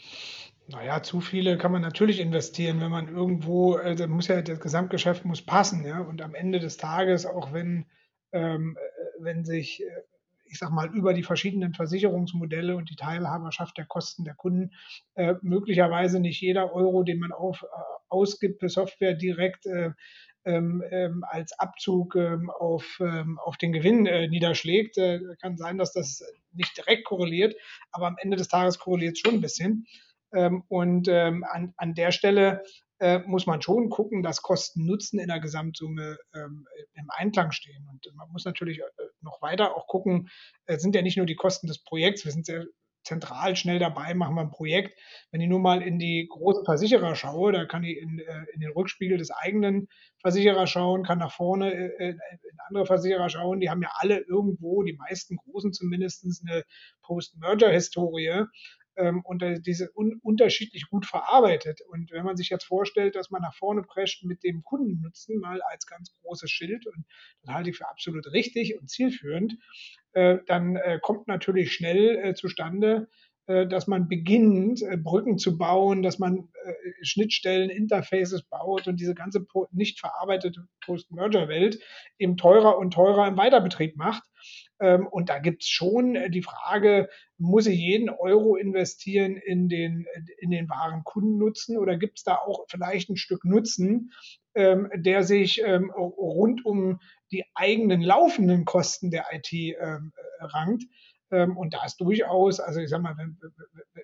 Naja, 0.67 1.03
zu 1.03 1.21
viele 1.21 1.59
kann 1.59 1.73
man 1.73 1.83
natürlich 1.83 2.21
investieren, 2.21 2.81
wenn 2.81 2.91
man 2.91 3.09
irgendwo, 3.09 3.75
also 3.75 4.07
muss 4.09 4.29
ja, 4.29 4.41
das 4.41 4.61
Gesamtgeschäft 4.61 5.25
muss 5.27 5.43
passen, 5.45 5.85
ja. 5.85 6.01
Und 6.01 6.23
am 6.23 6.35
Ende 6.35 6.59
des 6.59 6.79
Tages, 6.79 7.27
auch 7.27 7.53
wenn 7.53 7.87
ähm, 8.33 8.77
wenn 9.19 9.45
sich, 9.45 9.83
äh, 9.83 10.03
ich 10.47 10.59
sag 10.59 10.71
mal, 10.71 10.89
über 10.95 11.15
die 11.15 11.23
verschiedenen 11.23 11.73
Versicherungsmodelle 11.75 12.77
und 12.77 12.91
die 12.91 12.97
Teilhaberschaft 12.97 13.79
der 13.79 13.87
Kosten 13.87 14.25
der 14.25 14.35
Kunden 14.35 14.73
äh, 15.15 15.35
möglicherweise 15.43 16.21
nicht 16.21 16.41
jeder 16.41 16.73
Euro, 16.75 17.03
den 17.03 17.19
man 17.21 17.33
auf, 17.33 17.63
äh, 17.63 17.67
ausgibt 18.09 18.61
für 18.61 18.69
Software, 18.69 19.15
direkt 19.15 19.67
äh, 19.67 19.93
ähm, 20.45 20.83
ähm, 20.91 21.25
als 21.27 21.59
Abzug 21.59 22.17
ähm, 22.17 22.51
auf, 22.51 22.99
ähm, 23.01 23.39
auf 23.39 23.57
den 23.57 23.73
Gewinn 23.73 24.07
äh, 24.07 24.29
niederschlägt. 24.29 24.99
Äh, 24.99 25.21
kann 25.41 25.57
sein, 25.57 25.79
dass 25.79 25.93
das 25.93 26.23
nicht 26.53 26.77
direkt 26.77 27.05
korreliert, 27.07 27.55
aber 27.93 28.07
am 28.09 28.17
Ende 28.21 28.37
des 28.37 28.49
Tages 28.49 28.79
korreliert 28.79 29.15
es 29.15 29.21
schon 29.21 29.35
ein 29.37 29.41
bisschen. 29.41 29.87
Ähm, 30.35 30.65
und 30.69 31.09
ähm, 31.09 31.45
an, 31.45 31.75
an 31.77 31.95
der 31.95 32.13
Stelle 32.13 32.63
äh, 32.99 33.21
muss 33.27 33.47
man 33.47 33.61
schon 33.63 33.91
gucken, 33.91 34.23
dass 34.23 34.43
Kosten-Nutzen 34.43 35.19
in 35.19 35.29
der 35.29 35.41
Gesamtsumme 35.41 36.17
ähm, 36.35 36.67
im 36.95 37.11
Einklang 37.11 37.53
stehen. 37.53 37.87
Und 37.91 38.07
man 38.15 38.31
muss 38.31 38.45
natürlich 38.45 38.81
äh, 38.81 38.83
noch 39.21 39.43
weiter 39.43 39.77
auch 39.77 39.87
gucken, 39.87 40.29
äh, 40.67 40.79
sind 40.79 40.95
ja 40.95 41.03
nicht 41.03 41.17
nur 41.17 41.27
die 41.27 41.37
Kosten 41.37 41.67
des 41.67 41.83
Projekts, 41.83 42.25
wir 42.25 42.33
sind 42.33 42.47
sehr 42.47 42.67
zentral 43.05 43.55
schnell 43.55 43.79
dabei, 43.79 44.15
machen 44.15 44.35
wir 44.35 44.41
ein 44.41 44.51
Projekt. 44.51 44.99
Wenn 45.31 45.41
ich 45.41 45.49
nur 45.49 45.61
mal 45.61 45.83
in 45.83 45.99
die 45.99 46.27
großen 46.31 46.65
Versicherer 46.65 47.15
schaue, 47.15 47.53
da 47.53 47.67
kann 47.67 47.85
ich 47.85 47.99
in, 47.99 48.19
äh, 48.19 48.45
in 48.55 48.61
den 48.61 48.73
Rückspiegel 48.73 49.19
des 49.19 49.31
eigenen 49.31 49.89
Versicherers 50.21 50.71
schauen, 50.71 51.05
kann 51.05 51.19
nach 51.19 51.33
vorne 51.33 51.73
äh, 51.73 52.11
in 52.11 52.59
andere 52.69 52.87
Versicherer 52.87 53.29
schauen. 53.29 53.61
Die 53.61 53.71
haben 53.71 53.83
ja 53.83 53.91
alle 53.97 54.21
irgendwo, 54.21 54.83
die 54.83 54.95
meisten 54.95 55.37
großen 55.37 55.73
zumindest, 55.73 56.25
eine 56.47 56.65
Post-Merger-Historie 57.03 58.47
ähm, 58.97 59.23
und 59.25 59.43
äh, 59.43 59.61
diese 59.61 59.91
un 59.95 60.19
unterschiedlich 60.23 60.89
gut 60.89 61.07
verarbeitet. 61.07 61.81
Und 61.89 62.11
wenn 62.13 62.25
man 62.25 62.37
sich 62.37 62.49
jetzt 62.49 62.65
vorstellt, 62.65 63.15
dass 63.17 63.31
man 63.31 63.43
nach 63.43 63.55
vorne 63.55 63.83
prescht 63.83 64.25
mit 64.25 64.43
dem 64.43 64.63
Kundennutzen 64.63 65.39
mal 65.41 65.61
als 65.63 65.87
ganz 65.87 66.13
großes 66.23 66.51
Schild, 66.51 66.87
und 66.87 67.05
das 67.43 67.55
halte 67.55 67.71
ich 67.71 67.77
für 67.77 67.89
absolut 67.89 68.27
richtig 68.33 68.79
und 68.79 68.89
zielführend, 68.89 69.57
äh, 70.13 70.39
dann 70.47 70.77
äh, 70.77 70.99
kommt 71.01 71.27
natürlich 71.29 71.73
schnell 71.73 72.17
äh, 72.17 72.35
zustande, 72.35 73.09
äh, 73.47 73.67
dass 73.67 73.87
man 73.87 74.09
beginnt, 74.09 74.83
äh, 74.83 74.97
Brücken 74.97 75.39
zu 75.39 75.59
bauen, 75.59 76.03
dass 76.03 76.19
man 76.19 76.49
Schnittstellen, 77.03 77.69
Interfaces 77.69 78.43
baut 78.45 78.87
und 78.87 78.99
diese 78.99 79.15
ganze 79.15 79.45
nicht 79.73 80.01
verarbeitete 80.01 80.67
Post-Merger-Welt 80.87 81.79
eben 82.19 82.39
teurer 82.39 82.79
und 82.79 82.95
teurer 82.95 83.29
im 83.29 83.37
Weiterbetrieb 83.37 83.97
macht. 83.97 84.23
Ähm, 84.81 85.07
und 85.07 85.29
da 85.29 85.39
gibt 85.39 85.63
es 85.63 85.69
schon 85.69 86.19
die 86.31 86.43
Frage, 86.43 87.09
muss 87.39 87.67
ich 87.67 87.79
jeden 87.79 88.11
Euro 88.11 88.57
investieren 88.57 89.37
in 89.37 89.69
den, 89.69 90.07
in 90.39 90.51
den 90.51 90.69
wahren 90.69 91.05
Kundennutzen 91.05 91.79
oder 91.79 91.97
gibt 91.97 92.19
es 92.19 92.25
da 92.25 92.37
auch 92.37 92.65
vielleicht 92.69 93.11
ein 93.11 93.17
Stück 93.17 93.45
Nutzen, 93.45 94.13
ähm, 94.55 94.91
der 94.95 95.23
sich 95.23 95.63
ähm, 95.65 95.91
rund 95.91 96.65
um 96.65 97.01
die 97.33 97.45
eigenen 97.55 98.01
laufenden 98.01 98.65
Kosten 98.65 99.11
der 99.11 99.27
IT 99.33 99.77
rankt? 100.41 100.85
und 101.31 101.75
da 101.75 101.85
ist 101.85 101.97
durchaus, 101.97 102.61
also 102.61 102.79
ich 102.79 102.89
sag 102.89 103.03
mal, 103.03 103.17
wenn, 103.17 103.37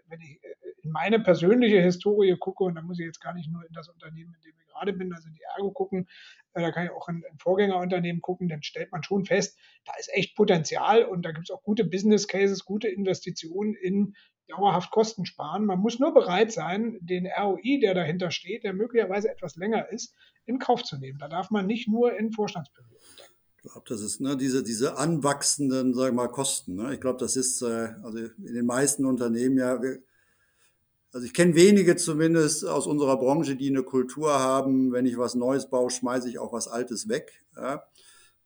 wenn 0.08 0.20
ich 0.20 0.40
in 0.82 0.90
meine 0.90 1.20
persönliche 1.20 1.80
Historie 1.80 2.36
gucke, 2.36 2.64
und 2.64 2.74
da 2.74 2.82
muss 2.82 2.98
ich 2.98 3.06
jetzt 3.06 3.20
gar 3.20 3.34
nicht 3.34 3.50
nur 3.50 3.64
in 3.64 3.72
das 3.72 3.88
Unternehmen, 3.88 4.34
in 4.34 4.40
dem 4.40 4.59
gerade 4.72 4.92
bin, 4.92 5.12
also 5.12 5.28
die 5.28 5.42
Ergo 5.56 5.70
gucken, 5.72 6.08
äh, 6.54 6.60
da 6.60 6.70
kann 6.70 6.84
ich 6.84 6.90
auch 6.90 7.08
in, 7.08 7.22
in 7.30 7.38
Vorgängerunternehmen 7.38 8.22
gucken, 8.22 8.48
dann 8.48 8.62
stellt 8.62 8.92
man 8.92 9.02
schon 9.02 9.24
fest, 9.24 9.58
da 9.84 9.92
ist 9.98 10.12
echt 10.12 10.36
Potenzial 10.36 11.04
und 11.04 11.22
da 11.22 11.32
gibt 11.32 11.48
es 11.48 11.54
auch 11.54 11.62
gute 11.62 11.84
Business 11.84 12.28
Cases, 12.28 12.64
gute 12.64 12.88
Investitionen 12.88 13.74
in 13.74 14.14
dauerhaft 14.48 14.90
Kosten 14.90 15.26
sparen. 15.26 15.64
Man 15.64 15.78
muss 15.78 15.98
nur 15.98 16.12
bereit 16.12 16.52
sein, 16.52 16.98
den 17.00 17.26
ROI, 17.26 17.78
der 17.80 17.94
dahinter 17.94 18.30
steht, 18.30 18.64
der 18.64 18.72
möglicherweise 18.72 19.30
etwas 19.30 19.56
länger 19.56 19.88
ist, 19.90 20.14
in 20.44 20.58
Kauf 20.58 20.82
zu 20.82 20.98
nehmen. 20.98 21.18
Da 21.18 21.28
darf 21.28 21.50
man 21.50 21.66
nicht 21.66 21.88
nur 21.88 22.16
in 22.16 22.32
Vorstandsperioden 22.32 23.16
denken. 23.16 23.34
Ich 23.62 23.70
glaube, 23.70 23.86
das 23.88 24.00
ist 24.00 24.20
ne, 24.20 24.36
diese, 24.36 24.62
diese 24.62 24.96
anwachsenden, 24.96 25.94
sag 25.94 26.08
ich 26.08 26.14
mal, 26.14 26.28
Kosten. 26.28 26.76
Ne? 26.76 26.94
Ich 26.94 27.00
glaube, 27.00 27.18
das 27.18 27.36
ist 27.36 27.60
äh, 27.62 27.90
also 28.02 28.18
in 28.18 28.54
den 28.54 28.64
meisten 28.64 29.04
Unternehmen 29.04 29.58
ja, 29.58 29.80
wir, 29.82 29.98
also 31.12 31.26
ich 31.26 31.34
kenne 31.34 31.54
wenige 31.54 31.96
zumindest 31.96 32.64
aus 32.64 32.86
unserer 32.86 33.16
Branche, 33.16 33.56
die 33.56 33.68
eine 33.68 33.82
Kultur 33.82 34.32
haben, 34.38 34.92
wenn 34.92 35.06
ich 35.06 35.18
was 35.18 35.34
Neues 35.34 35.68
baue, 35.68 35.90
schmeiße 35.90 36.28
ich 36.28 36.38
auch 36.38 36.52
was 36.52 36.68
Altes 36.68 37.08
weg. 37.08 37.44
Ja? 37.56 37.84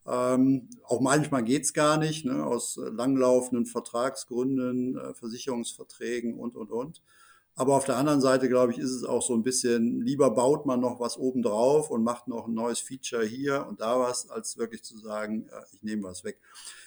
Ähm, 0.06 0.68
auch 0.84 1.00
manchmal 1.00 1.44
geht's 1.44 1.72
gar 1.72 1.98
nicht, 1.98 2.24
ne, 2.24 2.44
aus 2.44 2.78
langlaufenden 2.78 3.66
Vertragsgründen, 3.66 4.98
äh, 4.98 5.14
Versicherungsverträgen 5.14 6.34
und, 6.34 6.56
und, 6.56 6.70
und. 6.70 7.02
Aber 7.56 7.76
auf 7.76 7.84
der 7.84 7.96
anderen 7.96 8.20
Seite, 8.20 8.48
glaube 8.48 8.72
ich, 8.72 8.78
ist 8.78 8.90
es 8.90 9.04
auch 9.04 9.22
so 9.22 9.34
ein 9.34 9.44
bisschen, 9.44 10.00
lieber 10.00 10.30
baut 10.30 10.66
man 10.66 10.80
noch 10.80 10.98
was 10.98 11.16
obendrauf 11.16 11.88
und 11.90 12.02
macht 12.02 12.26
noch 12.26 12.48
ein 12.48 12.54
neues 12.54 12.80
Feature 12.80 13.24
hier 13.24 13.66
und 13.68 13.80
da 13.80 14.00
was, 14.00 14.28
als 14.28 14.58
wirklich 14.58 14.82
zu 14.82 14.98
sagen, 14.98 15.46
äh, 15.50 15.62
ich 15.72 15.82
nehme 15.82 16.02
was 16.04 16.24
weg. 16.24 16.38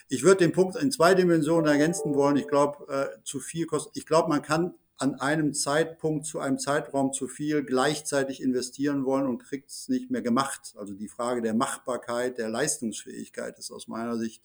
Ich 0.10 0.24
würde 0.24 0.44
den 0.44 0.52
Punkt 0.52 0.76
in 0.76 0.92
zwei 0.92 1.13
Dimensionen 1.13 1.68
ergänzen 1.68 2.16
wollen. 2.16 2.38
Ich 2.38 2.48
glaube, 2.48 2.88
äh, 2.92 3.24
zu 3.24 3.40
viel 3.40 3.66
kostet, 3.66 3.96
ich 3.96 4.06
glaube, 4.06 4.30
man 4.30 4.42
kann 4.42 4.74
an 4.98 5.16
einem 5.16 5.54
Zeitpunkt 5.54 6.26
zu 6.26 6.40
einem 6.40 6.58
Zeitraum 6.58 7.14
zu 7.14 7.28
viel 7.28 7.64
gleichzeitig 7.64 8.42
investieren 8.42 9.06
wollen 9.06 9.28
und 9.28 9.44
kriegt 9.44 9.70
es 9.70 9.90
nicht 9.90 10.10
mehr 10.10 10.22
gemacht. 10.24 10.74
Also 10.78 10.94
die 10.94 11.08
Frage 11.08 11.42
der 11.42 11.54
Machbarkeit, 11.54 12.38
der 12.38 12.50
Leistungsfähigkeit 12.50 13.60
ist 13.60 13.72
aus 13.72 13.88
meiner 13.88 14.18
Sicht 14.18 14.44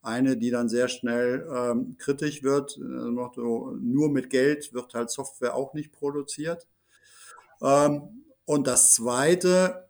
eine, 0.00 0.36
die 0.36 0.50
dann 0.50 0.68
sehr 0.68 0.88
schnell 0.88 1.46
ähm, 1.54 1.96
kritisch 1.98 2.42
wird. 2.42 2.78
Nur 2.78 4.10
mit 4.10 4.30
Geld 4.30 4.72
wird 4.72 4.94
halt 4.94 5.10
Software 5.10 5.54
auch 5.54 5.74
nicht 5.74 5.92
produziert. 5.92 6.66
Ähm, 7.60 8.24
und 8.44 8.66
das 8.66 8.94
Zweite, 8.94 9.88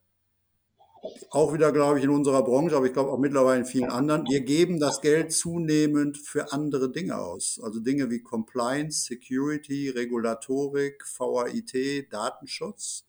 auch 1.30 1.52
wieder, 1.52 1.72
glaube 1.72 1.98
ich, 1.98 2.04
in 2.04 2.10
unserer 2.10 2.44
Branche, 2.44 2.76
aber 2.76 2.86
ich 2.86 2.92
glaube 2.92 3.10
auch 3.10 3.18
mittlerweile 3.18 3.60
in 3.60 3.66
vielen 3.66 3.90
anderen, 3.90 4.24
wir 4.28 4.40
geben 4.40 4.78
das 4.78 5.00
Geld 5.00 5.32
zunehmend 5.32 6.16
für 6.18 6.52
andere 6.52 6.92
Dinge 6.92 7.18
aus. 7.18 7.60
Also 7.62 7.80
Dinge 7.80 8.10
wie 8.10 8.22
Compliance, 8.22 9.04
Security, 9.06 9.88
Regulatorik, 9.88 11.02
VAIT, 11.18 12.12
Datenschutz. 12.12 13.06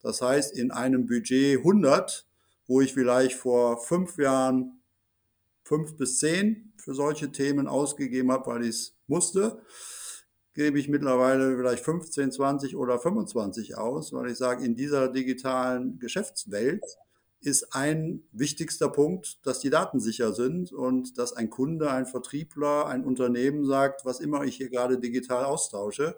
Das 0.00 0.22
heißt, 0.22 0.56
in 0.56 0.70
einem 0.70 1.06
Budget 1.06 1.58
100, 1.58 2.26
wo 2.68 2.80
ich 2.80 2.94
vielleicht 2.94 3.34
vor 3.34 3.78
fünf 3.78 4.18
Jahren 4.18 4.80
fünf 5.64 5.96
bis 5.96 6.18
zehn 6.18 6.72
für 6.76 6.94
solche 6.94 7.32
Themen 7.32 7.66
ausgegeben 7.66 8.30
habe, 8.30 8.46
weil 8.46 8.62
ich 8.62 8.68
es 8.68 8.94
musste, 9.08 9.60
gebe 10.54 10.78
ich 10.78 10.88
mittlerweile 10.88 11.56
vielleicht 11.56 11.84
15, 11.84 12.30
20 12.30 12.76
oder 12.76 13.00
25 13.00 13.76
aus, 13.76 14.12
weil 14.12 14.30
ich 14.30 14.38
sage, 14.38 14.64
in 14.64 14.76
dieser 14.76 15.08
digitalen 15.08 15.98
Geschäftswelt 15.98 16.84
ist 17.46 17.74
ein 17.76 18.24
wichtigster 18.32 18.88
Punkt, 18.88 19.38
dass 19.46 19.60
die 19.60 19.70
Daten 19.70 20.00
sicher 20.00 20.32
sind 20.32 20.72
und 20.72 21.16
dass 21.16 21.32
ein 21.32 21.48
Kunde, 21.48 21.92
ein 21.92 22.04
Vertriebler, 22.04 22.86
ein 22.86 23.04
Unternehmen 23.04 23.64
sagt, 23.64 24.04
was 24.04 24.18
immer 24.18 24.42
ich 24.42 24.56
hier 24.56 24.68
gerade 24.68 24.98
digital 24.98 25.44
austausche, 25.44 26.16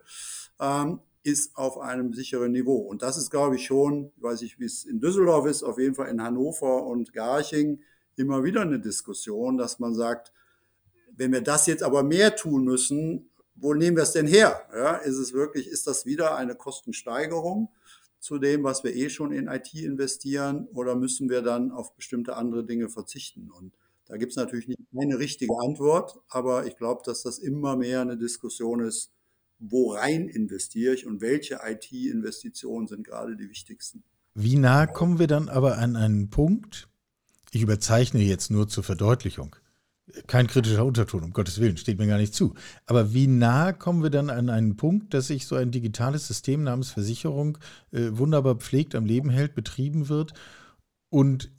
ähm, 0.59 1.01
ist 1.23 1.55
auf 1.55 1.79
einem 1.79 2.15
sicheren 2.15 2.53
Niveau. 2.53 2.79
Und 2.79 3.03
das 3.03 3.19
ist, 3.19 3.31
glaube 3.31 3.57
ich, 3.57 3.67
schon, 3.67 4.11
weiß 4.17 4.41
ich, 4.41 4.59
wie 4.59 4.65
es 4.65 4.85
in 4.85 5.01
Düsseldorf 5.01 5.45
ist, 5.45 5.63
auf 5.63 5.79
jeden 5.79 5.95
Fall 5.95 6.09
in 6.09 6.23
Hannover 6.23 6.87
und 6.87 7.13
Garching 7.13 7.83
immer 8.17 8.43
wieder 8.43 8.63
eine 8.63 8.81
Diskussion, 8.81 9.59
dass 9.59 9.79
man 9.79 9.95
sagt, 9.95 10.33
wenn 11.15 11.31
wir 11.33 11.43
das 11.43 11.67
jetzt 11.67 11.83
aber 11.83 12.03
mehr 12.05 12.37
tun 12.37 12.65
müssen, 12.65 13.29
wo 13.55 13.75
nehmen 13.75 13.99
wir 13.99 14.05
es 14.05 14.13
denn 14.13 14.27
her? 14.27 14.63
Ja, 14.75 14.97
ist 14.97 15.19
es 15.19 15.35
wirklich, 15.35 15.69
ist 15.69 15.87
das 15.87 16.07
wieder 16.07 16.37
eine 16.37 16.55
Kostensteigerung? 16.55 17.69
Zu 18.21 18.39
dem, 18.39 18.65
was 18.65 18.85
wir 18.85 18.95
eh 18.95 19.11
schon 19.11 19.33
in 19.33 19.49
IT 19.49 19.75
investieren, 19.75 20.67
oder 20.73 20.97
müssen 20.97 21.29
wir 21.31 21.43
dann 21.43 21.71
auf 21.71 21.95
bestimmte 21.95 22.37
andere 22.37 22.65
Dinge 22.65 22.89
verzichten? 22.89 23.51
Und 23.51 23.73
da 24.07 24.17
gibt 24.17 24.33
es 24.33 24.37
natürlich 24.37 24.69
nicht 24.69 24.81
eine 24.99 25.19
richtige 25.19 25.55
Antwort, 25.61 26.19
aber 26.29 26.67
ich 26.67 26.77
glaube, 26.77 27.03
dass 27.05 27.23
das 27.23 27.39
immer 27.39 27.77
mehr 27.77 28.01
eine 28.01 28.17
Diskussion 28.17 28.81
ist, 28.81 29.13
wo 29.59 29.93
rein 29.93 30.29
investiere 30.29 30.95
ich 30.95 31.07
und 31.07 31.21
welche 31.21 31.61
IT-Investitionen 31.65 32.87
sind 32.87 33.05
gerade 33.05 33.37
die 33.37 33.51
wichtigsten. 33.51 34.03
Wie 34.35 34.57
nah 34.57 34.87
kommen 34.87 35.19
wir 35.19 35.27
dann 35.27 35.49
aber 35.49 35.79
an 35.79 35.97
einen 35.97 36.31
Punkt, 36.31 36.89
ich 37.51 37.63
überzeichne 37.63 38.21
jetzt 38.21 38.51
nur 38.51 38.69
zur 38.69 38.85
Verdeutlichung, 38.85 39.57
kein 40.27 40.47
kritischer 40.47 40.85
Unterton, 40.85 41.25
um 41.25 41.33
Gottes 41.33 41.61
Willen, 41.61 41.77
steht 41.77 41.99
mir 41.99 42.07
gar 42.07 42.19
nicht 42.19 42.35
zu. 42.35 42.55
Aber 42.87 43.13
wie 43.13 43.27
nah 43.27 43.73
kommen 43.73 44.03
wir 44.03 44.11
dann 44.11 44.31
an 44.31 44.51
einen 44.51 44.77
Punkt, 44.77 45.15
dass 45.15 45.29
sich 45.29 45.47
so 45.47 45.57
ein 45.57 45.71
digitales 45.71 46.27
System 46.27 46.63
namens 46.63 46.91
Versicherung 46.91 47.59
äh, 47.93 48.11
wunderbar 48.13 48.57
pflegt, 48.57 48.95
am 48.95 49.05
Leben 49.05 49.31
hält, 49.31 49.55
betrieben 49.55 50.09
wird 50.09 50.33
und 51.11 51.51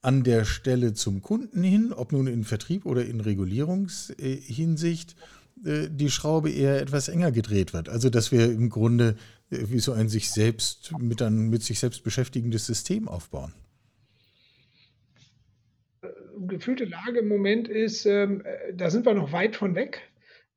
an 0.00 0.22
der 0.22 0.44
Stelle 0.44 0.92
zum 0.94 1.22
Kunden 1.22 1.62
hin, 1.62 1.92
ob 1.92 2.12
nun 2.12 2.26
in 2.26 2.44
Vertrieb 2.44 2.86
oder 2.86 3.04
in 3.04 3.20
Regulierungshinsicht, 3.20 5.16
äh, 5.64 5.88
die 5.90 6.10
Schraube 6.10 6.50
eher 6.50 6.80
etwas 6.80 7.08
enger 7.08 7.32
gedreht 7.32 7.72
wird. 7.72 7.88
Also 7.88 8.10
dass 8.10 8.32
wir 8.32 8.50
im 8.50 8.70
Grunde 8.70 9.16
äh, 9.50 9.64
wie 9.68 9.80
so 9.80 9.92
ein 9.92 10.08
sich 10.08 10.30
selbst 10.30 10.92
mit, 10.98 11.22
ein, 11.22 11.48
mit 11.48 11.62
sich 11.62 11.78
selbst 11.78 12.02
beschäftigendes 12.04 12.66
System 12.66 13.08
aufbauen 13.08 13.52
gefühlte 16.48 16.84
Lage 16.84 17.20
im 17.20 17.28
Moment 17.28 17.68
ist, 17.68 18.06
ähm, 18.06 18.42
äh, 18.44 18.74
da 18.74 18.90
sind 18.90 19.06
wir 19.06 19.14
noch 19.14 19.32
weit 19.32 19.56
von 19.56 19.74
weg. 19.74 20.00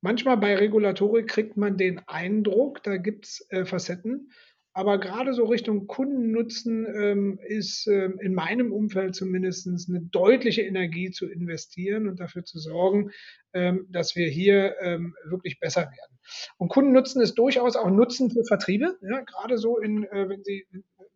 Manchmal 0.00 0.36
bei 0.36 0.56
Regulatorik 0.56 1.28
kriegt 1.28 1.56
man 1.56 1.76
den 1.76 2.00
Eindruck, 2.08 2.82
da 2.82 2.96
gibt 2.96 3.26
es 3.26 3.46
äh, 3.50 3.64
Facetten. 3.64 4.30
Aber 4.74 4.98
gerade 4.98 5.34
so 5.34 5.44
Richtung 5.44 5.86
Kundennutzen 5.86 6.86
ähm, 6.86 7.38
ist 7.46 7.86
ähm, 7.88 8.18
in 8.20 8.34
meinem 8.34 8.72
Umfeld 8.72 9.14
zumindest 9.14 9.68
eine 9.68 10.00
deutliche 10.00 10.62
Energie 10.62 11.10
zu 11.10 11.28
investieren 11.28 12.08
und 12.08 12.20
dafür 12.20 12.44
zu 12.44 12.58
sorgen, 12.58 13.10
ähm, 13.52 13.86
dass 13.90 14.16
wir 14.16 14.28
hier 14.28 14.76
ähm, 14.80 15.14
wirklich 15.24 15.60
besser 15.60 15.82
werden. 15.82 16.18
Und 16.56 16.68
Kundennutzen 16.68 17.20
ist 17.20 17.34
durchaus 17.34 17.76
auch 17.76 17.90
Nutzen 17.90 18.30
für 18.30 18.44
Vertriebe. 18.44 18.96
Ja, 19.02 19.20
gerade 19.20 19.58
so 19.58 19.78
in, 19.78 20.04
äh, 20.04 20.28
wenn 20.30 20.42
Sie, 20.42 20.64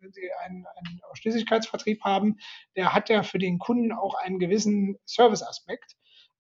wenn 0.01 0.13
Sie 0.13 0.31
einen, 0.45 0.67
einen 0.67 1.01
Ausschließlichkeitsvertrieb 1.11 2.03
haben, 2.03 2.37
der 2.77 2.95
hat 2.95 3.09
ja 3.09 3.23
für 3.23 3.39
den 3.39 3.59
Kunden 3.59 3.93
auch 3.93 4.15
einen 4.15 4.39
gewissen 4.39 4.97
Serviceaspekt. 5.05 5.97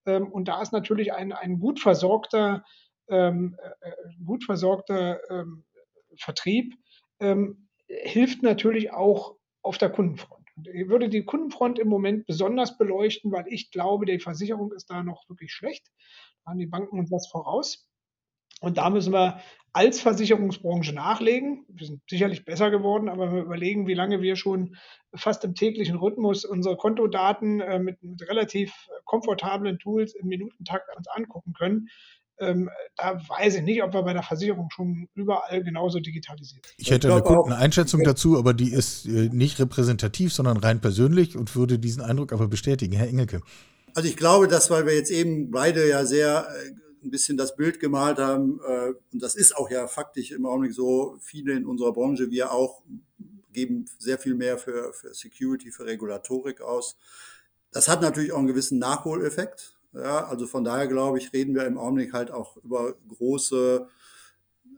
Ähm, 0.07 0.31
und 0.31 0.49
da 0.49 0.63
ist 0.63 0.73
natürlich 0.73 1.13
ein, 1.13 1.33
ein 1.33 1.59
gut 1.59 1.81
versorgter, 1.81 2.65
ähm, 3.09 3.57
äh, 3.81 3.91
gut 4.25 4.45
versorgter 4.45 5.21
ähm, 5.31 5.65
Vertrieb 6.19 6.75
ähm, 7.21 7.69
hilft 7.89 8.43
natürlich 8.43 8.93
auch 8.93 9.37
auf 9.63 9.79
der 9.79 9.91
Kundenfront. 9.91 10.47
Ich 10.73 10.89
würde 10.89 11.09
die 11.09 11.25
Kundenfront 11.25 11.79
im 11.79 11.89
Moment 11.89 12.27
besonders 12.27 12.79
beleuchten, 12.79 13.31
weil 13.31 13.45
ich 13.49 13.71
glaube, 13.71 14.07
die 14.07 14.19
Versicherung 14.19 14.73
ist 14.73 14.89
da 14.91 15.03
noch 15.03 15.29
wirklich 15.29 15.53
schlecht. 15.53 15.87
Da 16.45 16.51
haben 16.51 16.59
die 16.59 16.67
Banken 16.67 16.99
uns 16.99 17.11
was 17.11 17.29
voraus. 17.29 17.87
Und 18.61 18.79
da 18.79 18.91
müssen 18.91 19.13
wir 19.13 19.41
als 19.77 20.01
Versicherungsbranche 20.01 20.95
nachlegen. 20.95 21.67
Wir 21.69 21.87
sind 21.87 22.01
sicherlich 22.09 22.47
besser 22.47 22.71
geworden, 22.71 23.11
aber 23.11 23.31
wir 23.31 23.43
überlegen, 23.43 23.87
wie 23.87 23.93
lange 23.93 24.23
wir 24.23 24.35
schon 24.37 24.77
fast 25.15 25.45
im 25.45 25.55
täglichen 25.55 25.97
Rhythmus 25.97 26.47
unsere 26.47 26.79
Kontodaten 26.79 27.61
äh, 27.61 27.79
mit, 27.79 28.03
mit, 28.03 28.27
relativ 28.27 28.73
komfortablen 29.05 29.79
Tools 29.79 30.15
im 30.15 30.29
Minutentakt 30.29 30.87
uns 30.97 31.09
angucken 31.09 31.53
können. 31.53 31.89
Ähm, 32.39 32.71
da 32.97 33.21
weiß 33.29 33.57
ich 33.57 33.63
nicht, 33.65 33.83
ob 33.83 33.93
wir 33.93 34.03
bei 34.03 34.15
der 34.15 34.23
Versicherung 34.23 34.71
schon 34.71 35.09
überall 35.15 35.63
genauso 35.63 36.01
digitalisiert 36.01 36.65
sind. 36.65 36.75
Ich 36.79 36.91
hätte 36.91 37.13
eine 37.13 37.23
Kundeneinschätzung 37.23 38.03
dazu, 38.03 38.39
aber 38.39 38.55
die 38.55 38.73
ist 38.73 39.05
äh, 39.05 39.29
nicht 39.31 39.59
repräsentativ, 39.59 40.33
sondern 40.33 40.57
rein 40.57 40.81
persönlich 40.81 41.37
und 41.37 41.55
würde 41.55 41.79
diesen 41.79 42.03
Eindruck 42.03 42.33
aber 42.33 42.49
bestätigen. 42.49 42.95
Herr 42.95 43.09
Engelke. 43.09 43.43
Also 43.95 44.09
ich 44.09 44.17
glaube, 44.17 44.49
dass, 44.49 44.71
weil 44.71 44.87
wir 44.87 44.95
jetzt 44.95 45.11
eben 45.11 45.51
beide 45.51 45.87
ja 45.87 46.07
sehr 46.07 46.47
äh, 46.49 46.86
ein 47.07 47.11
bisschen 47.11 47.37
das 47.37 47.57
Bild 47.57 47.81
gemalt 47.81 48.19
haben, 48.19 48.61
äh, 48.67 48.93
und 49.13 49.23
das 49.23 49.35
ist 49.35 49.57
auch 49.57 49.71
ja 49.71 49.87
faktisch 49.87 50.33
im 50.33 50.47
Augenblick 50.47 50.75
so, 50.75 51.17
viele 51.21 51.53
in 51.55 51.65
unserer 51.65 51.93
Branche, 51.93 52.31
wir 52.31 52.53
auch, 52.53 52.83
geben 53.53 53.87
sehr 53.99 54.19
viel 54.19 54.35
mehr 54.35 54.59
für, 54.59 54.93
für 54.93 55.15
Security, 55.15 55.71
für 55.71 55.87
Regulatorik 55.87 56.61
aus. 56.61 56.99
Das 57.71 57.89
hat 57.89 58.03
natürlich 58.03 58.33
auch 58.33 58.39
einen 58.39 58.49
gewissen 58.49 58.79
Nachholeffekt. 58.79 59.79
Ja, 59.95 60.27
also 60.27 60.47
von 60.47 60.63
daher 60.63 60.89
glaube 60.89 61.17
ich, 61.17 61.33
reden 61.33 61.55
wir 61.55 61.65
im 61.65 61.79
Augenblick 61.79 62.13
halt 62.13 62.31
auch 62.31 62.59
über 62.59 62.95
große 63.09 63.89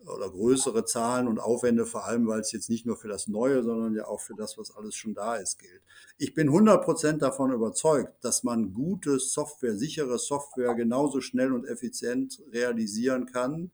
oder 0.08 0.30
größere 0.30 0.84
Zahlen 0.84 1.28
und 1.28 1.38
Aufwände, 1.38 1.86
vor 1.86 2.04
allem 2.04 2.26
weil 2.26 2.40
es 2.40 2.52
jetzt 2.52 2.70
nicht 2.70 2.86
nur 2.86 2.96
für 2.96 3.08
das 3.08 3.28
Neue, 3.28 3.62
sondern 3.62 3.94
ja 3.94 4.06
auch 4.06 4.20
für 4.20 4.34
das, 4.34 4.58
was 4.58 4.74
alles 4.74 4.94
schon 4.94 5.14
da 5.14 5.36
ist, 5.36 5.58
gilt. 5.58 5.82
Ich 6.16 6.34
bin 6.34 6.48
100% 6.50 7.18
davon 7.18 7.52
überzeugt, 7.52 8.24
dass 8.24 8.42
man 8.42 8.74
gute 8.74 9.18
Software, 9.18 9.76
sichere 9.76 10.18
Software 10.18 10.74
genauso 10.74 11.20
schnell 11.20 11.52
und 11.52 11.64
effizient 11.64 12.42
realisieren 12.52 13.26
kann, 13.26 13.70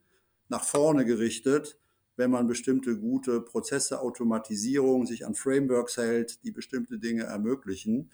nach 0.48 0.64
vorne 0.64 1.04
gerichtet, 1.04 1.78
wenn 2.16 2.30
man 2.30 2.46
bestimmte 2.46 2.96
gute 2.96 3.40
Prozesse, 3.40 4.00
Automatisierung, 4.00 5.06
sich 5.06 5.26
an 5.26 5.34
Frameworks 5.34 5.96
hält, 5.96 6.44
die 6.44 6.52
bestimmte 6.52 6.98
Dinge 6.98 7.24
ermöglichen 7.24 8.10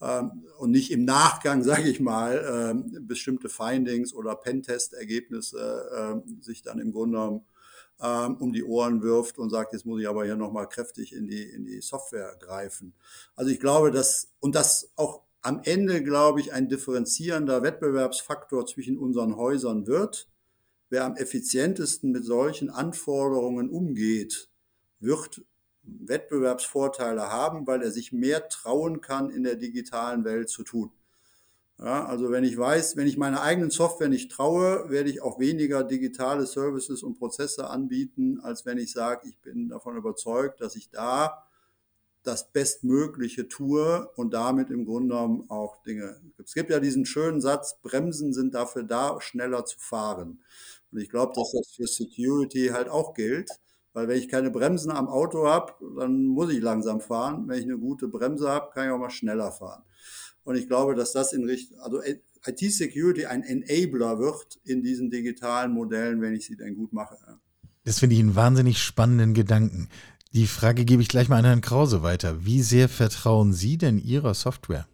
ähm, 0.00 0.44
und 0.58 0.70
nicht 0.70 0.90
im 0.90 1.04
Nachgang, 1.04 1.62
sage 1.64 1.88
ich 1.88 2.00
mal, 2.00 2.72
ähm, 2.72 3.06
bestimmte 3.06 3.48
Findings 3.48 4.12
oder 4.12 4.34
Pentest-Ergebnisse 4.34 6.22
äh, 6.26 6.42
sich 6.42 6.62
dann 6.62 6.78
im 6.78 6.92
Grunde 6.92 7.18
genommen 7.18 7.44
ähm, 8.00 8.36
um 8.36 8.52
die 8.52 8.64
Ohren 8.64 9.02
wirft 9.02 9.38
und 9.38 9.50
sagt, 9.50 9.72
jetzt 9.72 9.86
muss 9.86 10.00
ich 10.00 10.08
aber 10.08 10.24
hier 10.24 10.36
nochmal 10.36 10.68
kräftig 10.68 11.12
in 11.12 11.26
die, 11.26 11.42
in 11.42 11.64
die 11.64 11.80
Software 11.80 12.36
greifen. 12.40 12.94
Also 13.36 13.50
ich 13.50 13.60
glaube, 13.60 13.90
dass, 13.90 14.28
und 14.40 14.54
das 14.54 14.90
auch 14.96 15.22
am 15.42 15.60
Ende, 15.64 16.02
glaube 16.02 16.40
ich, 16.40 16.52
ein 16.52 16.68
differenzierender 16.68 17.62
Wettbewerbsfaktor 17.62 18.66
zwischen 18.66 18.96
unseren 18.96 19.36
Häusern 19.36 19.86
wird. 19.86 20.28
Wer 20.88 21.04
am 21.04 21.16
effizientesten 21.16 22.12
mit 22.12 22.24
solchen 22.24 22.70
Anforderungen 22.70 23.68
umgeht, 23.68 24.48
wird 25.00 25.42
Wettbewerbsvorteile 25.82 27.30
haben, 27.30 27.66
weil 27.66 27.82
er 27.82 27.90
sich 27.90 28.12
mehr 28.12 28.48
trauen 28.48 29.00
kann, 29.00 29.30
in 29.30 29.44
der 29.44 29.56
digitalen 29.56 30.24
Welt 30.24 30.48
zu 30.48 30.62
tun. 30.62 30.90
Ja, 31.78 32.04
also 32.06 32.30
wenn 32.30 32.44
ich 32.44 32.56
weiß, 32.56 32.96
wenn 32.96 33.08
ich 33.08 33.16
meine 33.16 33.40
eigenen 33.40 33.70
Software 33.70 34.08
nicht 34.08 34.30
traue, 34.30 34.88
werde 34.90 35.10
ich 35.10 35.22
auch 35.22 35.40
weniger 35.40 35.82
digitale 35.82 36.46
Services 36.46 37.02
und 37.02 37.18
Prozesse 37.18 37.68
anbieten, 37.68 38.38
als 38.40 38.64
wenn 38.64 38.78
ich 38.78 38.92
sage, 38.92 39.28
ich 39.28 39.38
bin 39.40 39.68
davon 39.68 39.96
überzeugt, 39.96 40.60
dass 40.60 40.76
ich 40.76 40.90
da 40.90 41.42
das 42.24 42.52
Bestmögliche 42.52 43.48
tue 43.48 44.08
und 44.16 44.34
damit 44.34 44.70
im 44.70 44.86
Grunde 44.86 45.14
genommen 45.14 45.50
auch 45.50 45.82
Dinge. 45.82 46.20
Es 46.44 46.54
gibt 46.54 46.70
ja 46.70 46.80
diesen 46.80 47.06
schönen 47.06 47.40
Satz, 47.40 47.80
Bremsen 47.82 48.32
sind 48.34 48.54
dafür 48.54 48.84
da, 48.84 49.20
schneller 49.20 49.64
zu 49.66 49.78
fahren. 49.78 50.42
Und 50.92 51.00
ich 51.00 51.10
glaube, 51.10 51.32
dass 51.36 51.52
das 51.52 51.72
für 51.76 51.86
Security 51.86 52.68
halt 52.68 52.88
auch 52.88 53.14
gilt, 53.14 53.50
weil 53.94 54.08
wenn 54.08 54.18
ich 54.18 54.28
keine 54.28 54.50
Bremsen 54.50 54.90
am 54.92 55.08
Auto 55.08 55.46
habe, 55.48 55.74
dann 55.98 56.24
muss 56.26 56.52
ich 56.52 56.60
langsam 56.62 57.00
fahren. 57.00 57.48
Wenn 57.48 57.58
ich 57.60 57.64
eine 57.66 57.78
gute 57.78 58.08
Bremse 58.08 58.48
habe, 58.50 58.70
kann 58.72 58.86
ich 58.86 58.92
auch 58.92 58.98
mal 58.98 59.10
schneller 59.10 59.52
fahren. 59.52 59.84
Und 60.44 60.56
ich 60.56 60.68
glaube, 60.68 60.94
dass 60.94 61.12
das 61.12 61.32
in 61.32 61.44
Richtung, 61.44 61.78
also 61.80 62.00
IT-Security 62.46 63.26
ein 63.26 63.42
Enabler 63.42 64.18
wird 64.18 64.60
in 64.64 64.82
diesen 64.82 65.10
digitalen 65.10 65.72
Modellen, 65.72 66.20
wenn 66.20 66.34
ich 66.34 66.46
sie 66.46 66.56
denn 66.56 66.76
gut 66.76 66.92
mache. 66.92 67.16
Das 67.84 67.98
finde 67.98 68.14
ich 68.14 68.20
einen 68.20 68.36
wahnsinnig 68.36 68.78
spannenden 68.78 69.34
Gedanken. 69.34 69.88
Die 70.32 70.46
Frage 70.46 70.84
gebe 70.84 71.00
ich 71.00 71.08
gleich 71.08 71.28
mal 71.28 71.38
an 71.38 71.44
Herrn 71.44 71.60
Krause 71.60 72.02
weiter. 72.02 72.44
Wie 72.44 72.60
sehr 72.60 72.88
vertrauen 72.88 73.52
Sie 73.52 73.78
denn 73.78 73.98
Ihrer 73.98 74.34
Software? 74.34 74.86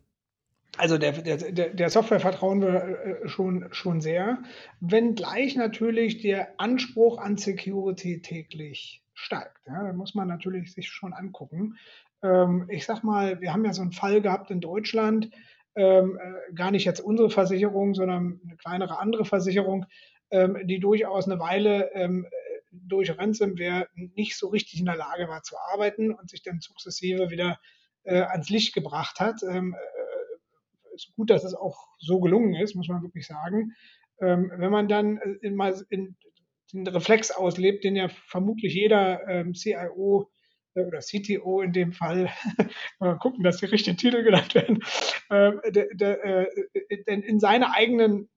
Also 0.76 0.98
der, 0.98 1.12
der, 1.12 1.70
der 1.70 1.90
Software 1.90 2.20
vertrauen 2.20 2.60
wir 2.60 3.24
äh, 3.24 3.28
schon, 3.28 3.66
schon 3.72 4.00
sehr, 4.00 4.42
wenngleich 4.80 5.56
natürlich 5.56 6.22
der 6.22 6.58
Anspruch 6.58 7.18
an 7.18 7.36
Security 7.36 8.22
täglich 8.22 9.02
steigt. 9.14 9.66
Ja, 9.66 9.82
da 9.82 9.92
muss 9.92 10.14
man 10.14 10.28
natürlich 10.28 10.72
sich 10.72 10.88
schon 10.88 11.12
angucken 11.12 11.76
ähm, 12.22 12.66
ich 12.70 12.86
sag 12.86 13.02
mal, 13.02 13.40
wir 13.40 13.52
haben 13.52 13.64
ja 13.64 13.72
so 13.72 13.82
einen 13.82 13.92
Fall 13.92 14.20
gehabt 14.20 14.50
in 14.50 14.60
Deutschland, 14.60 15.30
ähm, 15.74 16.18
äh, 16.20 16.52
gar 16.54 16.70
nicht 16.70 16.84
jetzt 16.84 17.00
unsere 17.00 17.30
Versicherung, 17.30 17.94
sondern 17.94 18.40
eine 18.44 18.56
kleinere 18.56 18.98
andere 18.98 19.24
Versicherung, 19.24 19.86
ähm, 20.30 20.58
die 20.64 20.80
durchaus 20.80 21.26
eine 21.26 21.38
Weile 21.38 21.90
ähm, 21.94 22.26
durch 22.72 23.16
Ransomware 23.16 23.88
nicht 23.94 24.36
so 24.36 24.48
richtig 24.48 24.80
in 24.80 24.86
der 24.86 24.96
Lage 24.96 25.28
war 25.28 25.42
zu 25.42 25.56
arbeiten 25.72 26.12
und 26.12 26.30
sich 26.30 26.42
dann 26.42 26.60
sukzessive 26.60 27.30
wieder 27.30 27.58
äh, 28.04 28.20
ans 28.20 28.48
Licht 28.48 28.74
gebracht 28.74 29.20
hat. 29.20 29.42
Ähm, 29.42 29.74
äh, 29.74 30.94
ist 30.94 31.14
gut, 31.16 31.30
dass 31.30 31.44
es 31.44 31.54
auch 31.54 31.88
so 31.98 32.20
gelungen 32.20 32.54
ist, 32.54 32.74
muss 32.74 32.88
man 32.88 33.02
wirklich 33.02 33.26
sagen. 33.26 33.74
Ähm, 34.20 34.52
wenn 34.56 34.70
man 34.70 34.88
dann 34.88 35.18
äh, 35.18 35.30
in, 35.42 35.54
mal 35.54 35.74
in, 35.88 36.16
den 36.72 36.86
Reflex 36.86 37.32
auslebt, 37.32 37.82
den 37.82 37.96
ja 37.96 38.08
vermutlich 38.08 38.74
jeder 38.74 39.26
ähm, 39.26 39.54
CIO 39.54 40.30
oder 40.74 41.00
CTO 41.00 41.62
in 41.62 41.72
dem 41.72 41.92
Fall, 41.92 42.30
mal 43.00 43.18
gucken, 43.18 43.42
dass 43.42 43.58
die 43.58 43.66
richtigen 43.66 43.96
Titel 43.96 44.22
genannt 44.22 44.54
werden, 44.54 44.82
äh, 45.28 45.72
der, 45.72 45.88
der, 45.94 46.24
äh, 46.24 46.46
denn 47.06 47.22
in 47.22 47.40
seine 47.40 47.74
eigenen 47.74 48.28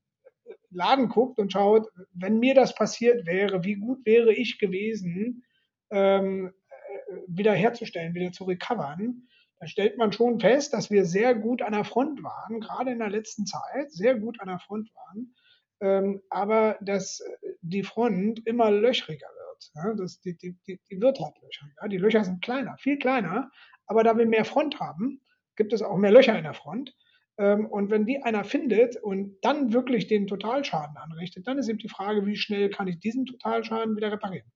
Laden 0.72 1.10
guckt 1.10 1.40
und 1.40 1.52
schaut, 1.52 1.88
wenn 2.14 2.40
mir 2.40 2.56
das 2.56 2.76
passiert 2.76 3.26
wäre, 3.26 3.64
wie 3.64 3.76
gut 3.76 4.06
wäre 4.06 4.34
ich 4.34 4.58
gewesen, 4.58 5.44
ähm, 5.92 6.52
äh, 6.70 7.16
wieder 7.28 7.54
herzustellen, 7.54 8.16
wieder 8.16 8.32
zu 8.32 8.46
recovern, 8.46 9.28
dann 9.60 9.68
stellt 9.70 9.98
man 9.98 10.12
schon 10.12 10.40
fest, 10.40 10.74
dass 10.74 10.90
wir 10.90 11.06
sehr 11.06 11.36
gut 11.36 11.62
an 11.62 11.74
der 11.74 11.86
Front 11.86 12.24
waren, 12.24 12.60
gerade 12.60 12.92
in 12.92 13.00
der 13.00 13.10
letzten 13.10 13.46
Zeit, 13.46 13.92
sehr 13.92 14.16
gut 14.16 14.42
an 14.42 14.48
der 14.48 14.60
Front 14.60 14.90
waren, 14.96 15.36
ähm, 15.82 16.22
aber 16.30 16.78
dass 16.82 17.24
die 17.62 17.84
Front 17.84 18.46
immer 18.46 18.72
löchriger 18.72 19.28
wird. 19.28 19.43
Ja, 19.76 19.94
das, 19.94 20.20
die, 20.22 20.38
die, 20.38 20.56
die, 20.68 20.80
die 20.90 21.02
wird 21.02 21.20
halt 21.20 21.36
Löcher. 21.42 21.68
Ja, 21.82 21.88
die 21.88 21.98
Löcher 21.98 22.24
sind 22.24 22.44
kleiner, 22.44 22.78
viel 22.78 22.98
kleiner, 22.98 23.52
aber 23.86 24.04
da 24.04 24.18
wir 24.18 24.26
mehr 24.26 24.46
Front 24.46 24.80
haben, 24.80 25.22
gibt 25.56 25.74
es 25.74 25.82
auch 25.82 25.98
mehr 25.98 26.12
Löcher 26.12 26.38
in 26.38 26.44
der 26.44 26.54
Front. 26.54 26.96
Ähm, 27.38 27.66
und 27.66 27.90
wenn 27.90 28.06
die 28.06 28.22
einer 28.22 28.44
findet 28.44 28.96
und 28.98 29.38
dann 29.42 29.74
wirklich 29.74 30.08
den 30.08 30.28
Totalschaden 30.28 30.98
anrichtet, 30.98 31.48
dann 31.48 31.58
ist 31.58 31.70
eben 31.70 31.80
die 31.80 31.90
Frage, 31.90 32.26
wie 32.26 32.36
schnell 32.36 32.70
kann 32.70 32.88
ich 32.88 33.00
diesen 33.00 33.26
Totalschaden 33.26 33.96
wieder 33.96 34.12
reparieren. 34.12 34.52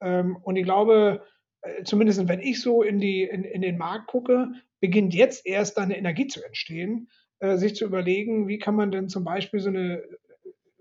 Ähm, 0.00 0.36
und 0.36 0.56
ich 0.56 0.64
glaube, 0.64 1.24
äh, 1.62 1.84
zumindest 1.84 2.28
wenn 2.28 2.40
ich 2.40 2.60
so 2.60 2.82
in, 2.82 2.98
die, 2.98 3.22
in, 3.24 3.44
in 3.44 3.62
den 3.62 3.78
Markt 3.78 4.08
gucke, 4.08 4.52
beginnt 4.80 5.14
jetzt 5.14 5.46
erst 5.46 5.78
eine 5.78 5.96
Energie 5.96 6.26
zu 6.26 6.44
entstehen, 6.44 7.08
äh, 7.38 7.56
sich 7.56 7.74
zu 7.74 7.84
überlegen, 7.84 8.46
wie 8.46 8.58
kann 8.58 8.74
man 8.74 8.90
denn 8.90 9.08
zum 9.08 9.24
Beispiel 9.24 9.60
so 9.60 9.70
eine 9.70 10.02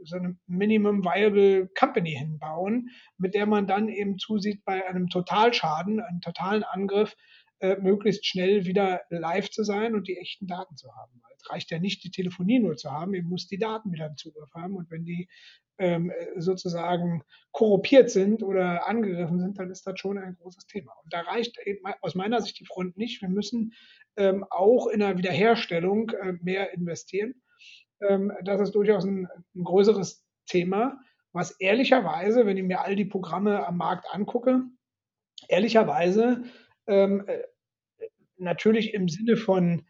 so 0.05 0.17
eine 0.17 0.37
Minimum 0.47 1.03
Viable 1.03 1.69
Company 1.77 2.11
hinbauen, 2.11 2.89
mit 3.17 3.33
der 3.33 3.45
man 3.45 3.67
dann 3.67 3.89
eben 3.89 4.17
zusieht, 4.17 4.63
bei 4.65 4.87
einem 4.87 5.09
Totalschaden, 5.09 5.99
einem 5.99 6.21
totalen 6.21 6.63
Angriff, 6.63 7.15
äh, 7.59 7.77
möglichst 7.77 8.25
schnell 8.25 8.65
wieder 8.65 9.01
live 9.09 9.49
zu 9.49 9.63
sein 9.63 9.95
und 9.95 10.07
die 10.07 10.17
echten 10.17 10.45
Daten 10.45 10.75
zu 10.75 10.93
haben. 10.93 11.21
Es 11.37 11.49
reicht 11.49 11.71
ja 11.71 11.79
nicht, 11.79 12.03
die 12.03 12.11
Telefonie 12.11 12.59
nur 12.59 12.75
zu 12.75 12.91
haben, 12.91 13.13
ihr 13.13 13.23
muss 13.23 13.47
die 13.47 13.57
Daten 13.57 13.91
wieder 13.91 14.07
im 14.07 14.17
Zugriff 14.17 14.49
haben 14.53 14.75
und 14.75 14.91
wenn 14.91 15.05
die 15.05 15.29
ähm, 15.77 16.11
sozusagen 16.37 17.23
korruptiert 17.51 18.09
sind 18.09 18.43
oder 18.43 18.87
angegriffen 18.87 19.39
sind, 19.39 19.59
dann 19.59 19.71
ist 19.71 19.85
das 19.85 19.99
schon 19.99 20.17
ein 20.17 20.35
großes 20.35 20.67
Thema. 20.67 20.93
Und 21.03 21.13
da 21.13 21.21
reicht 21.21 21.57
eben 21.65 21.81
aus 22.01 22.15
meiner 22.15 22.41
Sicht 22.41 22.59
die 22.59 22.65
Front 22.65 22.97
nicht. 22.97 23.21
Wir 23.21 23.29
müssen 23.29 23.73
ähm, 24.17 24.45
auch 24.49 24.87
in 24.87 24.99
der 24.99 25.17
Wiederherstellung 25.17 26.09
äh, 26.09 26.33
mehr 26.41 26.73
investieren. 26.73 27.35
Ähm, 28.07 28.31
das 28.43 28.61
ist 28.61 28.75
durchaus 28.75 29.05
ein, 29.05 29.27
ein 29.55 29.63
größeres 29.63 30.25
Thema, 30.45 30.99
was 31.33 31.51
ehrlicherweise, 31.51 32.45
wenn 32.45 32.57
ich 32.57 32.63
mir 32.63 32.81
all 32.81 32.95
die 32.95 33.05
Programme 33.05 33.65
am 33.65 33.77
Markt 33.77 34.05
angucke, 34.11 34.63
ehrlicherweise 35.49 36.43
ähm, 36.87 37.25
äh, 37.27 37.43
natürlich 38.37 38.93
im 38.93 39.09
Sinne 39.09 39.37
von, 39.37 39.85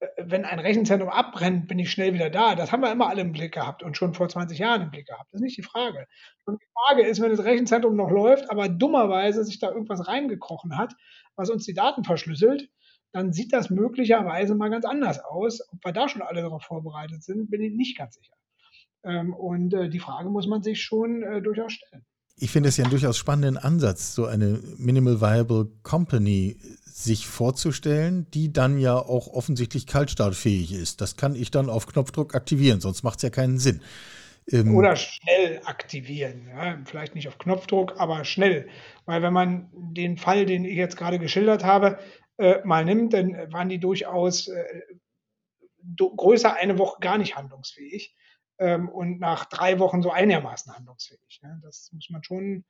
äh, 0.00 0.06
wenn 0.18 0.44
ein 0.44 0.58
Rechenzentrum 0.58 1.08
abbrennt, 1.08 1.68
bin 1.68 1.78
ich 1.78 1.90
schnell 1.90 2.14
wieder 2.14 2.30
da. 2.30 2.54
Das 2.54 2.72
haben 2.72 2.82
wir 2.82 2.90
immer 2.90 3.08
alle 3.08 3.22
im 3.22 3.32
Blick 3.32 3.52
gehabt 3.54 3.82
und 3.82 3.96
schon 3.96 4.14
vor 4.14 4.28
20 4.28 4.58
Jahren 4.58 4.82
im 4.82 4.90
Blick 4.90 5.06
gehabt. 5.06 5.32
Das 5.32 5.40
ist 5.40 5.44
nicht 5.44 5.58
die 5.58 5.62
Frage. 5.62 6.06
Und 6.46 6.60
die 6.60 6.66
Frage 6.72 7.06
ist, 7.06 7.20
wenn 7.20 7.30
das 7.30 7.44
Rechenzentrum 7.44 7.96
noch 7.96 8.10
läuft, 8.10 8.50
aber 8.50 8.68
dummerweise 8.68 9.44
sich 9.44 9.58
da 9.58 9.68
irgendwas 9.68 10.06
reingekrochen 10.08 10.76
hat, 10.76 10.94
was 11.36 11.50
uns 11.50 11.64
die 11.64 11.74
Daten 11.74 12.04
verschlüsselt, 12.04 12.68
dann 13.12 13.32
sieht 13.32 13.52
das 13.52 13.70
möglicherweise 13.70 14.54
mal 14.54 14.70
ganz 14.70 14.84
anders 14.84 15.20
aus. 15.20 15.60
Ob 15.72 15.84
wir 15.84 15.92
da 15.92 16.08
schon 16.08 16.22
alle 16.22 16.42
darauf 16.42 16.62
vorbereitet 16.62 17.22
sind, 17.22 17.50
bin 17.50 17.62
ich 17.62 17.72
nicht 17.74 17.96
ganz 17.96 18.14
sicher. 18.14 18.34
Ähm, 19.04 19.32
und 19.32 19.72
äh, 19.74 19.88
die 19.88 20.00
Frage 20.00 20.28
muss 20.30 20.46
man 20.46 20.62
sich 20.62 20.82
schon 20.82 21.22
äh, 21.22 21.40
durchaus 21.40 21.72
stellen. 21.72 22.04
Ich 22.40 22.50
finde 22.52 22.68
es 22.68 22.76
ja 22.76 22.84
einen 22.84 22.92
durchaus 22.92 23.16
spannenden 23.16 23.56
Ansatz, 23.56 24.14
so 24.14 24.26
eine 24.26 24.60
Minimal 24.76 25.20
Viable 25.20 25.72
Company 25.82 26.56
sich 26.84 27.26
vorzustellen, 27.26 28.30
die 28.32 28.52
dann 28.52 28.78
ja 28.78 28.96
auch 28.96 29.28
offensichtlich 29.28 29.86
kaltstartfähig 29.86 30.72
ist. 30.72 31.00
Das 31.00 31.16
kann 31.16 31.34
ich 31.34 31.50
dann 31.50 31.68
auf 31.68 31.86
Knopfdruck 31.86 32.34
aktivieren, 32.34 32.80
sonst 32.80 33.02
macht 33.02 33.18
es 33.18 33.22
ja 33.22 33.30
keinen 33.30 33.58
Sinn. 33.58 33.82
Ähm 34.50 34.74
Oder 34.76 34.96
schnell 34.96 35.60
aktivieren. 35.64 36.48
Ja? 36.48 36.78
Vielleicht 36.84 37.14
nicht 37.14 37.28
auf 37.28 37.38
Knopfdruck, 37.38 37.94
aber 37.98 38.24
schnell. 38.24 38.68
Weil 39.04 39.22
wenn 39.22 39.32
man 39.32 39.68
den 39.72 40.16
Fall, 40.16 40.46
den 40.46 40.64
ich 40.64 40.76
jetzt 40.76 40.96
gerade 40.96 41.18
geschildert 41.18 41.64
habe, 41.64 41.98
äh, 42.38 42.64
mal 42.64 42.84
nimmt, 42.84 43.12
dann 43.12 43.52
waren 43.52 43.68
die 43.68 43.78
durchaus 43.78 44.48
äh, 44.48 44.82
größer 45.96 46.54
eine 46.54 46.78
Woche 46.78 47.00
gar 47.00 47.18
nicht 47.18 47.36
handlungsfähig 47.36 48.16
ähm, 48.58 48.88
und 48.88 49.18
nach 49.20 49.46
drei 49.46 49.78
Wochen 49.78 50.02
so 50.02 50.10
einigermaßen 50.10 50.74
handlungsfähig. 50.74 51.40
Ne? 51.42 51.60
Das 51.62 51.90
muss 51.92 52.10
man 52.10 52.22
schon, 52.22 52.64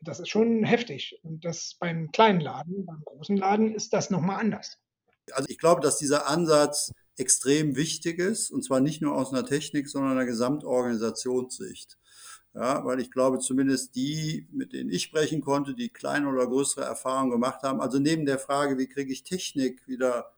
das 0.00 0.20
ist 0.20 0.28
schon 0.28 0.64
heftig. 0.64 1.18
Und 1.22 1.44
das 1.44 1.76
beim 1.78 2.10
kleinen 2.12 2.40
Laden, 2.40 2.86
beim 2.86 3.02
großen 3.04 3.36
Laden 3.36 3.74
ist 3.74 3.92
das 3.92 4.10
nochmal 4.10 4.40
anders. 4.40 4.78
Also 5.32 5.48
ich 5.48 5.58
glaube, 5.58 5.80
dass 5.80 5.98
dieser 5.98 6.26
Ansatz 6.26 6.92
extrem 7.16 7.76
wichtig 7.76 8.18
ist, 8.18 8.50
und 8.50 8.64
zwar 8.64 8.80
nicht 8.80 9.02
nur 9.02 9.16
aus 9.16 9.32
einer 9.32 9.44
Technik, 9.44 9.88
sondern 9.88 10.12
einer 10.12 10.26
Gesamtorganisationssicht. 10.26 11.97
Ja, 12.58 12.84
weil 12.84 12.98
ich 12.98 13.12
glaube, 13.12 13.38
zumindest 13.38 13.94
die, 13.94 14.48
mit 14.50 14.72
denen 14.72 14.90
ich 14.90 15.04
sprechen 15.04 15.40
konnte, 15.40 15.74
die 15.74 15.90
kleine 15.90 16.28
oder 16.28 16.44
größere 16.48 16.84
Erfahrungen 16.84 17.30
gemacht 17.30 17.62
haben, 17.62 17.80
also 17.80 18.00
neben 18.00 18.26
der 18.26 18.40
Frage, 18.40 18.78
wie 18.78 18.88
kriege 18.88 19.12
ich 19.12 19.22
Technik 19.22 19.86
wieder, 19.86 20.32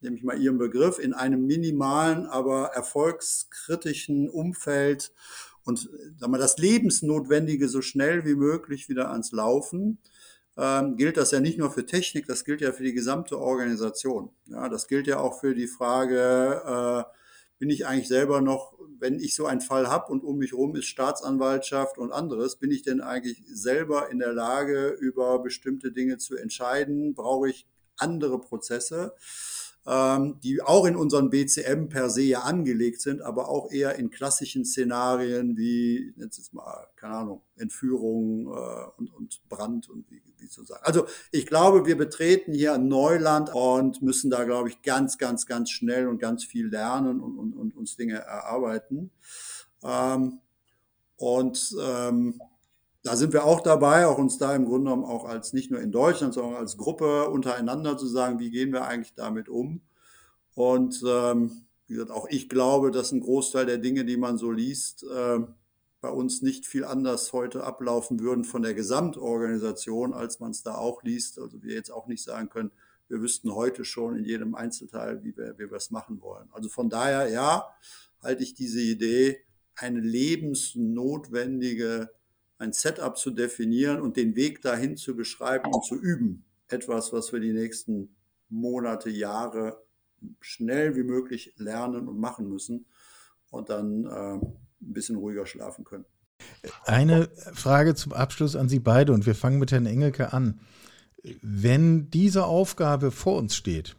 nehme 0.00 0.16
ich 0.18 0.24
mal 0.24 0.38
Ihren 0.38 0.58
Begriff, 0.58 0.98
in 0.98 1.14
einem 1.14 1.46
minimalen, 1.46 2.26
aber 2.26 2.66
erfolgskritischen 2.74 4.28
Umfeld 4.28 5.12
und 5.64 5.88
sagen 6.18 6.32
wir, 6.32 6.38
das 6.38 6.58
Lebensnotwendige 6.58 7.70
so 7.70 7.80
schnell 7.80 8.26
wie 8.26 8.34
möglich 8.34 8.90
wieder 8.90 9.10
ans 9.10 9.32
Laufen, 9.32 10.00
ähm, 10.58 10.96
gilt 10.96 11.16
das 11.16 11.30
ja 11.30 11.40
nicht 11.40 11.58
nur 11.58 11.70
für 11.70 11.86
Technik, 11.86 12.26
das 12.26 12.44
gilt 12.44 12.60
ja 12.60 12.72
für 12.72 12.82
die 12.84 12.92
gesamte 12.92 13.38
Organisation. 13.40 14.28
Ja, 14.48 14.68
das 14.68 14.86
gilt 14.86 15.06
ja 15.06 15.18
auch 15.18 15.40
für 15.40 15.54
die 15.54 15.66
Frage, 15.66 17.06
äh, 17.08 17.10
bin 17.58 17.70
ich 17.70 17.86
eigentlich 17.86 18.08
selber 18.08 18.42
noch, 18.42 18.78
wenn 19.04 19.20
ich 19.20 19.34
so 19.34 19.44
einen 19.44 19.60
Fall 19.60 19.88
habe 19.88 20.10
und 20.10 20.24
um 20.24 20.38
mich 20.38 20.52
herum 20.52 20.74
ist 20.76 20.86
Staatsanwaltschaft 20.86 21.98
und 21.98 22.10
anderes, 22.10 22.56
bin 22.56 22.70
ich 22.70 22.80
denn 22.80 23.02
eigentlich 23.02 23.42
selber 23.46 24.10
in 24.10 24.18
der 24.18 24.32
Lage, 24.32 24.96
über 24.98 25.42
bestimmte 25.42 25.92
Dinge 25.92 26.16
zu 26.16 26.36
entscheiden? 26.36 27.12
Brauche 27.12 27.50
ich 27.50 27.66
andere 27.98 28.40
Prozesse? 28.40 29.14
Ähm, 29.86 30.40
die 30.42 30.62
auch 30.62 30.86
in 30.86 30.96
unseren 30.96 31.30
BCM 31.30 31.88
per 31.88 32.08
se 32.08 32.22
ja 32.22 32.40
angelegt 32.40 33.00
sind, 33.00 33.20
aber 33.20 33.48
auch 33.48 33.70
eher 33.70 33.96
in 33.96 34.10
klassischen 34.10 34.64
Szenarien 34.64 35.56
wie, 35.56 36.14
jetzt 36.16 36.54
mal, 36.54 36.86
keine 36.96 37.14
Ahnung, 37.16 37.42
Entführung 37.56 38.46
äh, 38.46 38.86
und, 38.96 39.12
und 39.12 39.40
Brand 39.48 39.90
und 39.90 40.10
wie, 40.10 40.22
wie 40.38 40.48
zu 40.48 40.64
sagen. 40.64 40.80
Also 40.84 41.06
ich 41.32 41.46
glaube, 41.46 41.86
wir 41.86 41.98
betreten 41.98 42.54
hier 42.54 42.74
ein 42.74 42.88
Neuland 42.88 43.54
und 43.54 44.00
müssen 44.00 44.30
da, 44.30 44.44
glaube 44.44 44.70
ich, 44.70 44.80
ganz, 44.82 45.18
ganz, 45.18 45.46
ganz 45.46 45.70
schnell 45.70 46.08
und 46.08 46.18
ganz 46.18 46.44
viel 46.44 46.68
lernen 46.68 47.20
und, 47.20 47.36
und, 47.36 47.52
und 47.54 47.76
uns 47.76 47.96
Dinge 47.96 48.16
erarbeiten. 48.16 49.10
Ähm, 49.82 50.40
und 51.16 51.76
ähm, 51.80 52.40
da 53.04 53.16
sind 53.16 53.34
wir 53.34 53.44
auch 53.44 53.60
dabei, 53.60 54.06
auch 54.06 54.16
uns 54.16 54.38
da 54.38 54.56
im 54.56 54.64
Grunde 54.64 54.90
genommen 54.90 55.04
auch 55.04 55.26
als 55.26 55.52
nicht 55.52 55.70
nur 55.70 55.80
in 55.80 55.92
Deutschland, 55.92 56.32
sondern 56.32 56.56
als 56.56 56.78
Gruppe 56.78 57.28
untereinander 57.28 57.98
zu 57.98 58.06
sagen, 58.06 58.38
wie 58.38 58.50
gehen 58.50 58.72
wir 58.72 58.86
eigentlich 58.86 59.14
damit 59.14 59.50
um? 59.50 59.82
Und 60.54 61.04
ähm, 61.06 61.66
wie 61.86 61.92
gesagt, 61.94 62.10
auch 62.10 62.26
ich 62.30 62.48
glaube, 62.48 62.90
dass 62.90 63.12
ein 63.12 63.20
Großteil 63.20 63.66
der 63.66 63.76
Dinge, 63.76 64.06
die 64.06 64.16
man 64.16 64.38
so 64.38 64.50
liest, 64.50 65.04
äh, 65.04 65.40
bei 66.00 66.08
uns 66.08 66.40
nicht 66.40 66.66
viel 66.66 66.84
anders 66.84 67.34
heute 67.34 67.64
ablaufen 67.64 68.20
würden 68.20 68.44
von 68.44 68.62
der 68.62 68.72
Gesamtorganisation, 68.72 70.14
als 70.14 70.40
man 70.40 70.52
es 70.52 70.62
da 70.62 70.76
auch 70.76 71.02
liest. 71.02 71.38
Also 71.38 71.62
wir 71.62 71.74
jetzt 71.74 71.90
auch 71.90 72.06
nicht 72.06 72.24
sagen 72.24 72.48
können, 72.48 72.70
wir 73.08 73.20
wüssten 73.20 73.54
heute 73.54 73.84
schon 73.84 74.16
in 74.16 74.24
jedem 74.24 74.54
Einzelteil, 74.54 75.22
wie 75.22 75.36
wir, 75.36 75.58
wie 75.58 75.70
wir 75.70 75.76
es 75.76 75.90
machen 75.90 76.22
wollen. 76.22 76.48
Also 76.52 76.70
von 76.70 76.88
daher, 76.88 77.28
ja, 77.28 77.68
halte 78.22 78.42
ich 78.42 78.54
diese 78.54 78.80
Idee, 78.80 79.44
eine 79.76 80.00
lebensnotwendige 80.00 82.08
ein 82.58 82.72
Setup 82.72 83.16
zu 83.16 83.30
definieren 83.30 84.00
und 84.00 84.16
den 84.16 84.36
Weg 84.36 84.62
dahin 84.62 84.96
zu 84.96 85.16
beschreiben 85.16 85.72
und 85.72 85.84
zu 85.84 85.96
üben. 85.96 86.44
Etwas, 86.68 87.12
was 87.12 87.32
wir 87.32 87.40
die 87.40 87.52
nächsten 87.52 88.16
Monate, 88.48 89.10
Jahre 89.10 89.84
schnell 90.40 90.96
wie 90.96 91.02
möglich 91.02 91.54
lernen 91.56 92.08
und 92.08 92.18
machen 92.18 92.48
müssen 92.48 92.86
und 93.50 93.68
dann 93.68 94.04
äh, 94.04 94.34
ein 94.38 94.56
bisschen 94.80 95.16
ruhiger 95.16 95.46
schlafen 95.46 95.84
können. 95.84 96.06
Eine 96.84 97.28
Frage 97.52 97.94
zum 97.94 98.12
Abschluss 98.12 98.56
an 98.56 98.68
Sie 98.68 98.80
beide 98.80 99.12
und 99.12 99.26
wir 99.26 99.34
fangen 99.34 99.58
mit 99.58 99.72
Herrn 99.72 99.86
Engelke 99.86 100.32
an. 100.32 100.60
Wenn 101.42 102.10
diese 102.10 102.44
Aufgabe 102.44 103.10
vor 103.10 103.38
uns 103.38 103.56
steht, 103.56 103.96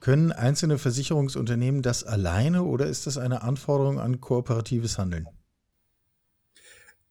können 0.00 0.30
einzelne 0.30 0.78
Versicherungsunternehmen 0.78 1.82
das 1.82 2.04
alleine 2.04 2.62
oder 2.62 2.86
ist 2.86 3.06
das 3.06 3.18
eine 3.18 3.42
Anforderung 3.42 3.98
an 3.98 4.20
kooperatives 4.20 4.98
Handeln? 4.98 5.26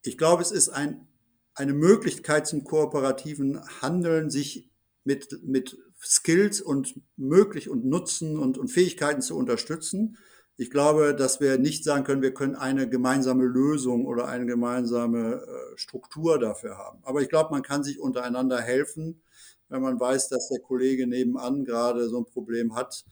Ich 0.05 0.17
glaube, 0.17 0.43
es 0.43 0.51
ist 0.51 0.69
ein, 0.69 1.07
eine 1.55 1.73
Möglichkeit 1.73 2.45
zum 2.45 2.63
kooperativen 2.63 3.59
Handeln, 3.81 4.29
sich 4.29 4.69
mit, 5.03 5.39
mit 5.43 5.77
Skills 6.01 6.61
und 6.61 6.99
möglich 7.17 7.69
und 7.69 7.85
Nutzen 7.85 8.37
und, 8.37 8.57
und 8.57 8.67
Fähigkeiten 8.67 9.21
zu 9.21 9.35
unterstützen. 9.35 10.17
Ich 10.57 10.69
glaube, 10.69 11.15
dass 11.15 11.39
wir 11.39 11.57
nicht 11.57 11.83
sagen 11.83 12.03
können, 12.03 12.21
wir 12.21 12.33
können 12.33 12.55
eine 12.55 12.87
gemeinsame 12.87 13.45
Lösung 13.45 14.05
oder 14.05 14.27
eine 14.27 14.45
gemeinsame 14.45 15.41
äh, 15.43 15.77
Struktur 15.77 16.39
dafür 16.39 16.77
haben. 16.77 16.99
Aber 17.03 17.21
ich 17.21 17.29
glaube, 17.29 17.51
man 17.51 17.63
kann 17.63 17.83
sich 17.83 17.99
untereinander 17.99 18.61
helfen, 18.61 19.23
wenn 19.69 19.81
man 19.81 19.99
weiß, 19.99 20.29
dass 20.29 20.49
der 20.49 20.59
Kollege 20.59 21.07
nebenan 21.07 21.65
gerade 21.65 22.07
so 22.07 22.19
ein 22.19 22.25
Problem 22.25 22.75
hat, 22.75 23.03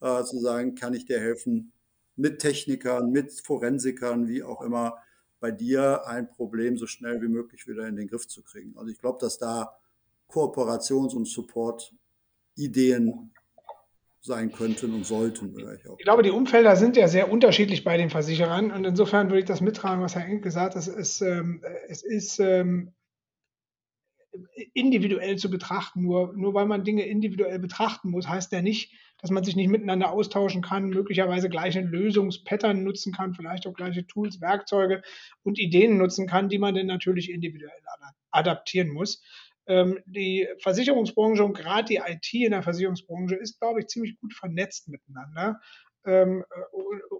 äh, 0.00 0.22
zu 0.24 0.38
sagen, 0.38 0.74
kann 0.74 0.92
ich 0.92 1.06
dir 1.06 1.18
helfen 1.18 1.72
mit 2.14 2.40
Technikern, 2.40 3.10
mit 3.10 3.32
Forensikern, 3.44 4.28
wie 4.28 4.42
auch 4.42 4.60
immer, 4.60 4.98
bei 5.42 5.50
dir 5.50 6.06
ein 6.06 6.30
Problem 6.30 6.78
so 6.78 6.86
schnell 6.86 7.20
wie 7.20 7.28
möglich 7.28 7.66
wieder 7.66 7.86
in 7.88 7.96
den 7.96 8.06
Griff 8.06 8.28
zu 8.28 8.42
kriegen. 8.42 8.78
Also 8.78 8.90
ich 8.90 8.98
glaube, 8.98 9.18
dass 9.20 9.38
da 9.38 9.76
Kooperations- 10.28 11.14
und 11.14 11.26
Support-Ideen 11.26 13.32
sein 14.20 14.52
könnten 14.52 14.94
und 14.94 15.04
sollten. 15.04 15.58
Ich, 15.58 15.84
ich, 15.98 16.04
glaube, 16.04 16.22
die 16.22 16.30
Umfelder 16.30 16.76
sind 16.76 16.96
ja 16.96 17.08
sehr 17.08 17.30
unterschiedlich 17.30 17.82
bei 17.82 17.96
den 17.96 18.08
Versicherern 18.08 18.70
und 18.70 18.84
insofern 18.84 19.30
würde 19.30 19.40
ich 19.40 19.44
das 19.44 19.60
mittragen, 19.60 20.00
was 20.00 20.14
Herr 20.14 20.24
Enk 20.24 20.44
gesagt 20.44 20.76
hat. 20.76 20.80
Es 20.80 20.86
ist, 20.86 21.20
ähm, 21.22 21.60
es 21.88 22.04
ist 22.04 22.38
ähm, 22.38 22.92
individuell 24.74 25.36
zu 25.36 25.50
betrachten. 25.50 26.02
Nur, 26.02 26.32
nur 26.34 26.54
weil 26.54 26.66
man 26.66 26.84
Dinge 26.84 27.04
individuell 27.06 27.58
betrachten 27.58 28.10
muss, 28.10 28.28
heißt 28.28 28.52
ja 28.52 28.62
nicht, 28.62 28.92
dass 29.20 29.30
man 29.30 29.44
sich 29.44 29.56
nicht 29.56 29.68
miteinander 29.68 30.10
austauschen 30.10 30.62
kann, 30.62 30.88
möglicherweise 30.88 31.48
gleiche 31.48 31.80
Lösungspattern 31.80 32.82
nutzen 32.82 33.12
kann, 33.12 33.34
vielleicht 33.34 33.66
auch 33.66 33.74
gleiche 33.74 34.06
Tools, 34.06 34.40
Werkzeuge 34.40 35.02
und 35.44 35.58
Ideen 35.58 35.96
nutzen 35.96 36.26
kann, 36.26 36.48
die 36.48 36.58
man 36.58 36.74
dann 36.74 36.86
natürlich 36.86 37.30
individuell 37.30 37.70
adaptieren 38.30 38.88
muss. 38.88 39.22
Ähm, 39.66 40.00
die 40.06 40.48
Versicherungsbranche 40.58 41.44
und 41.44 41.56
gerade 41.56 41.84
die 41.84 42.00
IT 42.04 42.34
in 42.34 42.50
der 42.50 42.64
Versicherungsbranche 42.64 43.36
ist, 43.36 43.60
glaube 43.60 43.80
ich, 43.80 43.86
ziemlich 43.86 44.18
gut 44.18 44.34
vernetzt 44.34 44.88
miteinander. 44.88 45.60
Ähm, 46.04 46.44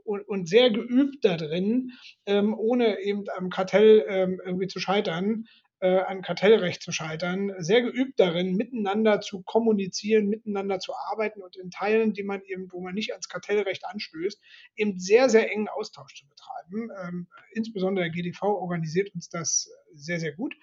und, 0.04 0.48
sehr 0.48 0.70
geübt 0.70 1.24
da 1.24 1.36
drin, 1.36 1.92
ähm, 2.26 2.52
ohne 2.58 2.98
eben 3.00 3.24
am 3.36 3.48
Kartell 3.48 4.00
irgendwie 4.44 4.66
zu 4.66 4.80
scheitern, 4.80 5.44
äh, 5.82 5.98
an 5.98 6.22
Kartellrecht 6.22 6.80
zu 6.80 6.92
scheitern, 6.92 7.52
sehr 7.58 7.82
geübt 7.82 8.20
darin, 8.20 8.54
miteinander 8.54 9.20
zu 9.20 9.42
kommunizieren, 9.42 10.28
miteinander 10.28 10.78
zu 10.78 10.94
arbeiten 10.94 11.42
und 11.42 11.56
in 11.56 11.70
Teilen, 11.72 12.12
die 12.12 12.22
man 12.22 12.40
eben, 12.42 12.70
wo 12.70 12.80
man 12.80 12.94
nicht 12.94 13.10
ans 13.10 13.28
Kartellrecht 13.28 13.84
anstößt, 13.84 14.40
eben 14.76 15.00
sehr, 15.00 15.28
sehr 15.28 15.50
engen 15.50 15.68
Austausch 15.68 16.14
zu 16.14 16.28
betreiben. 16.28 16.90
Ähm, 17.02 17.26
insbesondere 17.52 18.04
der 18.04 18.12
GDV 18.12 18.42
organisiert 18.42 19.12
uns 19.12 19.28
das 19.28 19.70
sehr, 19.92 20.20
sehr 20.20 20.32
gut. 20.32 20.54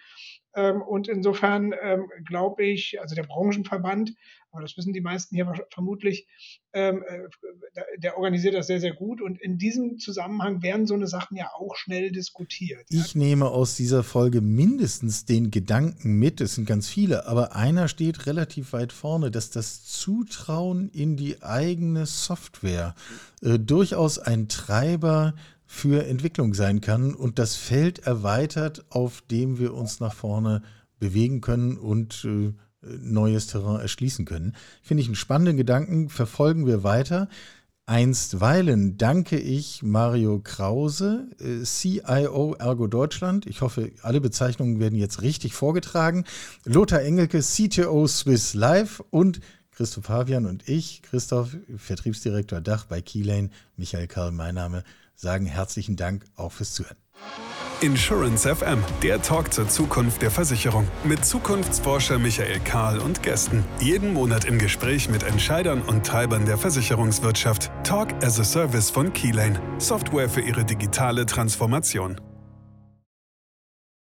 Ähm, 0.56 0.82
und 0.82 1.08
insofern 1.08 1.74
ähm, 1.82 2.10
glaube 2.26 2.64
ich, 2.64 3.00
also 3.00 3.16
der 3.16 3.24
Branchenverband, 3.24 4.14
aber 4.52 4.64
das 4.64 4.76
wissen 4.78 4.94
die 4.94 5.02
meisten 5.02 5.36
hier 5.36 5.52
vermutlich, 5.72 6.28
ähm, 6.74 7.04
äh, 7.08 7.82
der 7.98 8.18
organisiert 8.18 8.56
das 8.56 8.68
sehr, 8.68 8.80
sehr 8.80 8.94
gut. 8.94 9.22
Und 9.22 9.40
in 9.40 9.58
diesem 9.60 10.00
Zusammenhang 10.00 10.64
werden 10.64 10.88
so 10.88 10.96
eine 10.96 11.08
Sachen 11.08 11.38
ja 11.38 11.52
auch 11.56 11.76
schnell 11.76 12.12
diskutiert. 12.12 12.86
Ich 12.90 13.16
nehme 13.16 13.48
aus 13.48 13.76
dieser 13.76 14.04
Folge 14.04 14.42
mindestens 14.42 15.26
den 15.26 15.52
Gedanken 15.52 16.18
mit, 16.18 16.42
es 16.42 16.56
sind 16.56 16.66
ganz 16.66 16.90
viele, 16.90 17.28
aber 17.28 17.56
einer 17.56 17.88
steht 17.88 18.26
relativ 18.26 18.74
weit 18.74 18.92
vorne, 18.92 19.30
dass 19.30 19.52
das 19.52 19.84
Zutrauen 19.84 20.90
in 20.90 21.16
die 21.16 21.44
eigene 21.44 22.08
Software 22.08 22.96
äh, 23.42 23.60
durchaus 23.60 24.18
ein 24.18 24.48
Treiber 24.48 25.36
für 25.72 26.08
Entwicklung 26.08 26.56
sein 26.56 26.82
kann 26.82 27.14
und 27.14 27.38
das 27.38 27.56
Feld 27.56 28.00
erweitert, 28.00 28.84
auf 28.90 29.22
dem 29.30 29.60
wir 29.60 29.76
uns 29.76 30.00
nach 30.00 30.16
vorne 30.16 30.64
bewegen 31.00 31.42
können 31.42 31.78
und 31.78 32.26
äh, 32.26 32.54
neues 32.82 33.46
Terrain 33.46 33.80
erschließen 33.80 34.26
können. 34.26 34.56
Finde 34.82 35.02
ich 35.04 35.08
einen 35.08 35.16
spannenden 35.16 35.58
Gedanken, 35.58 36.10
verfolgen 36.10 36.66
wir 36.66 36.84
weiter. 36.84 37.30
Einstweilen 37.86 38.98
danke 38.98 39.38
ich 39.38 39.84
Mario 39.84 40.40
Krause, 40.40 41.28
äh, 41.40 41.64
CIO 41.64 42.56
Ergo 42.56 42.88
Deutschland. 42.88 43.46
Ich 43.46 43.62
hoffe, 43.62 43.92
alle 44.02 44.22
Bezeichnungen 44.22 44.80
werden 44.80 44.98
jetzt 44.98 45.22
richtig 45.22 45.54
vorgetragen. 45.54 46.26
Lothar 46.66 47.04
Engelke, 47.04 47.42
CTO 47.42 48.08
Swiss 48.08 48.56
Life 48.56 49.04
und 49.12 49.40
Christoph 49.70 50.06
Fabian 50.06 50.48
und 50.48 50.68
ich, 50.68 51.04
Christoph, 51.04 51.56
Vertriebsdirektor 51.78 52.60
Dach 52.60 52.86
bei 52.86 53.02
Keylane, 53.02 53.52
Michael 53.78 54.08
Karl, 54.08 54.32
mein 54.32 54.56
Name 54.56 54.84
sagen 55.20 55.46
herzlichen 55.46 55.96
Dank 55.96 56.26
auch 56.36 56.52
fürs 56.52 56.74
Zuhören. 56.74 56.98
Insurance 57.82 58.56
FM, 58.56 58.84
der 59.04 59.22
Talk 59.22 59.54
zur 59.54 59.70
Zukunft 59.70 60.22
der 60.22 60.32
Versicherung. 60.32 60.86
Mit 61.06 61.24
Zukunftsforscher 61.24 62.20
Michael 62.20 62.60
Kahl 62.60 63.00
und 63.00 63.24
Gästen. 63.24 63.64
Jeden 63.80 64.14
Monat 64.14 64.44
im 64.44 64.60
Gespräch 64.60 65.10
mit 65.10 65.24
Entscheidern 65.24 65.82
und 65.82 66.06
Treibern 66.06 66.46
der 66.46 66.58
Versicherungswirtschaft. 66.58 67.72
Talk 67.86 68.14
as 68.22 68.38
a 68.40 68.44
Service 68.44 68.90
von 68.90 69.14
Keylane. 69.14 69.62
Software 69.78 70.30
für 70.30 70.42
Ihre 70.42 70.66
digitale 70.66 71.26
Transformation. 71.26 72.20